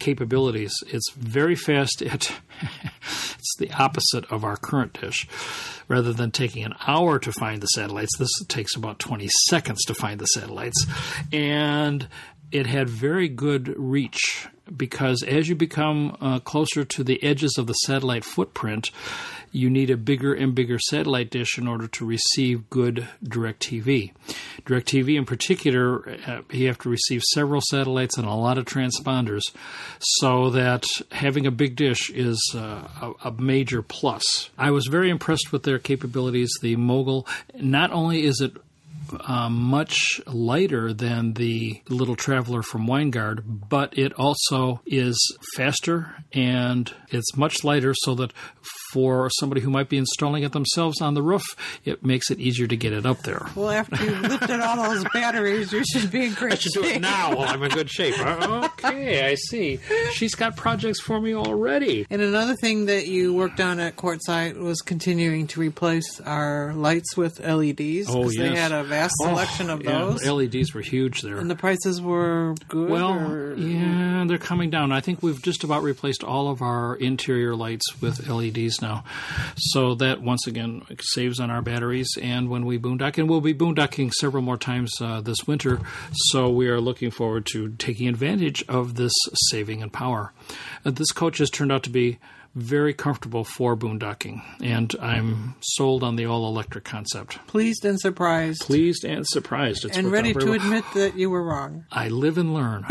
capabilities. 0.00 0.74
It's 0.88 1.12
very 1.12 1.54
fast. 1.54 2.02
It 2.02 2.32
it's 2.62 3.56
the 3.60 3.70
opposite 3.70 4.24
of 4.24 4.44
our 4.44 4.56
current 4.56 5.00
dish. 5.00 5.28
Rather 5.86 6.12
than 6.12 6.32
taking 6.32 6.64
an 6.64 6.74
hour 6.84 7.20
to 7.20 7.30
find 7.30 7.62
the 7.62 7.68
satellites, 7.68 8.18
this 8.18 8.32
takes 8.48 8.74
about 8.74 8.98
20 8.98 9.28
seconds 9.48 9.84
to 9.84 9.94
find 9.94 10.18
the 10.18 10.26
satellites. 10.26 10.84
And 11.32 12.08
it 12.50 12.66
had 12.66 12.90
very 12.90 13.28
good 13.28 13.72
reach 13.78 14.48
because 14.76 15.22
as 15.22 15.48
you 15.48 15.54
become 15.54 16.16
uh, 16.20 16.38
closer 16.40 16.84
to 16.84 17.04
the 17.04 17.22
edges 17.22 17.56
of 17.58 17.66
the 17.66 17.74
satellite 17.74 18.24
footprint, 18.24 18.90
you 19.52 19.68
need 19.68 19.90
a 19.90 19.96
bigger 19.96 20.32
and 20.32 20.54
bigger 20.54 20.78
satellite 20.78 21.30
dish 21.30 21.58
in 21.58 21.68
order 21.68 21.86
to 21.86 22.06
receive 22.06 22.68
good 22.70 23.06
DirecTV. 23.22 24.12
DirecTV, 24.64 25.16
in 25.16 25.26
particular, 25.26 26.18
uh, 26.26 26.40
you 26.50 26.66
have 26.68 26.78
to 26.78 26.88
receive 26.88 27.22
several 27.34 27.60
satellites 27.60 28.16
and 28.16 28.26
a 28.26 28.32
lot 28.32 28.56
of 28.56 28.64
transponders, 28.64 29.42
so 30.00 30.50
that 30.50 30.84
having 31.12 31.46
a 31.46 31.50
big 31.50 31.76
dish 31.76 32.10
is 32.10 32.40
uh, 32.54 32.88
a, 33.00 33.28
a 33.28 33.32
major 33.32 33.82
plus. 33.82 34.48
I 34.56 34.70
was 34.70 34.86
very 34.86 35.10
impressed 35.10 35.52
with 35.52 35.64
their 35.64 35.78
capabilities. 35.78 36.50
The 36.62 36.76
Mogul, 36.76 37.26
not 37.54 37.92
only 37.92 38.24
is 38.24 38.40
it 38.40 38.56
uh, 39.20 39.48
much 39.48 40.20
lighter 40.26 40.92
than 40.92 41.34
the 41.34 41.82
little 41.88 42.16
traveler 42.16 42.62
from 42.62 42.86
Winegard, 42.86 43.42
but 43.68 43.96
it 43.98 44.12
also 44.14 44.80
is 44.86 45.18
faster 45.56 46.14
and 46.32 46.94
it's 47.08 47.36
much 47.36 47.64
lighter 47.64 47.94
so 47.94 48.14
that 48.14 48.32
for 48.92 49.30
somebody 49.40 49.60
who 49.60 49.70
might 49.70 49.88
be 49.88 49.96
installing 49.96 50.42
it 50.42 50.52
themselves 50.52 51.00
on 51.00 51.14
the 51.14 51.22
roof, 51.22 51.44
it 51.84 52.04
makes 52.04 52.30
it 52.30 52.38
easier 52.38 52.66
to 52.66 52.76
get 52.76 52.92
it 52.92 53.06
up 53.06 53.22
there. 53.22 53.46
Well, 53.54 53.70
after 53.70 54.04
you've 54.04 54.20
lifted 54.22 54.60
all 54.60 54.76
those 54.90 55.04
batteries, 55.12 55.72
you 55.72 55.82
should 55.84 56.10
be 56.10 56.26
in 56.26 56.34
great 56.34 56.52
I 56.52 56.56
should 56.56 56.72
do 56.72 56.82
it 56.84 56.92
shape. 56.94 57.02
now 57.02 57.34
while 57.36 57.48
I'm 57.48 57.62
in 57.62 57.70
good 57.70 57.90
shape. 57.90 58.14
Okay, 58.82 59.24
I 59.30 59.34
see. 59.36 59.78
She's 60.12 60.34
got 60.34 60.56
projects 60.56 61.00
for 61.00 61.20
me 61.20 61.34
already. 61.34 62.06
And 62.10 62.20
another 62.20 62.54
thing 62.56 62.86
that 62.86 63.06
you 63.06 63.32
worked 63.32 63.60
on 63.60 63.80
at 63.80 63.96
Quartzsite 63.96 64.56
was 64.58 64.80
continuing 64.82 65.46
to 65.48 65.60
replace 65.60 66.20
our 66.20 66.74
lights 66.74 67.16
with 67.16 67.40
LEDs. 67.40 68.08
Oh, 68.08 68.24
'cause 68.24 68.34
They 68.36 68.54
had 68.54 68.72
a 68.72 68.82
vast 68.84 69.14
oh, 69.22 69.28
selection 69.28 69.70
of 69.70 69.82
Yeah, 69.82 69.98
those. 70.00 70.26
LEDs 70.26 70.74
were 70.74 70.80
huge 70.82 71.22
there. 71.22 71.38
and 71.38 71.50
the 71.50 71.54
prices 71.56 72.00
were 72.00 72.54
good. 72.68 72.90
Well, 72.90 73.12
or- 73.14 73.54
yeah, 73.54 74.24
they're 74.26 74.38
coming 74.38 74.70
down. 74.70 74.92
I 74.92 75.00
think 75.00 75.22
we've 75.22 75.40
just 75.40 75.64
about 75.64 75.82
replaced 75.82 76.22
all 76.24 76.50
of 76.50 76.60
our 76.60 76.96
interior 76.96 77.54
lights 77.54 77.84
with 78.00 78.28
LEDs 78.28 78.81
now. 78.82 79.04
So 79.56 79.94
that, 79.96 80.20
once 80.20 80.46
again, 80.46 80.82
saves 81.00 81.40
on 81.40 81.50
our 81.50 81.62
batteries. 81.62 82.08
And 82.20 82.50
when 82.50 82.66
we 82.66 82.78
boondock, 82.78 83.18
and 83.18 83.28
we'll 83.28 83.40
be 83.40 83.54
boondocking 83.54 84.12
several 84.12 84.42
more 84.42 84.58
times 84.58 84.92
uh, 85.00 85.20
this 85.20 85.46
winter, 85.46 85.80
so 86.12 86.50
we 86.50 86.68
are 86.68 86.80
looking 86.80 87.10
forward 87.10 87.46
to 87.52 87.70
taking 87.78 88.08
advantage 88.08 88.64
of 88.68 88.96
this 88.96 89.12
saving 89.50 89.80
in 89.80 89.90
power. 89.90 90.32
Uh, 90.84 90.90
this 90.90 91.12
coach 91.12 91.38
has 91.38 91.50
turned 91.50 91.72
out 91.72 91.82
to 91.84 91.90
be 91.90 92.18
very 92.54 92.92
comfortable 92.92 93.44
for 93.44 93.76
boondocking, 93.76 94.42
and 94.62 94.94
I'm 95.00 95.54
sold 95.60 96.02
on 96.02 96.16
the 96.16 96.26
all 96.26 96.46
electric 96.46 96.84
concept. 96.84 97.38
pleased 97.46 97.84
and 97.84 97.98
surprised. 97.98 98.62
Pleased 98.62 99.04
and 99.04 99.26
surprised. 99.26 99.84
It's 99.84 99.96
and 99.96 100.10
ready 100.10 100.34
to 100.34 100.44
well. 100.44 100.54
admit 100.54 100.84
that 100.94 101.16
you 101.16 101.30
were 101.30 101.42
wrong. 101.42 101.86
I 101.92 102.08
live 102.08 102.38
and 102.38 102.52
learn. 102.52 102.84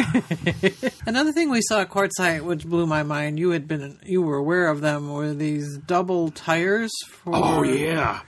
Another 1.05 1.31
thing 1.31 1.49
we 1.49 1.61
saw 1.61 1.81
at 1.81 1.89
Quartzsite, 1.89 2.41
which 2.41 2.65
blew 2.65 2.87
my 2.87 3.03
mind, 3.03 3.39
you 3.39 3.51
had 3.51 3.67
been, 3.67 3.99
you 4.03 4.21
were 4.21 4.37
aware 4.37 4.67
of 4.67 4.81
them, 4.81 5.11
were 5.13 5.33
these 5.33 5.77
double 5.77 6.31
tires 6.31 6.91
for 7.09 7.35
Oh 7.35 7.63
yeah. 7.63 8.21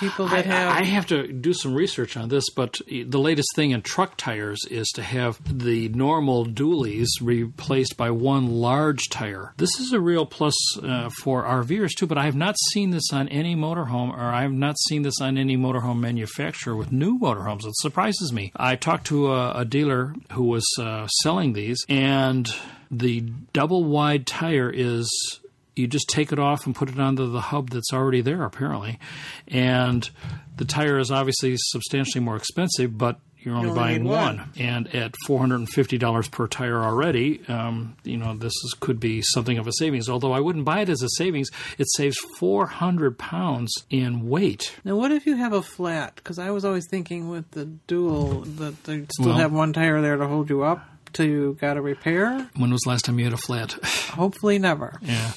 People 0.00 0.26
I, 0.26 0.40
have. 0.40 0.76
I 0.76 0.82
have 0.82 1.06
to 1.08 1.28
do 1.28 1.52
some 1.52 1.74
research 1.74 2.16
on 2.16 2.28
this, 2.28 2.48
but 2.50 2.80
the 2.88 3.18
latest 3.18 3.48
thing 3.54 3.70
in 3.70 3.82
truck 3.82 4.16
tires 4.16 4.60
is 4.70 4.88
to 4.94 5.02
have 5.02 5.38
the 5.46 5.88
normal 5.90 6.46
dualies 6.46 7.08
replaced 7.20 7.96
by 7.96 8.10
one 8.10 8.48
large 8.48 9.08
tire. 9.10 9.52
This 9.58 9.78
is 9.78 9.92
a 9.92 10.00
real 10.00 10.26
plus 10.26 10.54
uh, 10.82 11.10
for 11.10 11.44
RVers 11.44 11.90
too, 11.96 12.06
but 12.06 12.18
I 12.18 12.24
have 12.24 12.34
not 12.34 12.56
seen 12.72 12.90
this 12.90 13.12
on 13.12 13.28
any 13.28 13.54
motorhome, 13.54 14.12
or 14.12 14.22
I 14.22 14.42
have 14.42 14.52
not 14.52 14.76
seen 14.88 15.02
this 15.02 15.20
on 15.20 15.36
any 15.36 15.56
motorhome 15.56 16.00
manufacturer 16.00 16.74
with 16.74 16.90
new 16.90 17.18
motorhomes. 17.18 17.66
It 17.66 17.76
surprises 17.76 18.32
me. 18.32 18.52
I 18.56 18.76
talked 18.76 19.06
to 19.08 19.32
a, 19.32 19.60
a 19.60 19.64
dealer 19.64 20.14
who 20.32 20.44
was 20.44 20.66
uh, 20.78 21.06
selling 21.22 21.52
these, 21.52 21.84
and 21.88 22.52
the 22.90 23.20
double 23.52 23.84
wide 23.84 24.26
tire 24.26 24.70
is 24.70 25.39
you 25.80 25.86
just 25.88 26.08
take 26.08 26.32
it 26.32 26.38
off 26.38 26.66
and 26.66 26.74
put 26.74 26.88
it 26.88 26.98
onto 27.00 27.30
the 27.30 27.40
hub 27.40 27.70
that's 27.70 27.92
already 27.92 28.20
there, 28.20 28.44
apparently. 28.44 28.98
And 29.48 30.08
the 30.56 30.64
tire 30.64 30.98
is 30.98 31.10
obviously 31.10 31.54
substantially 31.56 32.22
more 32.24 32.36
expensive, 32.36 32.96
but 32.96 33.18
you're 33.42 33.54
only, 33.54 33.70
only 33.70 33.80
buying 33.80 34.04
one. 34.04 34.36
one. 34.36 34.50
And 34.58 34.94
at 34.94 35.14
$450 35.26 36.30
per 36.30 36.46
tire 36.46 36.82
already, 36.82 37.40
um, 37.48 37.96
you 38.04 38.18
know, 38.18 38.36
this 38.36 38.52
is, 38.52 38.76
could 38.78 39.00
be 39.00 39.22
something 39.22 39.56
of 39.56 39.66
a 39.66 39.72
savings. 39.72 40.10
Although 40.10 40.32
I 40.32 40.40
wouldn't 40.40 40.66
buy 40.66 40.80
it 40.80 40.88
as 40.90 41.02
a 41.02 41.08
savings, 41.16 41.48
it 41.78 41.86
saves 41.92 42.18
400 42.38 43.16
pounds 43.18 43.72
in 43.88 44.28
weight. 44.28 44.74
Now, 44.84 44.96
what 44.96 45.10
if 45.10 45.26
you 45.26 45.36
have 45.36 45.54
a 45.54 45.62
flat? 45.62 46.16
Because 46.16 46.38
I 46.38 46.50
was 46.50 46.66
always 46.66 46.86
thinking 46.90 47.30
with 47.30 47.50
the 47.52 47.64
dual 47.64 48.42
that 48.42 48.84
they 48.84 49.06
still 49.12 49.26
Well- 49.30 49.38
have 49.38 49.52
one 49.52 49.72
tire 49.72 50.02
there 50.02 50.16
to 50.18 50.26
hold 50.26 50.50
you 50.50 50.62
up 50.62 50.86
till 51.14 51.26
you 51.26 51.56
got 51.60 51.76
a 51.78 51.80
repair. 51.82 52.48
When 52.56 52.70
was 52.70 52.82
the 52.82 52.90
last 52.90 53.06
time 53.06 53.18
you 53.18 53.24
had 53.24 53.32
a 53.34 53.38
flat? 53.38 53.72
Hopefully, 54.12 54.58
never. 54.58 54.98
yeah. 55.02 55.32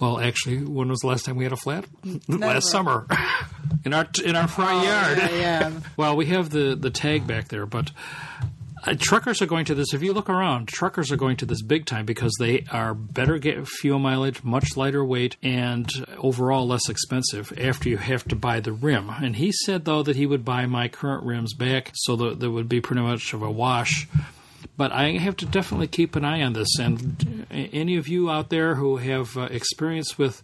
Well, 0.00 0.20
actually, 0.20 0.58
when 0.58 0.88
was 0.88 1.00
the 1.00 1.08
last 1.08 1.24
time 1.24 1.36
we 1.36 1.44
had 1.44 1.52
a 1.52 1.56
flat? 1.56 1.84
Never. 2.28 2.46
Last 2.46 2.70
summer, 2.70 3.06
in 3.84 3.92
our 3.92 4.06
in 4.24 4.36
our 4.36 4.48
front 4.48 4.84
yard. 4.84 5.18
Yeah, 5.18 5.30
yeah. 5.30 5.72
Well, 5.96 6.16
we 6.16 6.26
have 6.26 6.50
the 6.50 6.76
the 6.76 6.90
tag 6.90 7.26
back 7.26 7.48
there, 7.48 7.66
but 7.66 7.90
uh, 8.86 8.94
truckers 8.96 9.42
are 9.42 9.46
going 9.46 9.64
to 9.64 9.74
this. 9.74 9.92
If 9.92 10.02
you 10.02 10.12
look 10.12 10.30
around, 10.30 10.68
truckers 10.68 11.10
are 11.10 11.16
going 11.16 11.36
to 11.38 11.46
this 11.46 11.62
big 11.62 11.84
time 11.84 12.06
because 12.06 12.32
they 12.38 12.64
are 12.70 12.94
better 12.94 13.38
get 13.38 13.66
fuel 13.66 13.98
mileage, 13.98 14.44
much 14.44 14.76
lighter 14.76 15.04
weight, 15.04 15.36
and 15.42 15.90
overall 16.18 16.68
less 16.68 16.88
expensive. 16.88 17.52
After 17.58 17.88
you 17.88 17.96
have 17.96 18.22
to 18.28 18.36
buy 18.36 18.60
the 18.60 18.72
rim, 18.72 19.10
and 19.10 19.34
he 19.34 19.50
said 19.50 19.84
though 19.84 20.04
that 20.04 20.14
he 20.14 20.26
would 20.26 20.44
buy 20.44 20.66
my 20.66 20.86
current 20.86 21.24
rims 21.24 21.54
back, 21.54 21.90
so 21.94 22.14
that 22.14 22.38
there 22.38 22.50
would 22.50 22.68
be 22.68 22.80
pretty 22.80 23.02
much 23.02 23.34
of 23.34 23.42
a 23.42 23.50
wash. 23.50 24.06
But 24.76 24.92
I 24.92 25.12
have 25.12 25.36
to 25.38 25.46
definitely 25.46 25.88
keep 25.88 26.16
an 26.16 26.24
eye 26.24 26.42
on 26.42 26.52
this. 26.52 26.78
And 26.78 27.46
any 27.50 27.96
of 27.96 28.08
you 28.08 28.30
out 28.30 28.48
there 28.50 28.76
who 28.76 28.96
have 28.96 29.36
uh, 29.36 29.42
experience 29.42 30.16
with 30.16 30.42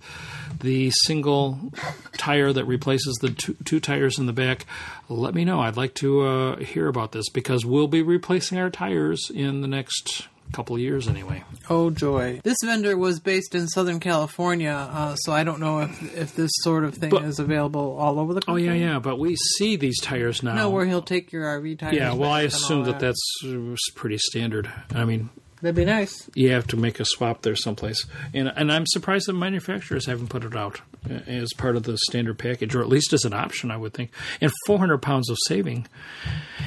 the 0.61 0.91
single 0.91 1.73
tire 2.17 2.53
that 2.53 2.65
replaces 2.65 3.15
the 3.21 3.31
two, 3.31 3.57
two 3.65 3.81
tires 3.81 4.19
in 4.19 4.27
the 4.27 4.33
back, 4.33 4.67
let 5.09 5.35
me 5.35 5.45
know. 5.45 5.61
I'd 5.61 5.77
like 5.77 5.95
to 5.97 6.23
uh, 6.23 6.57
hear 6.57 6.89
about 6.89 7.13
this 7.13 7.29
because 7.29 7.65
we'll 7.65 7.89
be 7.89 8.03
replacing 8.03 8.59
our 8.59 8.71
tires 8.71 9.31
in 9.33 9.61
the 9.61 9.69
next 9.69 10.29
couple 10.55 10.77
of 10.77 10.81
years 10.83 11.09
anyway. 11.09 11.43
Oh 11.69 11.91
joy! 11.91 12.41
This 12.45 12.57
vendor 12.65 12.97
was 12.97 13.21
based 13.21 13.55
in 13.55 13.67
Southern 13.69 14.01
California, 14.01 14.71
uh, 14.71 15.15
so 15.17 15.33
I 15.33 15.45
don't 15.45 15.61
know 15.61 15.81
if 15.81 16.17
if 16.17 16.37
this 16.37 16.51
sort 16.63 16.85
of 16.85 16.95
thing 16.95 17.11
But- 17.11 17.25
is 17.25 17.39
available 17.39 17.97
all 17.99 18.19
over 18.19 18.33
the 18.35 18.41
country. 18.41 18.65
Oh 18.65 18.67
country. 18.67 18.81
yeah, 18.85 18.93
yeah. 18.93 18.99
But 18.99 19.19
we 19.19 19.37
see 19.37 19.77
these 19.77 20.01
tires 20.01 20.43
now. 20.43 20.55
No, 20.55 20.71
where 20.71 20.87
he'll 20.87 21.03
take 21.03 21.33
your 21.33 21.45
RV 21.45 21.79
tires. 21.79 21.95
yeah, 21.95 22.13
well, 22.15 22.31
I 22.31 22.43
assume 22.43 22.85
that 22.85 23.01
that's 23.01 23.21
uh, 23.45 23.75
pretty 23.95 24.19
standard. 24.19 24.71
I 24.95 25.05
mean, 25.05 25.31
that'd 25.65 25.75
be 25.75 25.85
nice. 25.85 26.29
you 26.35 26.51
have 26.51 26.67
to 26.69 26.77
make 26.77 27.01
a 27.01 27.05
swap 27.05 27.43
there 27.43 27.57
someplace. 27.57 28.07
And 28.33 28.53
and 28.55 28.71
I'm 28.71 28.85
surprised 28.87 29.27
that 29.27 29.33
manufacturers 29.33 30.07
haven't 30.07 30.29
put 30.29 30.45
it 30.45 30.55
out 30.55 30.81
uh, 31.09 31.15
as 31.27 31.53
part 31.57 31.77
of 31.77 31.83
the 31.85 31.99
standard 32.07 32.39
package, 32.39 32.75
or 32.75 32.81
at 32.81 32.89
least 32.89 33.13
as 33.13 33.25
an 33.25 33.33
option, 33.33 33.71
I 33.71 33.77
would 33.77 33.95
think. 33.95 34.11
And 34.41 34.53
400 34.67 34.99
pounds 34.99 35.29
of 35.31 35.39
saving. 35.47 35.87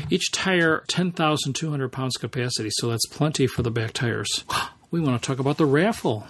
Each 0.10 0.32
tire, 0.32 0.84
10,200 0.88 1.90
pounds 1.90 2.18
capacity, 2.18 2.70
so 2.74 2.90
that's 2.90 3.08
plenty 3.08 3.48
for 3.48 3.62
the 3.64 3.72
back 3.72 3.94
tires. 3.94 4.44
We 4.90 5.02
want 5.02 5.22
to 5.22 5.28
talk 5.28 5.40
about 5.40 5.58
the 5.58 5.66
raffle. 5.66 6.28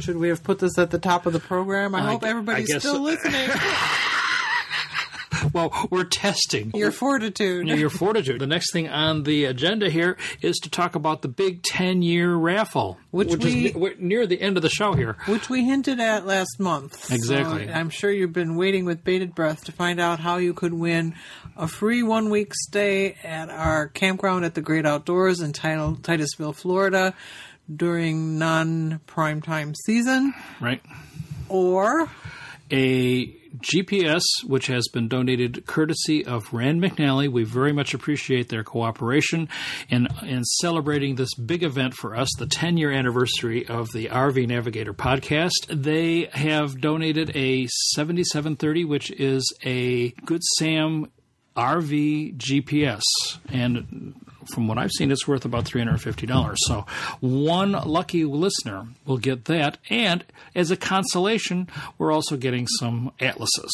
Should 0.00 0.18
we 0.18 0.28
have 0.28 0.44
put 0.44 0.58
this 0.58 0.76
at 0.76 0.90
the 0.90 0.98
top 0.98 1.24
of 1.24 1.32
the 1.32 1.40
program? 1.40 1.94
I, 1.94 2.00
I 2.00 2.02
hope 2.02 2.24
I 2.24 2.28
everybody's 2.28 2.70
guess 2.70 2.82
still 2.82 3.00
listening. 3.00 3.48
Well, 5.56 5.88
we're 5.90 6.04
testing 6.04 6.70
Your 6.74 6.90
fortitude. 6.92 7.66
your 7.66 7.88
fortitude. 7.88 8.40
The 8.42 8.46
next 8.46 8.74
thing 8.74 8.90
on 8.90 9.22
the 9.22 9.46
agenda 9.46 9.88
here 9.88 10.18
is 10.42 10.56
to 10.64 10.68
talk 10.68 10.94
about 10.96 11.22
the 11.22 11.28
big 11.28 11.62
10 11.62 12.02
year 12.02 12.34
raffle, 12.34 12.98
Which 13.10 13.32
is 13.32 13.42
we- 13.42 13.72
we're 13.74 13.94
near 13.98 14.26
the 14.26 14.38
end 14.38 14.58
of 14.58 14.62
the 14.62 14.68
show 14.68 14.92
here. 14.92 15.16
which 15.24 15.48
we 15.48 15.64
hinted 15.64 15.98
at 15.98 16.26
last 16.26 16.60
month. 16.60 17.10
Exactly. 17.10 17.68
So 17.68 17.72
I'm 17.72 17.88
sure 17.88 18.10
you've 18.10 18.34
been 18.34 18.56
waiting 18.56 18.84
with 18.84 19.02
bated 19.02 19.34
breath 19.34 19.64
to 19.64 19.72
find 19.72 19.98
out 19.98 20.20
how 20.20 20.36
you 20.36 20.52
could 20.52 20.74
win 20.74 21.14
a 21.56 21.66
free 21.66 22.02
one 22.02 22.28
week 22.28 22.52
stay 22.54 23.16
at 23.24 23.48
our 23.48 23.86
campground 23.88 24.44
at 24.44 24.54
the 24.54 24.60
Great 24.60 24.84
Outdoors 24.84 25.40
in 25.40 25.54
Title- 25.54 25.96
Titusville, 26.02 26.52
Florida 26.52 27.14
during 27.74 28.38
non 28.38 29.00
prime 29.06 29.40
time 29.40 29.74
season, 29.86 30.34
Right? 30.60 30.82
or 31.48 32.10
a 32.70 33.34
GPS, 33.60 34.22
which 34.44 34.66
has 34.66 34.88
been 34.88 35.08
donated 35.08 35.66
courtesy 35.66 36.24
of 36.24 36.52
Rand 36.52 36.82
McNally. 36.82 37.28
We 37.28 37.44
very 37.44 37.72
much 37.72 37.94
appreciate 37.94 38.48
their 38.48 38.64
cooperation 38.64 39.48
in, 39.88 40.08
in 40.22 40.44
celebrating 40.44 41.16
this 41.16 41.34
big 41.34 41.62
event 41.62 41.94
for 41.94 42.16
us, 42.16 42.28
the 42.38 42.46
10 42.46 42.76
year 42.76 42.92
anniversary 42.92 43.66
of 43.66 43.92
the 43.92 44.06
RV 44.06 44.46
Navigator 44.48 44.94
podcast. 44.94 45.66
They 45.70 46.28
have 46.32 46.80
donated 46.80 47.30
a 47.36 47.66
7730, 47.66 48.84
which 48.84 49.10
is 49.10 49.52
a 49.64 50.10
Good 50.24 50.42
Sam 50.58 51.10
RV 51.56 52.36
GPS. 52.36 53.02
And 53.48 54.14
from 54.52 54.68
what 54.68 54.78
I've 54.78 54.92
seen, 54.92 55.10
it's 55.10 55.26
worth 55.26 55.44
about 55.44 55.64
$350. 55.64 56.56
So 56.66 56.86
one 57.20 57.72
lucky 57.72 58.24
listener 58.24 58.86
will 59.04 59.18
get 59.18 59.46
that. 59.46 59.78
And 59.90 60.24
as 60.54 60.70
a 60.70 60.76
consolation, 60.76 61.68
we're 61.98 62.12
also 62.12 62.36
getting 62.36 62.66
some 62.78 63.12
atlases, 63.20 63.72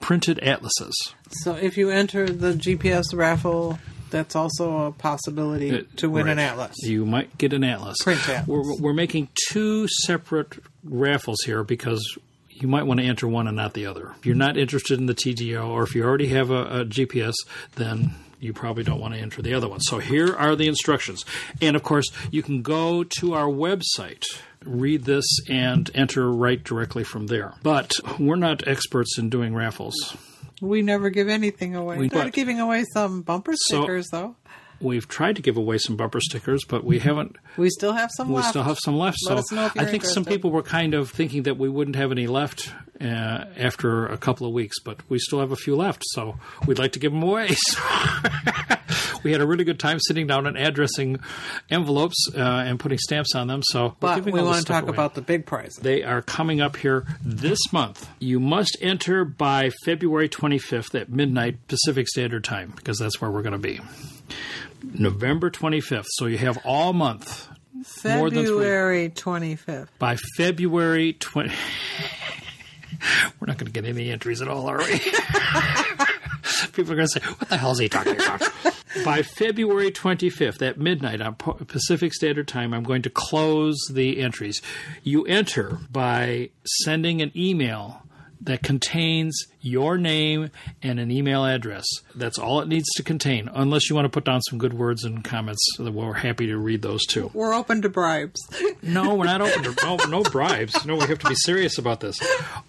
printed 0.00 0.38
atlases. 0.40 0.94
so 1.30 1.54
if 1.54 1.76
you 1.76 1.90
enter 1.90 2.26
the 2.26 2.52
GPS 2.52 3.04
raffle, 3.14 3.78
that's 4.10 4.36
also 4.36 4.86
a 4.86 4.92
possibility 4.92 5.74
uh, 5.74 5.82
to 5.96 6.10
win 6.10 6.28
an 6.28 6.38
atlas. 6.38 6.76
You 6.82 7.06
might 7.06 7.36
get 7.38 7.52
an 7.52 7.64
atlas. 7.64 7.96
Print 8.02 8.28
atlas. 8.28 8.46
We're, 8.46 8.76
we're 8.76 8.92
making 8.92 9.28
two 9.48 9.88
separate 9.88 10.58
raffles 10.84 11.38
here 11.44 11.64
because 11.64 12.18
you 12.50 12.68
might 12.68 12.84
want 12.84 13.00
to 13.00 13.06
enter 13.06 13.26
one 13.26 13.48
and 13.48 13.56
not 13.56 13.74
the 13.74 13.86
other. 13.86 14.14
If 14.18 14.26
you're 14.26 14.36
not 14.36 14.56
interested 14.56 14.98
in 15.00 15.06
the 15.06 15.14
TGO, 15.14 15.66
or 15.66 15.82
if 15.82 15.94
you 15.94 16.04
already 16.04 16.28
have 16.28 16.50
a, 16.50 16.80
a 16.80 16.84
GPS, 16.84 17.34
then 17.76 18.14
you 18.42 18.52
probably 18.52 18.82
don't 18.82 19.00
want 19.00 19.14
to 19.14 19.20
enter 19.20 19.40
the 19.40 19.54
other 19.54 19.68
one. 19.68 19.80
So 19.80 19.98
here 20.00 20.34
are 20.34 20.56
the 20.56 20.66
instructions. 20.66 21.24
And 21.60 21.76
of 21.76 21.82
course, 21.82 22.10
you 22.30 22.42
can 22.42 22.62
go 22.62 23.04
to 23.20 23.34
our 23.34 23.46
website, 23.46 24.24
read 24.64 25.04
this, 25.04 25.24
and 25.48 25.88
enter 25.94 26.30
right 26.30 26.62
directly 26.62 27.04
from 27.04 27.28
there. 27.28 27.54
But 27.62 27.92
we're 28.18 28.36
not 28.36 28.66
experts 28.66 29.16
in 29.16 29.30
doing 29.30 29.54
raffles. 29.54 30.16
We 30.60 30.82
never 30.82 31.10
give 31.10 31.28
anything 31.28 31.74
away. 31.76 32.08
We're 32.12 32.30
giving 32.30 32.60
away 32.60 32.84
some 32.92 33.22
bumper 33.22 33.54
So- 33.56 33.78
stickers, 33.82 34.08
though. 34.10 34.36
We've 34.82 35.06
tried 35.06 35.36
to 35.36 35.42
give 35.42 35.56
away 35.56 35.78
some 35.78 35.96
bumper 35.96 36.20
stickers, 36.20 36.64
but 36.66 36.84
we 36.84 36.98
haven't 36.98 37.36
We 37.56 37.70
still 37.70 37.92
have 37.92 38.10
some 38.16 38.28
we 38.28 38.36
left. 38.36 38.48
still 38.48 38.64
have 38.64 38.78
some 38.78 38.96
left. 38.98 39.18
Let 39.26 39.34
so 39.34 39.38
us 39.38 39.52
know 39.52 39.66
if 39.66 39.78
I 39.78 39.84
think 39.84 40.04
some 40.04 40.24
people 40.24 40.50
were 40.50 40.62
kind 40.62 40.94
of 40.94 41.10
thinking 41.10 41.44
that 41.44 41.56
we 41.56 41.68
wouldn't 41.68 41.96
have 41.96 42.10
any 42.10 42.26
left 42.26 42.72
uh, 43.00 43.44
after 43.56 44.06
a 44.06 44.16
couple 44.18 44.46
of 44.46 44.52
weeks, 44.52 44.78
but 44.80 44.98
we 45.08 45.18
still 45.18 45.40
have 45.40 45.52
a 45.52 45.56
few 45.56 45.76
left. 45.76 46.02
So 46.10 46.38
we'd 46.66 46.78
like 46.78 46.92
to 46.92 46.98
give 46.98 47.12
them 47.12 47.22
away. 47.22 47.50
we 49.22 49.32
had 49.32 49.40
a 49.40 49.46
really 49.46 49.64
good 49.64 49.78
time 49.78 49.98
sitting 50.00 50.26
down 50.26 50.46
and 50.46 50.56
addressing 50.56 51.20
envelopes 51.70 52.28
uh, 52.34 52.40
and 52.40 52.78
putting 52.78 52.98
stamps 52.98 53.34
on 53.34 53.46
them. 53.48 53.62
So 53.64 53.96
but 54.00 54.24
we 54.24 54.32
want 54.32 54.58
to 54.58 54.64
talk 54.64 54.84
away. 54.84 54.92
about 54.92 55.14
the 55.14 55.22
big 55.22 55.46
prizes. 55.46 55.76
They 55.76 56.02
are 56.02 56.22
coming 56.22 56.60
up 56.60 56.76
here 56.76 57.06
this 57.24 57.58
month. 57.72 58.08
You 58.18 58.40
must 58.40 58.76
enter 58.80 59.24
by 59.24 59.70
February 59.84 60.28
25th 60.28 61.00
at 61.00 61.08
midnight 61.08 61.66
Pacific 61.68 62.08
Standard 62.08 62.44
Time 62.44 62.72
because 62.76 62.98
that's 62.98 63.20
where 63.20 63.30
we're 63.30 63.42
going 63.42 63.52
to 63.52 63.58
be. 63.58 63.80
November 64.82 65.50
25th. 65.50 66.06
So 66.10 66.26
you 66.26 66.38
have 66.38 66.58
all 66.64 66.92
month. 66.92 67.48
February 67.84 69.08
25th. 69.10 69.88
By 69.98 70.16
February 70.36 71.14
20. 71.14 71.52
We're 73.40 73.46
not 73.46 73.58
going 73.58 73.66
to 73.66 73.72
get 73.72 73.84
any 73.84 74.10
entries 74.10 74.40
at 74.42 74.48
all, 74.48 74.68
are 74.68 74.78
we? 74.78 74.98
People 76.72 76.92
are 76.92 76.96
going 76.96 77.08
to 77.08 77.20
say, 77.20 77.20
what 77.20 77.48
the 77.48 77.56
hell 77.56 77.72
is 77.72 77.78
he 77.78 77.88
talking 77.88 78.14
about? 78.14 78.42
By 79.04 79.22
February 79.22 79.90
25th 79.90 80.60
at 80.62 80.78
midnight 80.78 81.20
on 81.20 81.34
Pacific 81.34 82.12
Standard 82.12 82.46
Time, 82.46 82.74
I'm 82.74 82.84
going 82.84 83.02
to 83.02 83.10
close 83.10 83.78
the 83.90 84.20
entries. 84.20 84.60
You 85.02 85.24
enter 85.24 85.78
by 85.90 86.50
sending 86.84 87.22
an 87.22 87.32
email 87.34 88.01
that 88.44 88.62
contains 88.62 89.46
your 89.60 89.96
name 89.98 90.50
and 90.82 90.98
an 90.98 91.10
email 91.10 91.44
address. 91.44 91.84
That's 92.14 92.38
all 92.38 92.60
it 92.60 92.68
needs 92.68 92.88
to 92.96 93.02
contain, 93.02 93.48
unless 93.52 93.88
you 93.88 93.96
want 93.96 94.06
to 94.06 94.10
put 94.10 94.24
down 94.24 94.42
some 94.42 94.58
good 94.58 94.74
words 94.74 95.04
and 95.04 95.22
comments. 95.22 95.60
That 95.78 95.92
We're 95.92 96.12
happy 96.12 96.46
to 96.48 96.56
read 96.56 96.82
those 96.82 97.06
too. 97.06 97.30
We're 97.32 97.54
open 97.54 97.82
to 97.82 97.88
bribes. 97.88 98.40
No, 98.84 99.14
we're 99.14 99.26
not 99.26 99.40
open 99.40 99.62
to 99.62 99.74
no, 99.84 99.96
no 100.08 100.22
bribes. 100.22 100.84
No, 100.84 100.96
we 100.96 101.06
have 101.06 101.18
to 101.20 101.28
be 101.28 101.34
serious 101.36 101.78
about 101.78 102.00
this. 102.00 102.20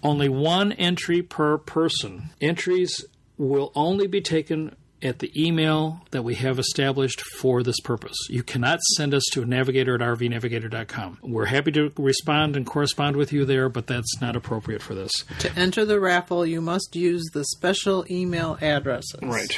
Only 0.02 0.28
one 0.28 0.72
entry 0.72 1.22
per 1.22 1.58
person. 1.58 2.30
Entries 2.40 3.04
will 3.36 3.72
only 3.74 4.06
be 4.06 4.20
taken 4.20 4.76
at 5.04 5.18
the 5.20 5.30
email 5.40 6.00
that 6.10 6.22
we 6.22 6.34
have 6.36 6.58
established 6.58 7.20
for 7.20 7.62
this 7.62 7.78
purpose. 7.80 8.16
You 8.30 8.42
cannot 8.42 8.80
send 8.96 9.12
us 9.14 9.22
to 9.32 9.44
navigator 9.44 9.94
at 9.94 10.00
rvnavigator.com. 10.00 11.18
We're 11.22 11.44
happy 11.46 11.70
to 11.72 11.92
respond 11.98 12.56
and 12.56 12.64
correspond 12.66 13.16
with 13.16 13.32
you 13.32 13.44
there, 13.44 13.68
but 13.68 13.86
that's 13.86 14.20
not 14.20 14.34
appropriate 14.36 14.82
for 14.82 14.94
this. 14.94 15.12
To 15.40 15.52
enter 15.58 15.84
the 15.84 16.00
raffle, 16.00 16.46
you 16.46 16.60
must 16.60 16.96
use 16.96 17.22
the 17.32 17.44
special 17.44 18.04
email 18.10 18.58
addresses. 18.60 19.20
Right. 19.22 19.56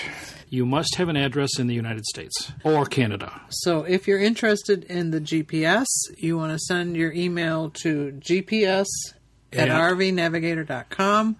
You 0.49 0.67
must 0.67 0.95
have 0.97 1.09
an 1.09 1.17
address 1.17 1.59
in 1.59 1.67
the 1.67 1.75
United 1.75 2.05
States 2.07 2.53
or 2.65 2.85
Canada. 2.85 3.41
So 3.49 3.83
if 3.85 4.07
you're 4.07 4.21
interested 4.21 4.85
in 4.85 5.11
the 5.11 5.21
GPS, 5.21 5.87
you 6.19 6.37
want 6.37 6.53
to 6.53 6.59
send 6.59 6.97
your 6.97 7.13
email 7.13 7.71
to 7.83 8.13
gps 8.25 8.87
at 9.53 9.69
Yeah. 9.69 9.91
rvnavigator.com. 9.91 11.37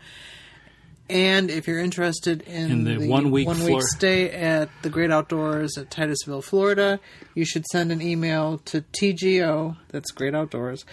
And 1.09 1.51
if 1.51 1.69
you're 1.69 1.79
interested 1.79 2.43
in, 2.43 2.71
In 2.71 2.85
the 2.85 3.09
one-week 3.09 3.47
one 3.47 3.57
Flor- 3.57 3.81
stay 3.83 4.29
at 4.31 4.69
the 4.83 4.91
Great 4.91 5.11
Outdoors 5.13 5.79
at 5.79 5.91
Titusville, 5.91 6.43
Florida, 6.43 6.99
you 7.35 7.45
should 7.45 7.65
send 7.67 7.93
an 7.93 8.03
email 8.03 8.59
to 8.67 8.83
TGO, 8.93 9.77
that's 9.91 10.11
Great 10.11 10.35
Outdoors, 10.35 10.85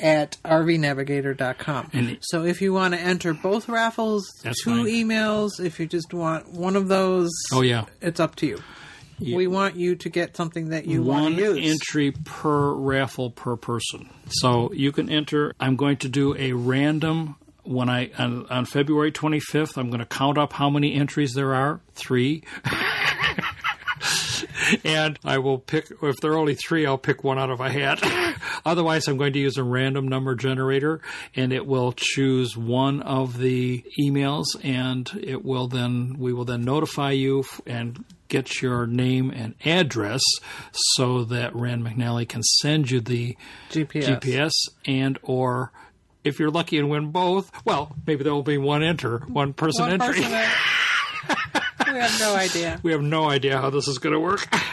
at 0.00 0.38
rvnavigator.com. 0.44 1.90
And- 1.92 2.18
so 2.22 2.44
if 2.44 2.60
you 2.60 2.72
want 2.72 2.94
to 2.94 3.00
enter 3.00 3.32
both 3.34 3.68
raffles, 3.68 4.26
two 4.42 4.52
fine. 4.64 4.86
emails, 4.86 5.50
if 5.62 5.78
you 5.78 5.86
just 5.86 6.12
want 6.12 6.48
one 6.52 6.76
of 6.76 6.88
those, 6.88 7.30
Oh, 7.52 7.62
yeah. 7.62 7.84
it's 8.00 8.20
up 8.20 8.36
to 8.36 8.46
you. 8.46 8.58
We 9.22 9.46
want 9.46 9.76
you 9.76 9.96
to 9.96 10.08
get 10.08 10.34
something 10.34 10.70
that 10.70 10.86
you 10.86 11.02
want 11.02 11.36
to 11.36 11.54
use. 11.58 11.70
entry 11.72 12.10
per 12.24 12.72
raffle 12.72 13.30
per 13.30 13.54
person. 13.54 14.08
So 14.30 14.72
you 14.72 14.92
can 14.92 15.10
enter. 15.10 15.52
I'm 15.60 15.76
going 15.76 15.98
to 15.98 16.08
do 16.08 16.34
a 16.38 16.54
random 16.54 17.36
when 17.70 17.88
I 17.88 18.10
on, 18.18 18.46
on 18.48 18.64
February 18.64 19.12
25th. 19.12 19.76
I'm 19.76 19.88
going 19.88 20.00
to 20.00 20.06
count 20.06 20.36
up 20.36 20.52
how 20.52 20.68
many 20.68 20.94
entries 20.94 21.34
there 21.34 21.54
are. 21.54 21.80
Three. 21.94 22.42
and 24.84 25.18
I 25.24 25.38
will 25.38 25.58
pick 25.58 25.92
if 26.02 26.16
there 26.16 26.32
are 26.32 26.38
only 26.38 26.56
three. 26.56 26.84
I'll 26.84 26.98
pick 26.98 27.22
one 27.22 27.38
out 27.38 27.50
of 27.50 27.60
a 27.60 27.70
hat. 27.70 28.02
Otherwise, 28.66 29.06
I'm 29.06 29.16
going 29.16 29.32
to 29.34 29.38
use 29.38 29.56
a 29.56 29.62
random 29.62 30.08
number 30.08 30.34
generator, 30.34 31.00
and 31.36 31.52
it 31.52 31.66
will 31.66 31.92
choose 31.96 32.56
one 32.56 33.02
of 33.02 33.38
the 33.38 33.84
emails, 34.00 34.46
and 34.62 35.08
it 35.22 35.44
will 35.44 35.68
then 35.68 36.16
we 36.18 36.32
will 36.32 36.44
then 36.44 36.64
notify 36.64 37.12
you 37.12 37.44
and 37.66 38.04
get 38.26 38.62
your 38.62 38.86
name 38.86 39.30
and 39.30 39.54
address 39.64 40.22
so 40.72 41.24
that 41.24 41.54
Rand 41.54 41.84
McNally 41.84 42.28
can 42.28 42.42
send 42.42 42.90
you 42.90 43.00
the 43.00 43.36
GPS. 43.70 44.20
GPS 44.20 44.52
and 44.86 45.18
or 45.22 45.70
if 46.24 46.38
you're 46.38 46.50
lucky 46.50 46.78
and 46.78 46.90
win 46.90 47.10
both, 47.10 47.50
well, 47.64 47.94
maybe 48.06 48.24
there 48.24 48.34
will 48.34 48.42
be 48.42 48.58
one 48.58 48.82
enter, 48.82 49.18
one 49.28 49.52
person 49.52 49.82
One 49.82 49.92
entry. 50.00 50.22
person 50.22 51.62
we 51.86 51.98
have 51.98 52.20
no 52.20 52.34
idea. 52.34 52.80
We 52.90 52.92
have 52.92 53.02
no 53.02 53.28
idea 53.28 53.60
how 53.60 53.70
this 53.70 53.88
is 53.88 53.98
going 53.98 54.14
to 54.14 54.20
work. 54.20 54.46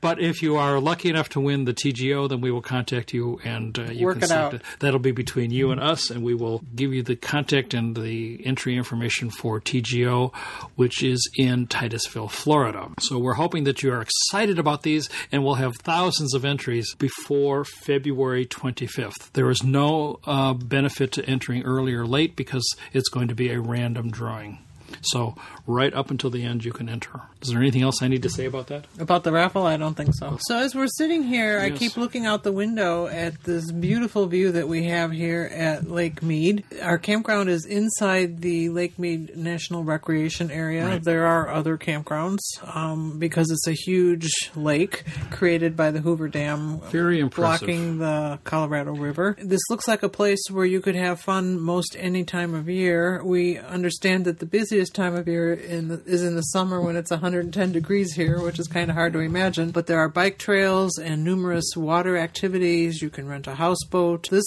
But 0.00 0.20
if 0.20 0.42
you 0.42 0.56
are 0.56 0.78
lucky 0.78 1.08
enough 1.10 1.28
to 1.30 1.40
win 1.40 1.64
the 1.64 1.74
TGO, 1.74 2.28
then 2.28 2.40
we 2.40 2.52
will 2.52 2.62
contact 2.62 3.12
you 3.12 3.40
and 3.44 3.76
uh, 3.76 3.90
you 3.90 4.06
Work 4.06 4.16
can 4.16 4.24
it 4.24 4.28
select 4.28 4.54
out. 4.54 4.62
That'll 4.78 5.00
be 5.00 5.10
between 5.10 5.50
you 5.50 5.72
and 5.72 5.80
us, 5.80 6.10
and 6.10 6.22
we 6.22 6.34
will 6.34 6.62
give 6.74 6.94
you 6.94 7.02
the 7.02 7.16
contact 7.16 7.74
and 7.74 7.96
the 7.96 8.40
entry 8.46 8.76
information 8.76 9.30
for 9.30 9.60
TGO, 9.60 10.34
which 10.76 11.02
is 11.02 11.28
in 11.36 11.66
Titusville, 11.66 12.28
Florida. 12.28 12.90
So 13.00 13.18
we're 13.18 13.34
hoping 13.34 13.64
that 13.64 13.82
you 13.82 13.92
are 13.92 14.00
excited 14.00 14.58
about 14.58 14.82
these, 14.82 15.08
and 15.32 15.44
we'll 15.44 15.54
have 15.54 15.76
thousands 15.76 16.32
of 16.32 16.44
entries 16.44 16.94
before 16.94 17.64
February 17.64 18.46
25th. 18.46 19.32
There 19.32 19.50
is 19.50 19.64
no 19.64 20.20
uh, 20.26 20.54
benefit 20.54 21.12
to 21.12 21.24
entering 21.26 21.64
early 21.64 21.94
or 21.94 22.06
late 22.06 22.36
because 22.36 22.66
it's 22.92 23.08
going 23.08 23.28
to 23.28 23.34
be 23.34 23.50
a 23.50 23.60
random 23.60 24.10
drawing. 24.10 24.60
So 25.02 25.36
right 25.66 25.92
up 25.92 26.10
until 26.10 26.30
the 26.30 26.44
end, 26.44 26.64
you 26.64 26.72
can 26.72 26.88
enter. 26.88 27.20
Is 27.42 27.50
there 27.50 27.58
anything 27.58 27.82
else 27.82 28.02
I 28.02 28.08
need 28.08 28.22
to 28.22 28.30
say 28.30 28.46
about 28.46 28.68
that? 28.68 28.86
About 28.98 29.24
the 29.24 29.32
raffle, 29.32 29.64
I 29.66 29.76
don't 29.76 29.94
think 29.94 30.14
so. 30.14 30.38
So 30.40 30.58
as 30.58 30.74
we're 30.74 30.88
sitting 30.88 31.22
here, 31.22 31.60
I 31.60 31.70
keep 31.70 31.96
looking 31.96 32.26
out 32.26 32.42
the 32.42 32.52
window 32.52 33.06
at 33.06 33.44
this 33.44 33.70
beautiful 33.70 34.26
view 34.26 34.52
that 34.52 34.68
we 34.68 34.84
have 34.84 35.12
here 35.12 35.50
at 35.52 35.90
Lake 35.90 36.22
Mead. 36.22 36.64
Our 36.82 36.98
campground 36.98 37.48
is 37.48 37.64
inside 37.64 38.40
the 38.40 38.70
Lake 38.70 38.98
Mead 38.98 39.36
National 39.36 39.84
Recreation 39.84 40.50
Area. 40.50 40.86
Right. 40.86 41.04
There 41.04 41.26
are 41.26 41.48
other 41.48 41.78
campgrounds 41.78 42.38
um, 42.74 43.18
because 43.18 43.50
it's 43.50 43.66
a 43.66 43.72
huge 43.72 44.28
lake 44.56 45.04
created 45.30 45.76
by 45.76 45.90
the 45.90 46.00
Hoover 46.00 46.28
Dam. 46.28 46.80
Very 46.90 47.20
impressive. 47.20 47.66
blocking 47.66 47.98
the 47.98 48.38
Colorado 48.44 48.92
River. 48.92 49.36
This 49.40 49.60
looks 49.70 49.86
like 49.86 50.02
a 50.02 50.08
place 50.08 50.40
where 50.50 50.64
you 50.66 50.80
could 50.80 50.96
have 50.96 51.20
fun 51.20 51.60
most 51.60 51.96
any 51.98 52.24
time 52.24 52.54
of 52.54 52.68
year. 52.68 53.22
We 53.22 53.58
understand 53.58 54.24
that 54.24 54.38
the 54.38 54.46
busiest 54.78 54.94
time 54.94 55.16
of 55.16 55.26
year 55.26 55.54
in 55.54 55.88
the, 55.88 56.00
is 56.06 56.22
in 56.22 56.36
the 56.36 56.42
summer 56.42 56.80
when 56.80 56.94
it's 56.94 57.10
110 57.10 57.72
degrees 57.72 58.12
here, 58.12 58.40
which 58.40 58.60
is 58.60 58.68
kind 58.68 58.88
of 58.88 58.94
hard 58.94 59.12
to 59.12 59.18
imagine. 59.18 59.72
But 59.72 59.88
there 59.88 59.98
are 59.98 60.08
bike 60.08 60.38
trails 60.38 60.98
and 60.98 61.24
numerous 61.24 61.72
water 61.74 62.16
activities. 62.16 63.02
You 63.02 63.10
can 63.10 63.26
rent 63.26 63.48
a 63.48 63.56
houseboat. 63.56 64.30
This 64.30 64.44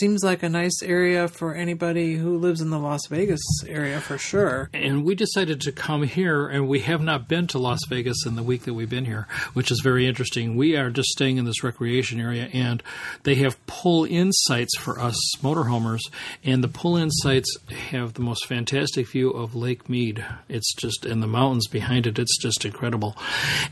seems 0.00 0.24
like 0.24 0.42
a 0.42 0.48
nice 0.48 0.82
area 0.82 1.28
for 1.28 1.54
anybody 1.54 2.14
who 2.14 2.38
lives 2.38 2.62
in 2.62 2.70
the 2.70 2.78
Las 2.78 3.06
Vegas 3.10 3.42
area 3.68 4.00
for 4.00 4.16
sure. 4.16 4.70
And 4.72 5.04
we 5.04 5.14
decided 5.14 5.60
to 5.60 5.72
come 5.72 6.04
here, 6.04 6.48
and 6.48 6.66
we 6.66 6.80
have 6.80 7.02
not 7.02 7.28
been 7.28 7.46
to 7.48 7.58
Las 7.58 7.80
Vegas 7.86 8.24
in 8.24 8.36
the 8.36 8.42
week 8.42 8.62
that 8.62 8.72
we've 8.72 8.88
been 8.88 9.04
here, 9.04 9.28
which 9.52 9.70
is 9.70 9.80
very 9.80 10.06
interesting. 10.06 10.56
We 10.56 10.78
are 10.78 10.88
just 10.88 11.10
staying 11.10 11.36
in 11.36 11.44
this 11.44 11.62
recreation 11.62 12.20
area, 12.20 12.48
and 12.54 12.82
they 13.24 13.34
have 13.34 13.66
pull 13.66 14.04
in 14.04 14.32
sites 14.32 14.78
for 14.78 14.98
us 14.98 15.18
motorhomers, 15.42 16.00
and 16.42 16.64
the 16.64 16.68
pull 16.68 16.96
in 16.96 17.10
sites 17.10 17.54
have 17.90 18.14
the 18.14 18.22
most 18.22 18.46
fantastic 18.46 19.08
view 19.08 19.28
of 19.28 19.54
Lake 19.54 19.73
Mead. 19.88 20.24
It's 20.48 20.74
just, 20.74 21.04
and 21.04 21.22
the 21.22 21.26
mountains 21.26 21.66
behind 21.68 22.06
it, 22.06 22.18
it's 22.18 22.38
just 22.38 22.64
incredible. 22.64 23.16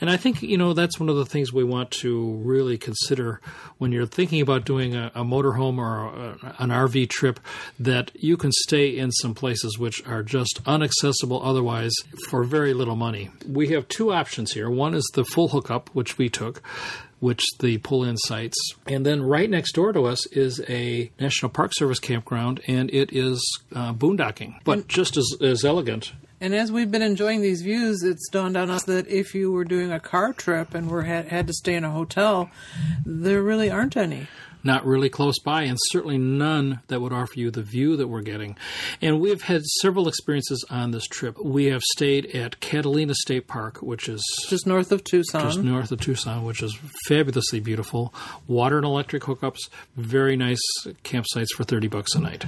And 0.00 0.10
I 0.10 0.16
think, 0.16 0.42
you 0.42 0.56
know, 0.56 0.72
that's 0.72 0.98
one 0.98 1.08
of 1.08 1.16
the 1.16 1.26
things 1.26 1.52
we 1.52 1.64
want 1.64 1.90
to 2.02 2.34
really 2.44 2.78
consider 2.78 3.40
when 3.78 3.92
you're 3.92 4.06
thinking 4.06 4.40
about 4.40 4.64
doing 4.64 4.94
a, 4.94 5.10
a 5.14 5.24
motorhome 5.24 5.78
or 5.78 6.06
a, 6.06 6.54
an 6.58 6.70
RV 6.70 7.10
trip, 7.10 7.40
that 7.78 8.10
you 8.14 8.36
can 8.36 8.52
stay 8.52 8.96
in 8.96 9.10
some 9.12 9.34
places 9.34 9.78
which 9.78 10.06
are 10.06 10.22
just 10.22 10.60
inaccessible 10.66 11.42
otherwise 11.42 11.92
for 12.28 12.44
very 12.44 12.74
little 12.74 12.96
money. 12.96 13.30
We 13.48 13.68
have 13.68 13.88
two 13.88 14.12
options 14.12 14.52
here. 14.52 14.70
One 14.70 14.94
is 14.94 15.08
the 15.14 15.24
full 15.24 15.48
hookup, 15.48 15.90
which 15.92 16.18
we 16.18 16.28
took. 16.28 16.62
Which 17.22 17.42
the 17.60 17.78
pull 17.78 18.02
in 18.02 18.16
sites. 18.16 18.58
And 18.84 19.06
then 19.06 19.22
right 19.22 19.48
next 19.48 19.76
door 19.76 19.92
to 19.92 20.06
us 20.06 20.26
is 20.32 20.60
a 20.68 21.12
National 21.20 21.50
Park 21.50 21.70
Service 21.72 22.00
campground, 22.00 22.60
and 22.66 22.90
it 22.92 23.12
is 23.12 23.40
uh, 23.72 23.92
boondocking, 23.92 24.56
but 24.64 24.88
just 24.88 25.16
as, 25.16 25.36
as 25.40 25.64
elegant 25.64 26.12
And 26.40 26.52
as 26.52 26.72
we've 26.72 26.90
been 26.90 27.02
enjoying 27.02 27.40
these 27.40 27.62
views, 27.62 28.02
it's 28.02 28.28
dawned 28.28 28.56
on 28.56 28.68
us 28.68 28.82
that 28.84 29.06
if 29.06 29.32
you 29.32 29.52
were 29.52 29.62
doing 29.62 29.92
a 29.92 30.00
car 30.00 30.32
trip 30.32 30.74
and 30.74 30.90
were 30.90 31.04
had, 31.04 31.28
had 31.28 31.46
to 31.46 31.52
stay 31.52 31.76
in 31.76 31.84
a 31.84 31.90
hotel, 31.92 32.50
there 33.06 33.40
really 33.40 33.70
aren't 33.70 33.96
any. 33.96 34.26
Not 34.64 34.86
really 34.86 35.08
close 35.08 35.38
by, 35.38 35.62
and 35.62 35.78
certainly 35.90 36.18
none 36.18 36.80
that 36.88 37.00
would 37.00 37.12
offer 37.12 37.32
you 37.36 37.50
the 37.50 37.62
view 37.62 37.96
that 37.96 38.08
we're 38.08 38.22
getting. 38.22 38.56
And 39.00 39.20
we've 39.20 39.42
had 39.42 39.62
several 39.80 40.08
experiences 40.08 40.64
on 40.70 40.90
this 40.90 41.06
trip. 41.06 41.36
We 41.42 41.66
have 41.66 41.82
stayed 41.82 42.26
at 42.34 42.60
Catalina 42.60 43.14
State 43.14 43.46
Park, 43.46 43.78
which 43.82 44.08
is 44.08 44.22
Just 44.48 44.66
north 44.66 44.92
of 44.92 45.04
Tucson. 45.04 45.42
just 45.42 45.58
north 45.60 45.92
of 45.92 46.00
Tucson, 46.00 46.44
which 46.44 46.62
is 46.62 46.76
fabulously 47.06 47.60
beautiful. 47.60 48.14
Water 48.46 48.76
and 48.76 48.86
electric 48.86 49.22
hookups, 49.24 49.68
very 49.96 50.36
nice 50.36 50.60
campsites 51.04 51.48
for 51.56 51.64
30 51.64 51.88
bucks 51.88 52.14
a 52.14 52.20
night. 52.20 52.44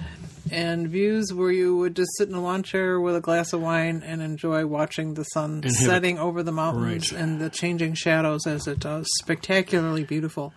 And 0.51 0.88
views 0.88 1.32
where 1.32 1.51
you 1.51 1.76
would 1.76 1.97
just 1.97 2.11
sit 2.18 2.28
in 2.28 2.34
a 2.34 2.40
lawn 2.40 2.62
chair 2.62 3.01
with 3.01 3.16
a 3.16 3.20
glass 3.20 3.53
of 3.53 3.61
wine 3.62 4.03
and 4.05 4.20
enjoy 4.22 4.66
watching 4.66 5.14
the 5.14 5.24
sun 5.24 5.62
have 5.62 5.72
setting 5.72 6.18
over 6.18 6.42
the 6.42 6.53
mountains 6.53 7.12
Right. 7.12 7.20
and 7.22 7.40
the 7.40 7.51
changing 7.51 7.95
shadows 7.95 8.47
as 8.47 8.66
it 8.66 8.78
does. 8.80 9.07
Spectacularly 9.22 10.05
beautiful. 10.05 10.53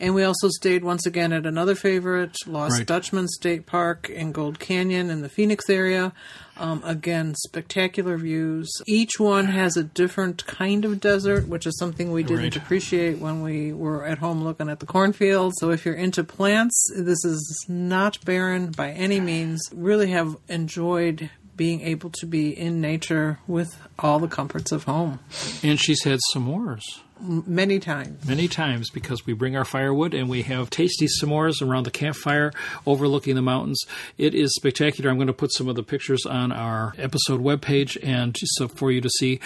And 0.00 0.14
we 0.14 0.24
also 0.24 0.48
stayed 0.48 0.84
once 0.84 1.06
again 1.06 1.32
at 1.32 1.46
another 1.46 1.74
favorite, 1.74 2.36
Lost 2.46 2.78
Right. 2.78 2.86
Dutchman 2.86 3.28
State 3.28 3.66
Park 3.66 4.08
in 4.10 4.32
Gold 4.32 4.58
Canyon 4.58 5.10
in 5.10 5.22
the 5.22 5.28
Phoenix 5.28 5.68
area. 5.70 6.12
Um, 6.58 6.82
again, 6.84 7.34
spectacular 7.34 8.16
views. 8.16 8.70
Each 8.86 9.18
one 9.18 9.46
has 9.46 9.76
a 9.76 9.84
different 9.84 10.46
kind 10.46 10.84
of 10.84 11.00
desert, 11.00 11.48
which 11.48 11.66
is 11.66 11.78
something 11.78 12.12
we 12.12 12.22
didn't 12.22 12.42
Right. 12.44 12.56
appreciate 12.56 13.18
when 13.18 13.42
we 13.42 13.72
were 13.74 14.06
at 14.06 14.18
home 14.18 14.42
looking 14.42 14.68
at 14.70 14.80
the 14.80 14.86
cornfield. 14.86 15.52
So 15.58 15.70
if 15.70 15.84
you're 15.84 15.94
into 15.94 16.24
plants, 16.24 16.74
this 16.96 17.24
is 17.24 17.66
not 17.68 18.24
barren 18.24 18.70
by 18.70 18.90
any 18.92 19.20
means. 19.20 19.60
Really 19.74 20.10
have 20.12 20.36
enjoyed 20.48 21.28
being 21.56 21.80
able 21.82 22.10
to 22.10 22.26
be 22.26 22.50
in 22.58 22.80
nature 22.80 23.38
with 23.46 23.76
all 23.98 24.18
the 24.18 24.28
comforts 24.28 24.72
of 24.72 24.84
home. 24.84 25.20
And 25.62 25.78
she's 25.80 26.04
had 26.04 26.20
s'mores. 26.34 26.82
Many 27.20 27.78
times. 27.78 28.26
Many 28.26 28.48
times 28.48 28.90
because 28.90 29.26
we 29.26 29.32
bring 29.32 29.56
our 29.56 29.64
firewood 29.64 30.14
and 30.14 30.28
we 30.28 30.42
have 30.42 30.70
tasty 30.70 31.06
s'mores 31.06 31.62
around 31.62 31.84
the 31.84 31.90
campfire 31.90 32.52
overlooking 32.86 33.34
the 33.34 33.42
mountains. 33.42 33.84
It 34.18 34.34
is 34.34 34.54
spectacular. 34.54 35.10
I'm 35.10 35.16
going 35.16 35.26
to 35.26 35.32
put 35.32 35.52
some 35.52 35.68
of 35.68 35.76
the 35.76 35.82
pictures 35.82 36.26
on 36.26 36.52
our 36.52 36.94
episode 36.98 37.40
webpage 37.40 37.96
and 38.02 38.36
so 38.40 38.68
for 38.68 38.90
you 38.90 39.00
to 39.00 39.10
see. 39.10 39.40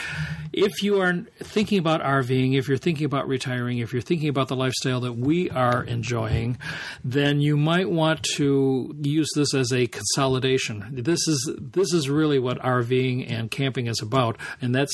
If 0.62 0.82
you 0.82 1.00
are 1.00 1.14
thinking 1.38 1.78
about 1.78 2.02
RVing, 2.02 2.58
if 2.58 2.68
you're 2.68 2.76
thinking 2.76 3.06
about 3.06 3.26
retiring, 3.26 3.78
if 3.78 3.94
you're 3.94 4.02
thinking 4.02 4.28
about 4.28 4.48
the 4.48 4.56
lifestyle 4.56 5.00
that 5.00 5.14
we 5.14 5.48
are 5.48 5.82
enjoying, 5.82 6.58
then 7.02 7.40
you 7.40 7.56
might 7.56 7.88
want 7.88 8.22
to 8.36 8.94
use 9.00 9.30
this 9.34 9.54
as 9.54 9.72
a 9.72 9.86
consolidation. 9.86 10.86
This 10.92 11.26
is 11.26 11.50
this 11.58 11.94
is 11.94 12.10
really 12.10 12.38
what 12.38 12.58
RVing 12.58 13.30
and 13.30 13.50
camping 13.50 13.86
is 13.86 14.02
about, 14.02 14.36
and 14.60 14.74
that's 14.74 14.92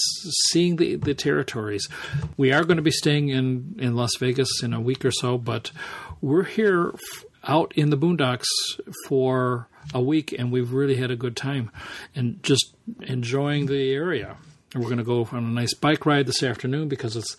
seeing 0.50 0.76
the, 0.76 0.94
the 0.94 1.14
territories. 1.14 1.88
We 2.36 2.52
are 2.52 2.62
going 2.62 2.76
to 2.76 2.82
be 2.82 2.92
staying 2.92 3.30
in, 3.30 3.74
in 3.78 3.96
Las 3.96 4.16
Vegas 4.20 4.62
in 4.62 4.72
a 4.72 4.80
week 4.80 5.04
or 5.04 5.10
so, 5.10 5.36
but 5.36 5.72
we're 6.20 6.44
here 6.44 6.94
out 7.42 7.72
in 7.74 7.90
the 7.90 7.98
boondocks 7.98 8.46
for 9.08 9.68
a 9.92 10.00
week, 10.00 10.32
and 10.32 10.52
we've 10.52 10.72
really 10.72 10.96
had 10.96 11.10
a 11.10 11.16
good 11.16 11.36
time 11.36 11.72
and 12.14 12.40
just 12.44 12.74
enjoying 13.00 13.66
the 13.66 13.92
area. 13.92 14.36
And 14.74 14.82
we're 14.82 14.90
going 14.90 14.98
to 14.98 15.04
go 15.04 15.28
on 15.32 15.44
a 15.44 15.48
nice 15.48 15.74
bike 15.74 16.04
ride 16.06 16.26
this 16.26 16.42
afternoon 16.42 16.88
because 16.88 17.16
it's 17.16 17.36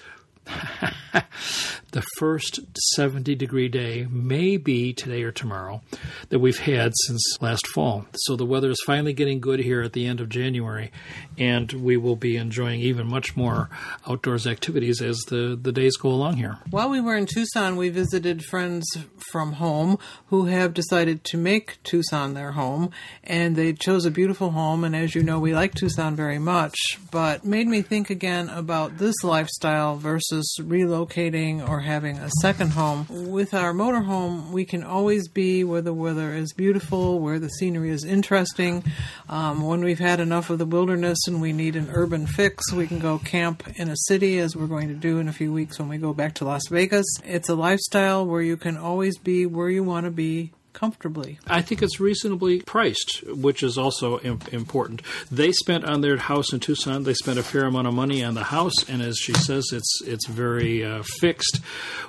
the 1.91 2.03
first 2.17 2.59
70 2.95 3.35
degree 3.35 3.69
day 3.69 4.07
may 4.09 4.57
be 4.57 4.93
today 4.93 5.23
or 5.23 5.31
tomorrow 5.31 5.81
that 6.29 6.39
we've 6.39 6.59
had 6.59 6.93
since 7.05 7.37
last 7.41 7.65
fall. 7.67 8.05
So 8.13 8.35
the 8.35 8.45
weather 8.45 8.69
is 8.69 8.81
finally 8.85 9.13
getting 9.13 9.39
good 9.39 9.59
here 9.59 9.81
at 9.81 9.93
the 9.93 10.05
end 10.05 10.19
of 10.19 10.29
January, 10.29 10.91
and 11.37 11.71
we 11.71 11.97
will 11.97 12.15
be 12.15 12.37
enjoying 12.37 12.81
even 12.81 13.07
much 13.07 13.35
more 13.35 13.69
outdoors 14.07 14.45
activities 14.45 15.01
as 15.01 15.17
the, 15.27 15.57
the 15.59 15.71
days 15.71 15.97
go 15.97 16.09
along 16.09 16.37
here. 16.37 16.59
While 16.69 16.89
we 16.89 17.01
were 17.01 17.15
in 17.15 17.25
Tucson, 17.25 17.77
we 17.77 17.89
visited 17.89 18.43
friends 18.43 18.85
from 19.31 19.53
home 19.53 19.97
who 20.27 20.45
have 20.45 20.73
decided 20.73 21.23
to 21.25 21.37
make 21.37 21.81
Tucson 21.83 22.33
their 22.33 22.51
home, 22.51 22.91
and 23.23 23.55
they 23.55 23.73
chose 23.73 24.05
a 24.05 24.11
beautiful 24.11 24.51
home. 24.51 24.83
And 24.83 24.95
as 24.95 25.15
you 25.15 25.23
know, 25.23 25.39
we 25.39 25.53
like 25.53 25.73
Tucson 25.73 26.15
very 26.15 26.39
much, 26.39 26.75
but 27.11 27.43
made 27.43 27.67
me 27.67 27.81
think 27.81 28.09
again 28.09 28.49
about 28.49 28.97
this 28.97 29.15
lifestyle 29.23 29.95
versus 29.95 30.36
relocating 30.59 31.67
or 31.67 31.79
having 31.79 32.17
a 32.17 32.29
second 32.41 32.71
home. 32.71 33.05
With 33.09 33.53
our 33.53 33.73
motorhome, 33.73 34.51
we 34.51 34.65
can 34.65 34.83
always 34.83 35.27
be 35.27 35.63
where 35.63 35.81
the 35.81 35.93
weather 35.93 36.33
is 36.33 36.53
beautiful, 36.53 37.19
where 37.19 37.39
the 37.39 37.49
scenery 37.49 37.89
is 37.89 38.03
interesting. 38.03 38.83
Um, 39.29 39.61
when 39.61 39.83
we've 39.83 39.99
had 39.99 40.19
enough 40.19 40.49
of 40.49 40.57
the 40.57 40.65
wilderness 40.65 41.19
and 41.27 41.41
we 41.41 41.53
need 41.53 41.75
an 41.75 41.89
urban 41.91 42.27
fix, 42.27 42.71
we 42.73 42.87
can 42.87 42.99
go 42.99 43.19
camp 43.19 43.63
in 43.75 43.89
a 43.89 43.97
city, 44.07 44.39
as 44.39 44.55
we're 44.55 44.67
going 44.67 44.87
to 44.89 44.93
do 44.93 45.19
in 45.19 45.27
a 45.27 45.33
few 45.33 45.53
weeks 45.53 45.79
when 45.79 45.89
we 45.89 45.97
go 45.97 46.13
back 46.13 46.35
to 46.35 46.45
Las 46.45 46.67
Vegas. 46.69 47.05
It's 47.23 47.49
a 47.49 47.55
lifestyle 47.55 48.25
where 48.25 48.41
you 48.41 48.57
can 48.57 48.77
always 48.77 49.17
be 49.17 49.45
where 49.45 49.69
you 49.69 49.83
want 49.83 50.05
to 50.05 50.11
be 50.11 50.51
comfortably. 50.77 51.39
I 51.47 51.63
think 51.63 51.81
it's 51.81 51.99
reasonably 51.99 52.61
priced, 52.61 53.23
which 53.27 53.63
is 53.63 53.79
also 53.79 54.19
Im- 54.19 54.39
important. 54.51 55.01
They 55.31 55.51
spent 55.51 55.83
on 55.83 56.01
their 56.01 56.17
house 56.17 56.53
in 56.53 56.59
Tucson. 56.59 57.01
They 57.01 57.15
spent 57.15 57.39
a 57.39 57.43
fair 57.43 57.65
amount 57.65 57.87
of 57.87 57.95
money 57.95 58.23
on 58.23 58.35
the 58.35 58.43
house, 58.43 58.87
and 58.87 59.01
as 59.01 59.17
she 59.17 59.33
says, 59.33 59.65
it's 59.73 60.01
it's 60.05 60.27
very 60.27 60.85
uh, 60.85 61.01
fixed. 61.01 61.61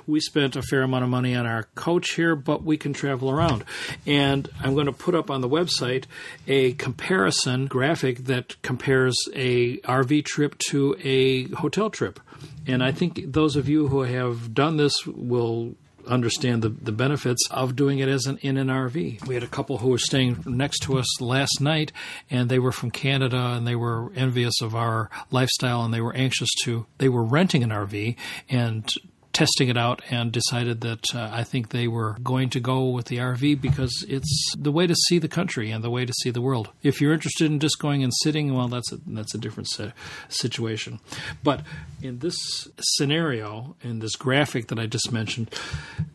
We 0.05 0.19
spent 0.19 0.55
a 0.55 0.61
fair 0.61 0.83
amount 0.83 1.03
of 1.03 1.09
money 1.09 1.35
on 1.35 1.47
our 1.47 1.63
coach 1.73 2.13
here, 2.13 2.35
but 2.35 2.63
we 2.63 2.77
can 2.77 2.93
travel 2.93 3.31
around. 3.31 3.63
And 4.05 4.47
I'm 4.61 4.75
going 4.75 4.85
to 4.85 4.91
put 4.91 5.15
up 5.15 5.31
on 5.31 5.41
the 5.41 5.49
website 5.49 6.05
a 6.47 6.73
comparison 6.73 7.65
graphic 7.65 8.25
that 8.25 8.61
compares 8.61 9.17
a 9.33 9.77
RV 9.79 10.25
trip 10.25 10.59
to 10.69 10.95
a 11.03 11.45
hotel 11.55 11.89
trip. 11.89 12.19
And 12.67 12.83
I 12.83 12.91
think 12.91 13.33
those 13.33 13.55
of 13.55 13.67
you 13.67 13.87
who 13.87 14.01
have 14.01 14.53
done 14.53 14.77
this 14.77 14.93
will 15.07 15.75
understand 16.09 16.61
the, 16.61 16.69
the 16.69 16.91
benefits 16.91 17.41
of 17.51 17.75
doing 17.75 17.99
it 17.99 18.09
as 18.09 18.25
an 18.25 18.37
in 18.41 18.57
an 18.57 18.67
RV. 18.67 19.25
We 19.27 19.33
had 19.35 19.43
a 19.43 19.47
couple 19.47 19.77
who 19.77 19.89
were 19.89 19.97
staying 19.97 20.43
next 20.45 20.79
to 20.83 20.97
us 20.97 21.21
last 21.21 21.61
night, 21.61 21.91
and 22.29 22.49
they 22.49 22.59
were 22.59 22.71
from 22.71 22.91
Canada, 22.91 23.53
and 23.55 23.67
they 23.67 23.75
were 23.75 24.11
envious 24.15 24.61
of 24.61 24.75
our 24.75 25.09
lifestyle, 25.31 25.83
and 25.83 25.93
they 25.93 26.01
were 26.01 26.15
anxious 26.15 26.49
to. 26.63 26.85
They 26.97 27.09
were 27.09 27.23
renting 27.23 27.63
an 27.63 27.69
RV 27.69 28.15
and 28.49 28.89
testing 29.39 29.69
it 29.69 29.77
out 29.77 30.01
and 30.09 30.33
decided 30.33 30.81
that 30.81 31.15
uh, 31.15 31.29
I 31.31 31.45
think 31.45 31.69
they 31.69 31.87
were 31.87 32.17
going 32.21 32.49
to 32.49 32.59
go 32.59 32.89
with 32.89 33.05
the 33.05 33.19
RV 33.19 33.61
because 33.61 34.05
it's 34.09 34.53
the 34.57 34.69
way 34.69 34.85
to 34.85 34.93
see 35.07 35.17
the 35.17 35.29
country 35.29 35.71
and 35.71 35.81
the 35.81 35.89
way 35.89 36.05
to 36.05 36.11
see 36.21 36.29
the 36.29 36.41
world. 36.41 36.67
If 36.83 36.99
you're 36.99 37.13
interested 37.13 37.49
in 37.49 37.61
just 37.61 37.79
going 37.79 38.03
and 38.03 38.11
sitting, 38.21 38.53
well, 38.53 38.67
that's 38.67 38.91
a, 38.91 38.99
that's 39.07 39.33
a 39.33 39.37
different 39.37 39.69
situation. 40.27 40.99
But 41.41 41.61
in 42.01 42.19
this 42.19 42.35
scenario, 42.81 43.77
in 43.81 43.99
this 43.99 44.17
graphic 44.17 44.67
that 44.67 44.77
I 44.77 44.87
just 44.87 45.09
mentioned, 45.09 45.55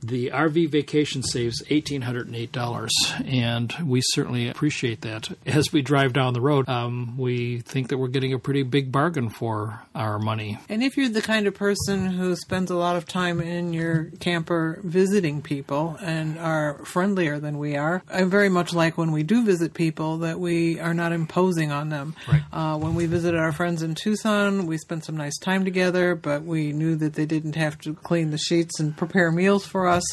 the 0.03 0.29
RV 0.29 0.69
vacation 0.69 1.23
saves 1.23 1.63
$1,808, 1.63 2.91
and 3.25 3.75
we 3.87 4.03
certainly 4.03 4.51
appreciate 4.51 5.01
that. 5.01 5.31
As 5.47 5.73
we 5.73 5.81
drive 5.81 6.13
down 6.13 6.35
the 6.35 6.43
road, 6.43 6.69
um, 6.69 7.17
we 7.17 7.61
think 7.61 7.89
that 7.89 7.97
we're 7.97 8.09
getting 8.09 8.35
a 8.35 8.39
pretty 8.39 8.65
big 8.65 8.93
bargain 8.93 9.31
for 9.31 9.81
our 9.95 10.19
money. 10.19 10.59
And 10.69 10.83
if 10.83 10.99
you're 10.99 11.09
the 11.09 11.23
kind 11.23 11.47
of 11.47 11.55
person 11.55 12.11
who 12.11 12.37
spends 12.37 12.71
a 12.71 12.77
lot 12.77 12.97
of 12.97 13.07
time 13.07 13.14
in 13.15 13.73
your 13.73 14.11
camper 14.21 14.81
visiting 14.83 15.41
people 15.41 15.97
and 16.03 16.39
are 16.39 16.85
friendlier 16.85 17.39
than 17.39 17.59
we 17.59 17.77
are, 17.77 18.03
I 18.11 18.25
very 18.25 18.49
much 18.49 18.75
like 18.75 18.99
when 18.99 19.13
we 19.13 19.23
do 19.23 19.45
visit 19.45 19.75
people 19.75 20.19
that 20.19 20.41
we 20.41 20.81
are 20.81 20.95
not 20.95 21.13
imposing 21.13 21.71
on 21.71 21.89
them. 21.91 22.17
Right. 22.29 22.43
Uh, 22.53 22.79
when 22.79 22.95
we 22.95 23.07
visited 23.07 23.39
our 23.39 23.53
friends 23.53 23.83
in 23.83 23.95
Tucson, 23.95 24.67
we 24.67 24.79
spent 24.79 25.05
some 25.05 25.17
nice 25.17 25.39
time 25.39 25.65
together, 25.65 26.15
but 26.15 26.43
we 26.43 26.73
knew 26.73 26.97
that 26.97 27.15
they 27.15 27.27
didn't 27.27 27.55
have 27.57 27.79
to 27.81 27.95
clean 27.95 28.31
the 28.31 28.39
sheets 28.39 28.81
and 28.81 28.97
prepare 28.97 29.31
meals 29.31 29.65
for 29.65 29.87
us. 29.87 30.05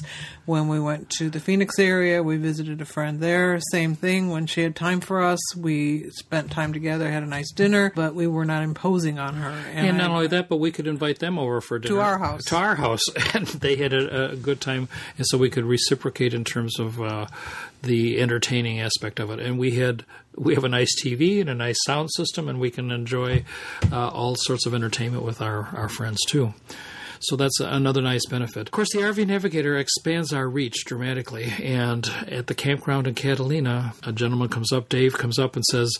When 0.45 0.67
we 0.67 0.79
went 0.79 1.09
to 1.11 1.29
the 1.29 1.39
Phoenix 1.39 1.79
area, 1.79 2.21
we 2.21 2.37
visited 2.37 2.81
a 2.81 2.85
friend 2.85 3.19
there. 3.19 3.59
Same 3.71 3.95
thing. 3.95 4.29
When 4.29 4.45
she 4.45 4.61
had 4.61 4.75
time 4.75 5.01
for 5.01 5.21
us, 5.21 5.39
we 5.55 6.09
spent 6.11 6.51
time 6.51 6.73
together, 6.73 7.09
had 7.09 7.23
a 7.23 7.27
nice 7.27 7.51
dinner, 7.51 7.91
but 7.95 8.15
we 8.15 8.27
were 8.27 8.45
not 8.45 8.63
imposing 8.63 9.17
on 9.17 9.35
her. 9.35 9.49
And, 9.49 9.87
and 9.87 9.97
not 9.97 10.11
I, 10.11 10.13
only 10.13 10.27
that, 10.27 10.49
but 10.49 10.57
we 10.57 10.71
could 10.71 10.87
invite 10.87 11.19
them 11.19 11.39
over 11.39 11.61
for 11.61 11.79
dinner 11.79 11.95
to 11.95 12.01
our 12.01 12.17
house. 12.17 12.43
To 12.45 12.57
our 12.57 12.75
house, 12.81 13.01
and 13.33 13.47
they 13.47 13.75
had 13.77 13.93
a, 13.93 14.31
a 14.31 14.35
good 14.35 14.59
time, 14.59 14.89
and 15.17 15.25
so 15.27 15.37
we 15.37 15.49
could 15.49 15.65
reciprocate 15.65 16.33
in 16.33 16.43
terms 16.43 16.79
of 16.79 17.01
uh, 17.01 17.27
the 17.81 18.19
entertaining 18.19 18.79
aspect 18.79 19.19
of 19.19 19.31
it. 19.31 19.39
And 19.39 19.57
we 19.57 19.71
had 19.71 20.05
we 20.35 20.55
have 20.55 20.63
a 20.63 20.69
nice 20.69 20.89
TV 21.03 21.41
and 21.41 21.49
a 21.49 21.55
nice 21.55 21.77
sound 21.85 22.09
system, 22.11 22.49
and 22.49 22.59
we 22.59 22.71
can 22.71 22.91
enjoy 22.91 23.43
uh, 23.91 24.09
all 24.09 24.35
sorts 24.35 24.65
of 24.65 24.73
entertainment 24.73 25.23
with 25.23 25.41
our 25.41 25.69
our 25.75 25.89
friends 25.89 26.19
too. 26.27 26.53
So 27.21 27.35
that's 27.35 27.59
another 27.59 28.01
nice 28.01 28.25
benefit. 28.25 28.67
Of 28.67 28.71
course, 28.71 28.91
the 28.93 28.99
RV 28.99 29.27
Navigator 29.27 29.77
expands 29.77 30.33
our 30.33 30.49
reach 30.49 30.85
dramatically. 30.85 31.53
And 31.63 32.09
at 32.27 32.47
the 32.47 32.55
campground 32.55 33.05
in 33.05 33.13
Catalina, 33.13 33.93
a 34.03 34.11
gentleman 34.11 34.49
comes 34.49 34.71
up, 34.71 34.89
Dave 34.89 35.17
comes 35.17 35.37
up 35.37 35.55
and 35.55 35.63
says, 35.65 35.91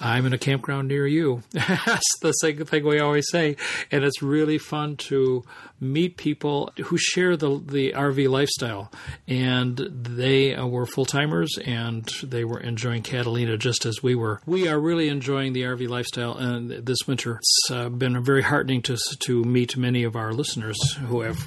I'm 0.00 0.26
in 0.26 0.32
a 0.32 0.38
campground 0.38 0.88
near 0.88 1.06
you. 1.06 1.42
that's 1.52 2.18
the 2.20 2.32
same 2.32 2.64
thing 2.64 2.84
we 2.84 2.98
always 2.98 3.26
say. 3.30 3.56
And 3.92 4.02
it's 4.02 4.20
really 4.20 4.58
fun 4.58 4.96
to 4.96 5.44
meet 5.80 6.16
people 6.16 6.72
who 6.84 6.96
share 6.96 7.36
the, 7.36 7.62
the 7.64 7.92
RV 7.92 8.28
lifestyle. 8.28 8.90
And 9.28 9.76
they 9.76 10.56
were 10.56 10.86
full 10.86 11.04
timers 11.04 11.56
and 11.64 12.04
they 12.22 12.44
were 12.44 12.60
enjoying 12.60 13.02
Catalina 13.02 13.56
just 13.56 13.86
as 13.86 14.02
we 14.02 14.14
were. 14.14 14.40
We 14.46 14.66
are 14.66 14.80
really 14.80 15.08
enjoying 15.08 15.52
the 15.52 15.62
RV 15.62 15.88
lifestyle 15.88 16.36
and 16.36 16.70
this 16.70 17.06
winter. 17.06 17.36
It's 17.36 17.70
uh, 17.70 17.88
been 17.90 18.22
very 18.24 18.42
heartening 18.42 18.82
to, 18.82 18.96
to 19.26 19.44
meet 19.44 19.76
many 19.76 20.02
of 20.02 20.16
our 20.16 20.32
listeners 20.32 20.63
who 20.72 21.22
have 21.22 21.38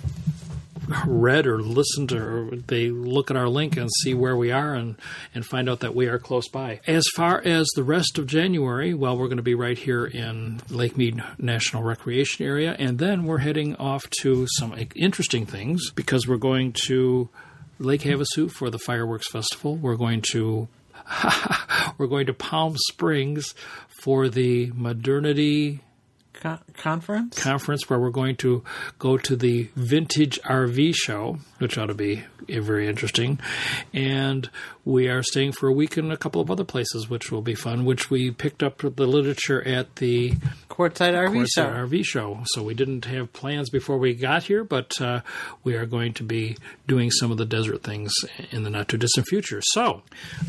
read 1.05 1.45
or 1.45 1.61
listened 1.61 2.11
or 2.11 2.49
they 2.67 2.89
look 2.89 3.29
at 3.29 3.37
our 3.37 3.49
link 3.49 3.77
and 3.77 3.89
see 4.01 4.13
where 4.13 4.35
we 4.35 4.51
are 4.51 4.73
and, 4.73 4.95
and 5.33 5.45
find 5.45 5.69
out 5.69 5.81
that 5.81 5.95
we 5.95 6.07
are 6.07 6.19
close 6.19 6.47
by. 6.47 6.79
As 6.87 7.05
far 7.15 7.41
as 7.43 7.67
the 7.75 7.83
rest 7.83 8.17
of 8.17 8.27
January, 8.27 8.93
well, 8.93 9.17
we're 9.17 9.27
going 9.27 9.37
to 9.37 9.43
be 9.43 9.55
right 9.55 9.77
here 9.77 10.05
in 10.05 10.61
Lake 10.69 10.97
Mead 10.97 11.21
National 11.37 11.83
Recreation 11.83 12.45
Area, 12.45 12.75
and 12.79 12.99
then 12.99 13.25
we're 13.25 13.39
heading 13.39 13.75
off 13.75 14.09
to 14.21 14.47
some 14.57 14.75
interesting 14.95 15.45
things 15.45 15.91
because 15.91 16.27
we're 16.27 16.37
going 16.37 16.73
to 16.85 17.29
Lake 17.79 18.01
Havasu 18.01 18.49
for 18.49 18.69
the 18.69 18.79
fireworks 18.79 19.29
festival. 19.29 19.75
We're 19.75 19.95
going 19.95 20.23
to 20.31 20.67
we're 21.97 22.07
going 22.07 22.25
to 22.27 22.33
Palm 22.33 22.75
Springs 22.89 23.53
for 24.01 24.29
the 24.29 24.71
Modernity 24.73 25.81
conference 26.73 27.37
conference 27.37 27.89
where 27.89 27.99
we're 27.99 28.09
going 28.09 28.35
to 28.37 28.63
go 28.99 29.17
to 29.17 29.35
the 29.35 29.69
vintage 29.75 30.39
RV 30.43 30.95
show, 30.95 31.37
which 31.59 31.77
ought 31.77 31.87
to 31.87 31.93
be 31.93 32.23
very 32.47 32.87
interesting, 32.87 33.39
and 33.93 34.49
we 34.85 35.09
are 35.09 35.21
staying 35.21 35.51
for 35.51 35.67
a 35.67 35.73
week 35.73 35.97
in 35.97 36.11
a 36.11 36.17
couple 36.17 36.39
of 36.39 36.49
other 36.49 36.63
places, 36.63 37.09
which 37.09 37.31
will 37.31 37.41
be 37.41 37.55
fun. 37.55 37.83
Which 37.83 38.09
we 38.09 38.31
picked 38.31 38.63
up 38.63 38.77
the 38.77 39.05
literature 39.05 39.61
at 39.67 39.97
the 39.97 40.31
Quartzsite 40.69 41.13
RV 41.13 41.33
Quartzsite 41.33 41.47
show. 41.55 41.65
RV 41.65 42.05
show. 42.05 42.39
So 42.45 42.63
we 42.63 42.73
didn't 42.73 43.05
have 43.05 43.33
plans 43.33 43.69
before 43.69 43.97
we 43.97 44.13
got 44.13 44.43
here, 44.43 44.63
but 44.63 44.99
uh, 45.01 45.21
we 45.63 45.75
are 45.75 45.85
going 45.85 46.13
to 46.13 46.23
be 46.23 46.57
doing 46.87 47.11
some 47.11 47.31
of 47.31 47.37
the 47.37 47.45
desert 47.45 47.83
things 47.83 48.13
in 48.51 48.63
the 48.63 48.69
not 48.69 48.87
too 48.87 48.97
distant 48.97 49.27
future. 49.27 49.61
So, 49.73 50.03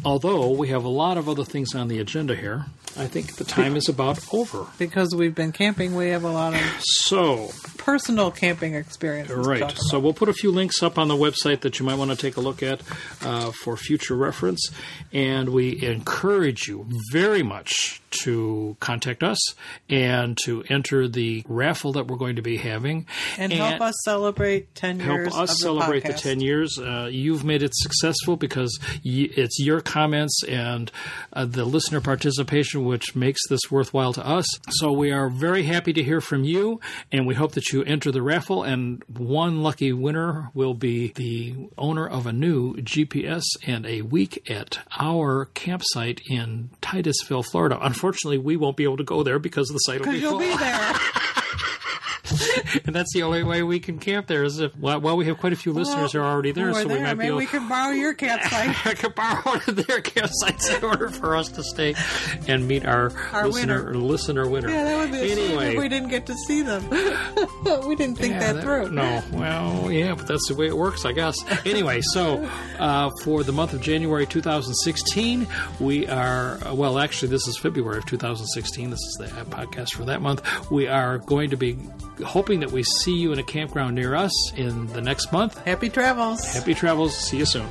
although 0.05 0.51
we 0.51 0.69
have 0.69 0.85
a 0.85 0.89
lot 0.89 1.17
of 1.17 1.29
other 1.29 1.45
things 1.45 1.75
on 1.75 1.89
the 1.89 1.99
agenda 1.99 2.37
here, 2.37 2.67
I 2.99 3.07
think 3.07 3.37
the 3.37 3.45
time 3.45 3.77
is 3.77 3.89
about 3.89 4.19
over 4.33 4.67
because 4.79 5.15
we've 5.15 5.35
been 5.35 5.53
camping. 5.53 5.95
We 5.95 6.09
have 6.09 6.25
a 6.25 6.31
lot 6.31 6.55
of 6.55 6.61
so 6.81 7.51
personal 7.79 8.31
camping 8.31 8.75
experience. 8.75 9.31
Right. 9.31 9.73
So 9.77 9.99
we'll 9.99 10.13
put 10.15 10.29
a 10.29 10.33
few 10.33 10.51
links 10.51 10.83
up 10.83 10.99
on 10.99 11.09
the 11.09 11.15
website 11.15 11.61
that 11.61 11.79
you 11.79 11.87
might 11.87 11.97
want 11.97 12.11
to 12.11 12.17
take 12.17 12.37
a 12.37 12.41
look 12.41 12.63
at 12.63 12.81
uh, 13.23 13.53
for 13.53 13.77
future 13.77 14.17
reference, 14.17 14.71
and 15.13 15.51
we 15.51 15.83
encourage 15.83 16.67
you 16.69 16.87
very 17.13 17.43
much 17.43 18.01
to 18.11 18.77
contact 18.81 19.23
us 19.23 19.39
and 19.91 20.39
to 20.45 20.65
enter 20.71 21.07
the 21.09 21.45
raffle 21.47 21.93
that 21.93 22.07
we're 22.07 22.17
going 22.17 22.37
to 22.37 22.43
be 22.43 22.57
having 22.57 23.07
and, 23.37 23.53
and 23.53 23.61
help 23.61 23.81
us 23.83 23.95
celebrate 24.03 24.75
10 24.75 24.99
years 25.01 25.35
help 25.35 25.43
us 25.43 25.61
celebrate 25.61 26.05
the, 26.05 26.13
the 26.13 26.19
10 26.19 26.41
years 26.41 26.79
uh, 26.79 27.07
you've 27.11 27.45
made 27.45 27.63
it 27.63 27.75
successful 27.75 28.37
because 28.37 28.79
y- 29.05 29.29
it's 29.37 29.59
your 29.61 29.83
comments 29.83 30.43
and 30.49 30.91
uh, 31.35 31.45
the 31.45 31.67
listener 31.67 32.01
participation 32.01 32.85
which 32.89 33.15
makes 33.15 33.41
this 33.49 33.61
worthwhile 33.71 34.13
to 34.13 34.27
us 34.27 34.47
so 34.71 34.91
we 34.91 35.11
are 35.13 35.29
very 35.29 35.63
happy 35.65 35.93
to 35.93 36.03
hear 36.03 36.21
from 36.21 36.45
you 36.45 36.81
and 37.13 37.27
we 37.27 37.35
hope 37.35 37.53
that 37.53 37.69
you 37.73 37.83
enter 37.85 38.11
the 38.11 38.23
raffle 38.23 38.63
and 38.63 39.03
one 39.07 39.63
lucky 39.63 39.93
winner 39.93 40.51
will 40.55 40.75
be 40.75 41.13
the 41.17 41.55
owner 41.77 42.07
of 42.07 42.27
a 42.27 42.33
new 42.33 42.75
gps 42.77 43.45
and 43.67 43.85
a 43.87 44.03
week 44.03 44.43
at 44.51 44.79
our 44.99 45.47
campsite 45.55 46.21
in 46.29 46.71
titusville 46.81 47.43
florida 47.43 47.79
Unfortunately, 47.99 48.39
we 48.39 48.57
won't 48.57 48.77
be 48.77 48.85
able 48.85 48.97
to 48.99 49.05
go 49.05 49.23
there 49.23 49.39
because 49.39 49.69
the 49.69 49.79
site 49.79 50.01
will 50.01 50.13
be 50.13 50.19
you'll 50.19 50.31
full. 50.31 50.41
be 50.41 50.57
there. 50.57 50.93
and 52.85 52.95
that's 52.95 53.13
the 53.13 53.23
only 53.23 53.43
way 53.43 53.63
we 53.63 53.81
can 53.81 53.99
camp 53.99 54.27
there. 54.27 54.45
Is 54.45 54.61
if 54.61 54.77
well, 54.77 55.01
well 55.01 55.17
we 55.17 55.27
have 55.27 55.39
quite 55.39 55.53
a 55.53 55.57
few 55.57 55.73
listeners 55.73 56.13
who 56.13 56.21
are 56.21 56.25
already 56.25 56.53
there, 56.53 56.73
so 56.73 56.85
there. 56.85 56.97
we 56.99 57.03
might 57.03 57.17
Maybe 57.17 57.23
be 57.23 57.27
able, 57.29 57.39
we 57.39 57.47
can 57.47 57.69
borrow 57.69 57.93
your 57.93 58.15
campsite. 58.15 58.87
I 58.87 58.95
could 58.95 59.15
borrow 59.15 59.43
one 59.43 59.61
of 59.67 59.77
their 59.77 60.01
campsites 60.01 60.77
in 60.77 60.85
order 60.85 61.09
for 61.09 61.37
us 61.37 61.49
to 61.51 61.63
stay 61.63 61.95
and 62.47 62.67
meet 62.67 62.85
our, 62.85 63.13
our 63.33 63.49
listener 63.49 63.87
winner. 63.87 63.95
listener 63.95 64.49
winner. 64.49 64.71
Yeah, 64.71 64.85
that 64.85 64.99
would 64.99 65.13
be 65.13 65.19
a 65.19 65.33
anyway. 65.33 65.49
shame 65.49 65.73
if 65.73 65.79
we 65.79 65.89
didn't 65.89 66.09
get 66.09 66.27
to 66.27 66.35
see 66.47 66.63
them. 66.63 66.89
we 67.87 67.97
didn't 67.97 68.19
think 68.19 68.35
yeah, 68.35 68.53
that, 68.53 68.63
through. 68.63 68.91
No, 68.91 69.23
well, 69.33 69.91
yeah, 69.91 70.15
but 70.15 70.27
that's 70.27 70.49
the 70.49 70.55
way 70.55 70.67
it 70.67 70.77
works, 70.77 71.05
I 71.05 71.13
guess. 71.13 71.37
Anyway, 71.67 72.01
so 72.03 72.49
uh, 72.79 73.11
for 73.23 73.43
the 73.43 73.53
month 73.53 73.73
of 73.73 73.81
January 73.81 74.27
2016, 74.27 75.47
we 75.81 76.07
are 76.07 76.59
well. 76.73 76.99
Actually, 76.99 77.29
this 77.29 77.47
is 77.47 77.57
February 77.57 77.99
of 77.99 78.07
2016. 78.07 78.91
This 78.91 78.99
is 78.99 79.17
the 79.21 79.27
podcast 79.45 79.93
for 79.95 80.05
that 80.05 80.21
month. 80.21 80.71
We 80.71 80.89
are 80.89 81.19
going 81.19 81.51
to 81.51 81.57
be 81.57 81.79
hoping 82.25 82.61
that 82.69 82.75
we 82.75 82.83
see 82.83 83.15
you 83.15 83.33
in 83.33 83.39
a 83.39 83.43
campground 83.43 83.95
near 83.95 84.15
us 84.15 84.53
in 84.53 84.87
the 84.89 85.01
next 85.01 85.33
month. 85.33 85.59
Happy 85.65 85.89
travels. 85.89 86.45
Happy 86.45 86.75
travels. 86.75 87.17
See 87.17 87.39
you 87.39 87.47
soon. 87.47 87.67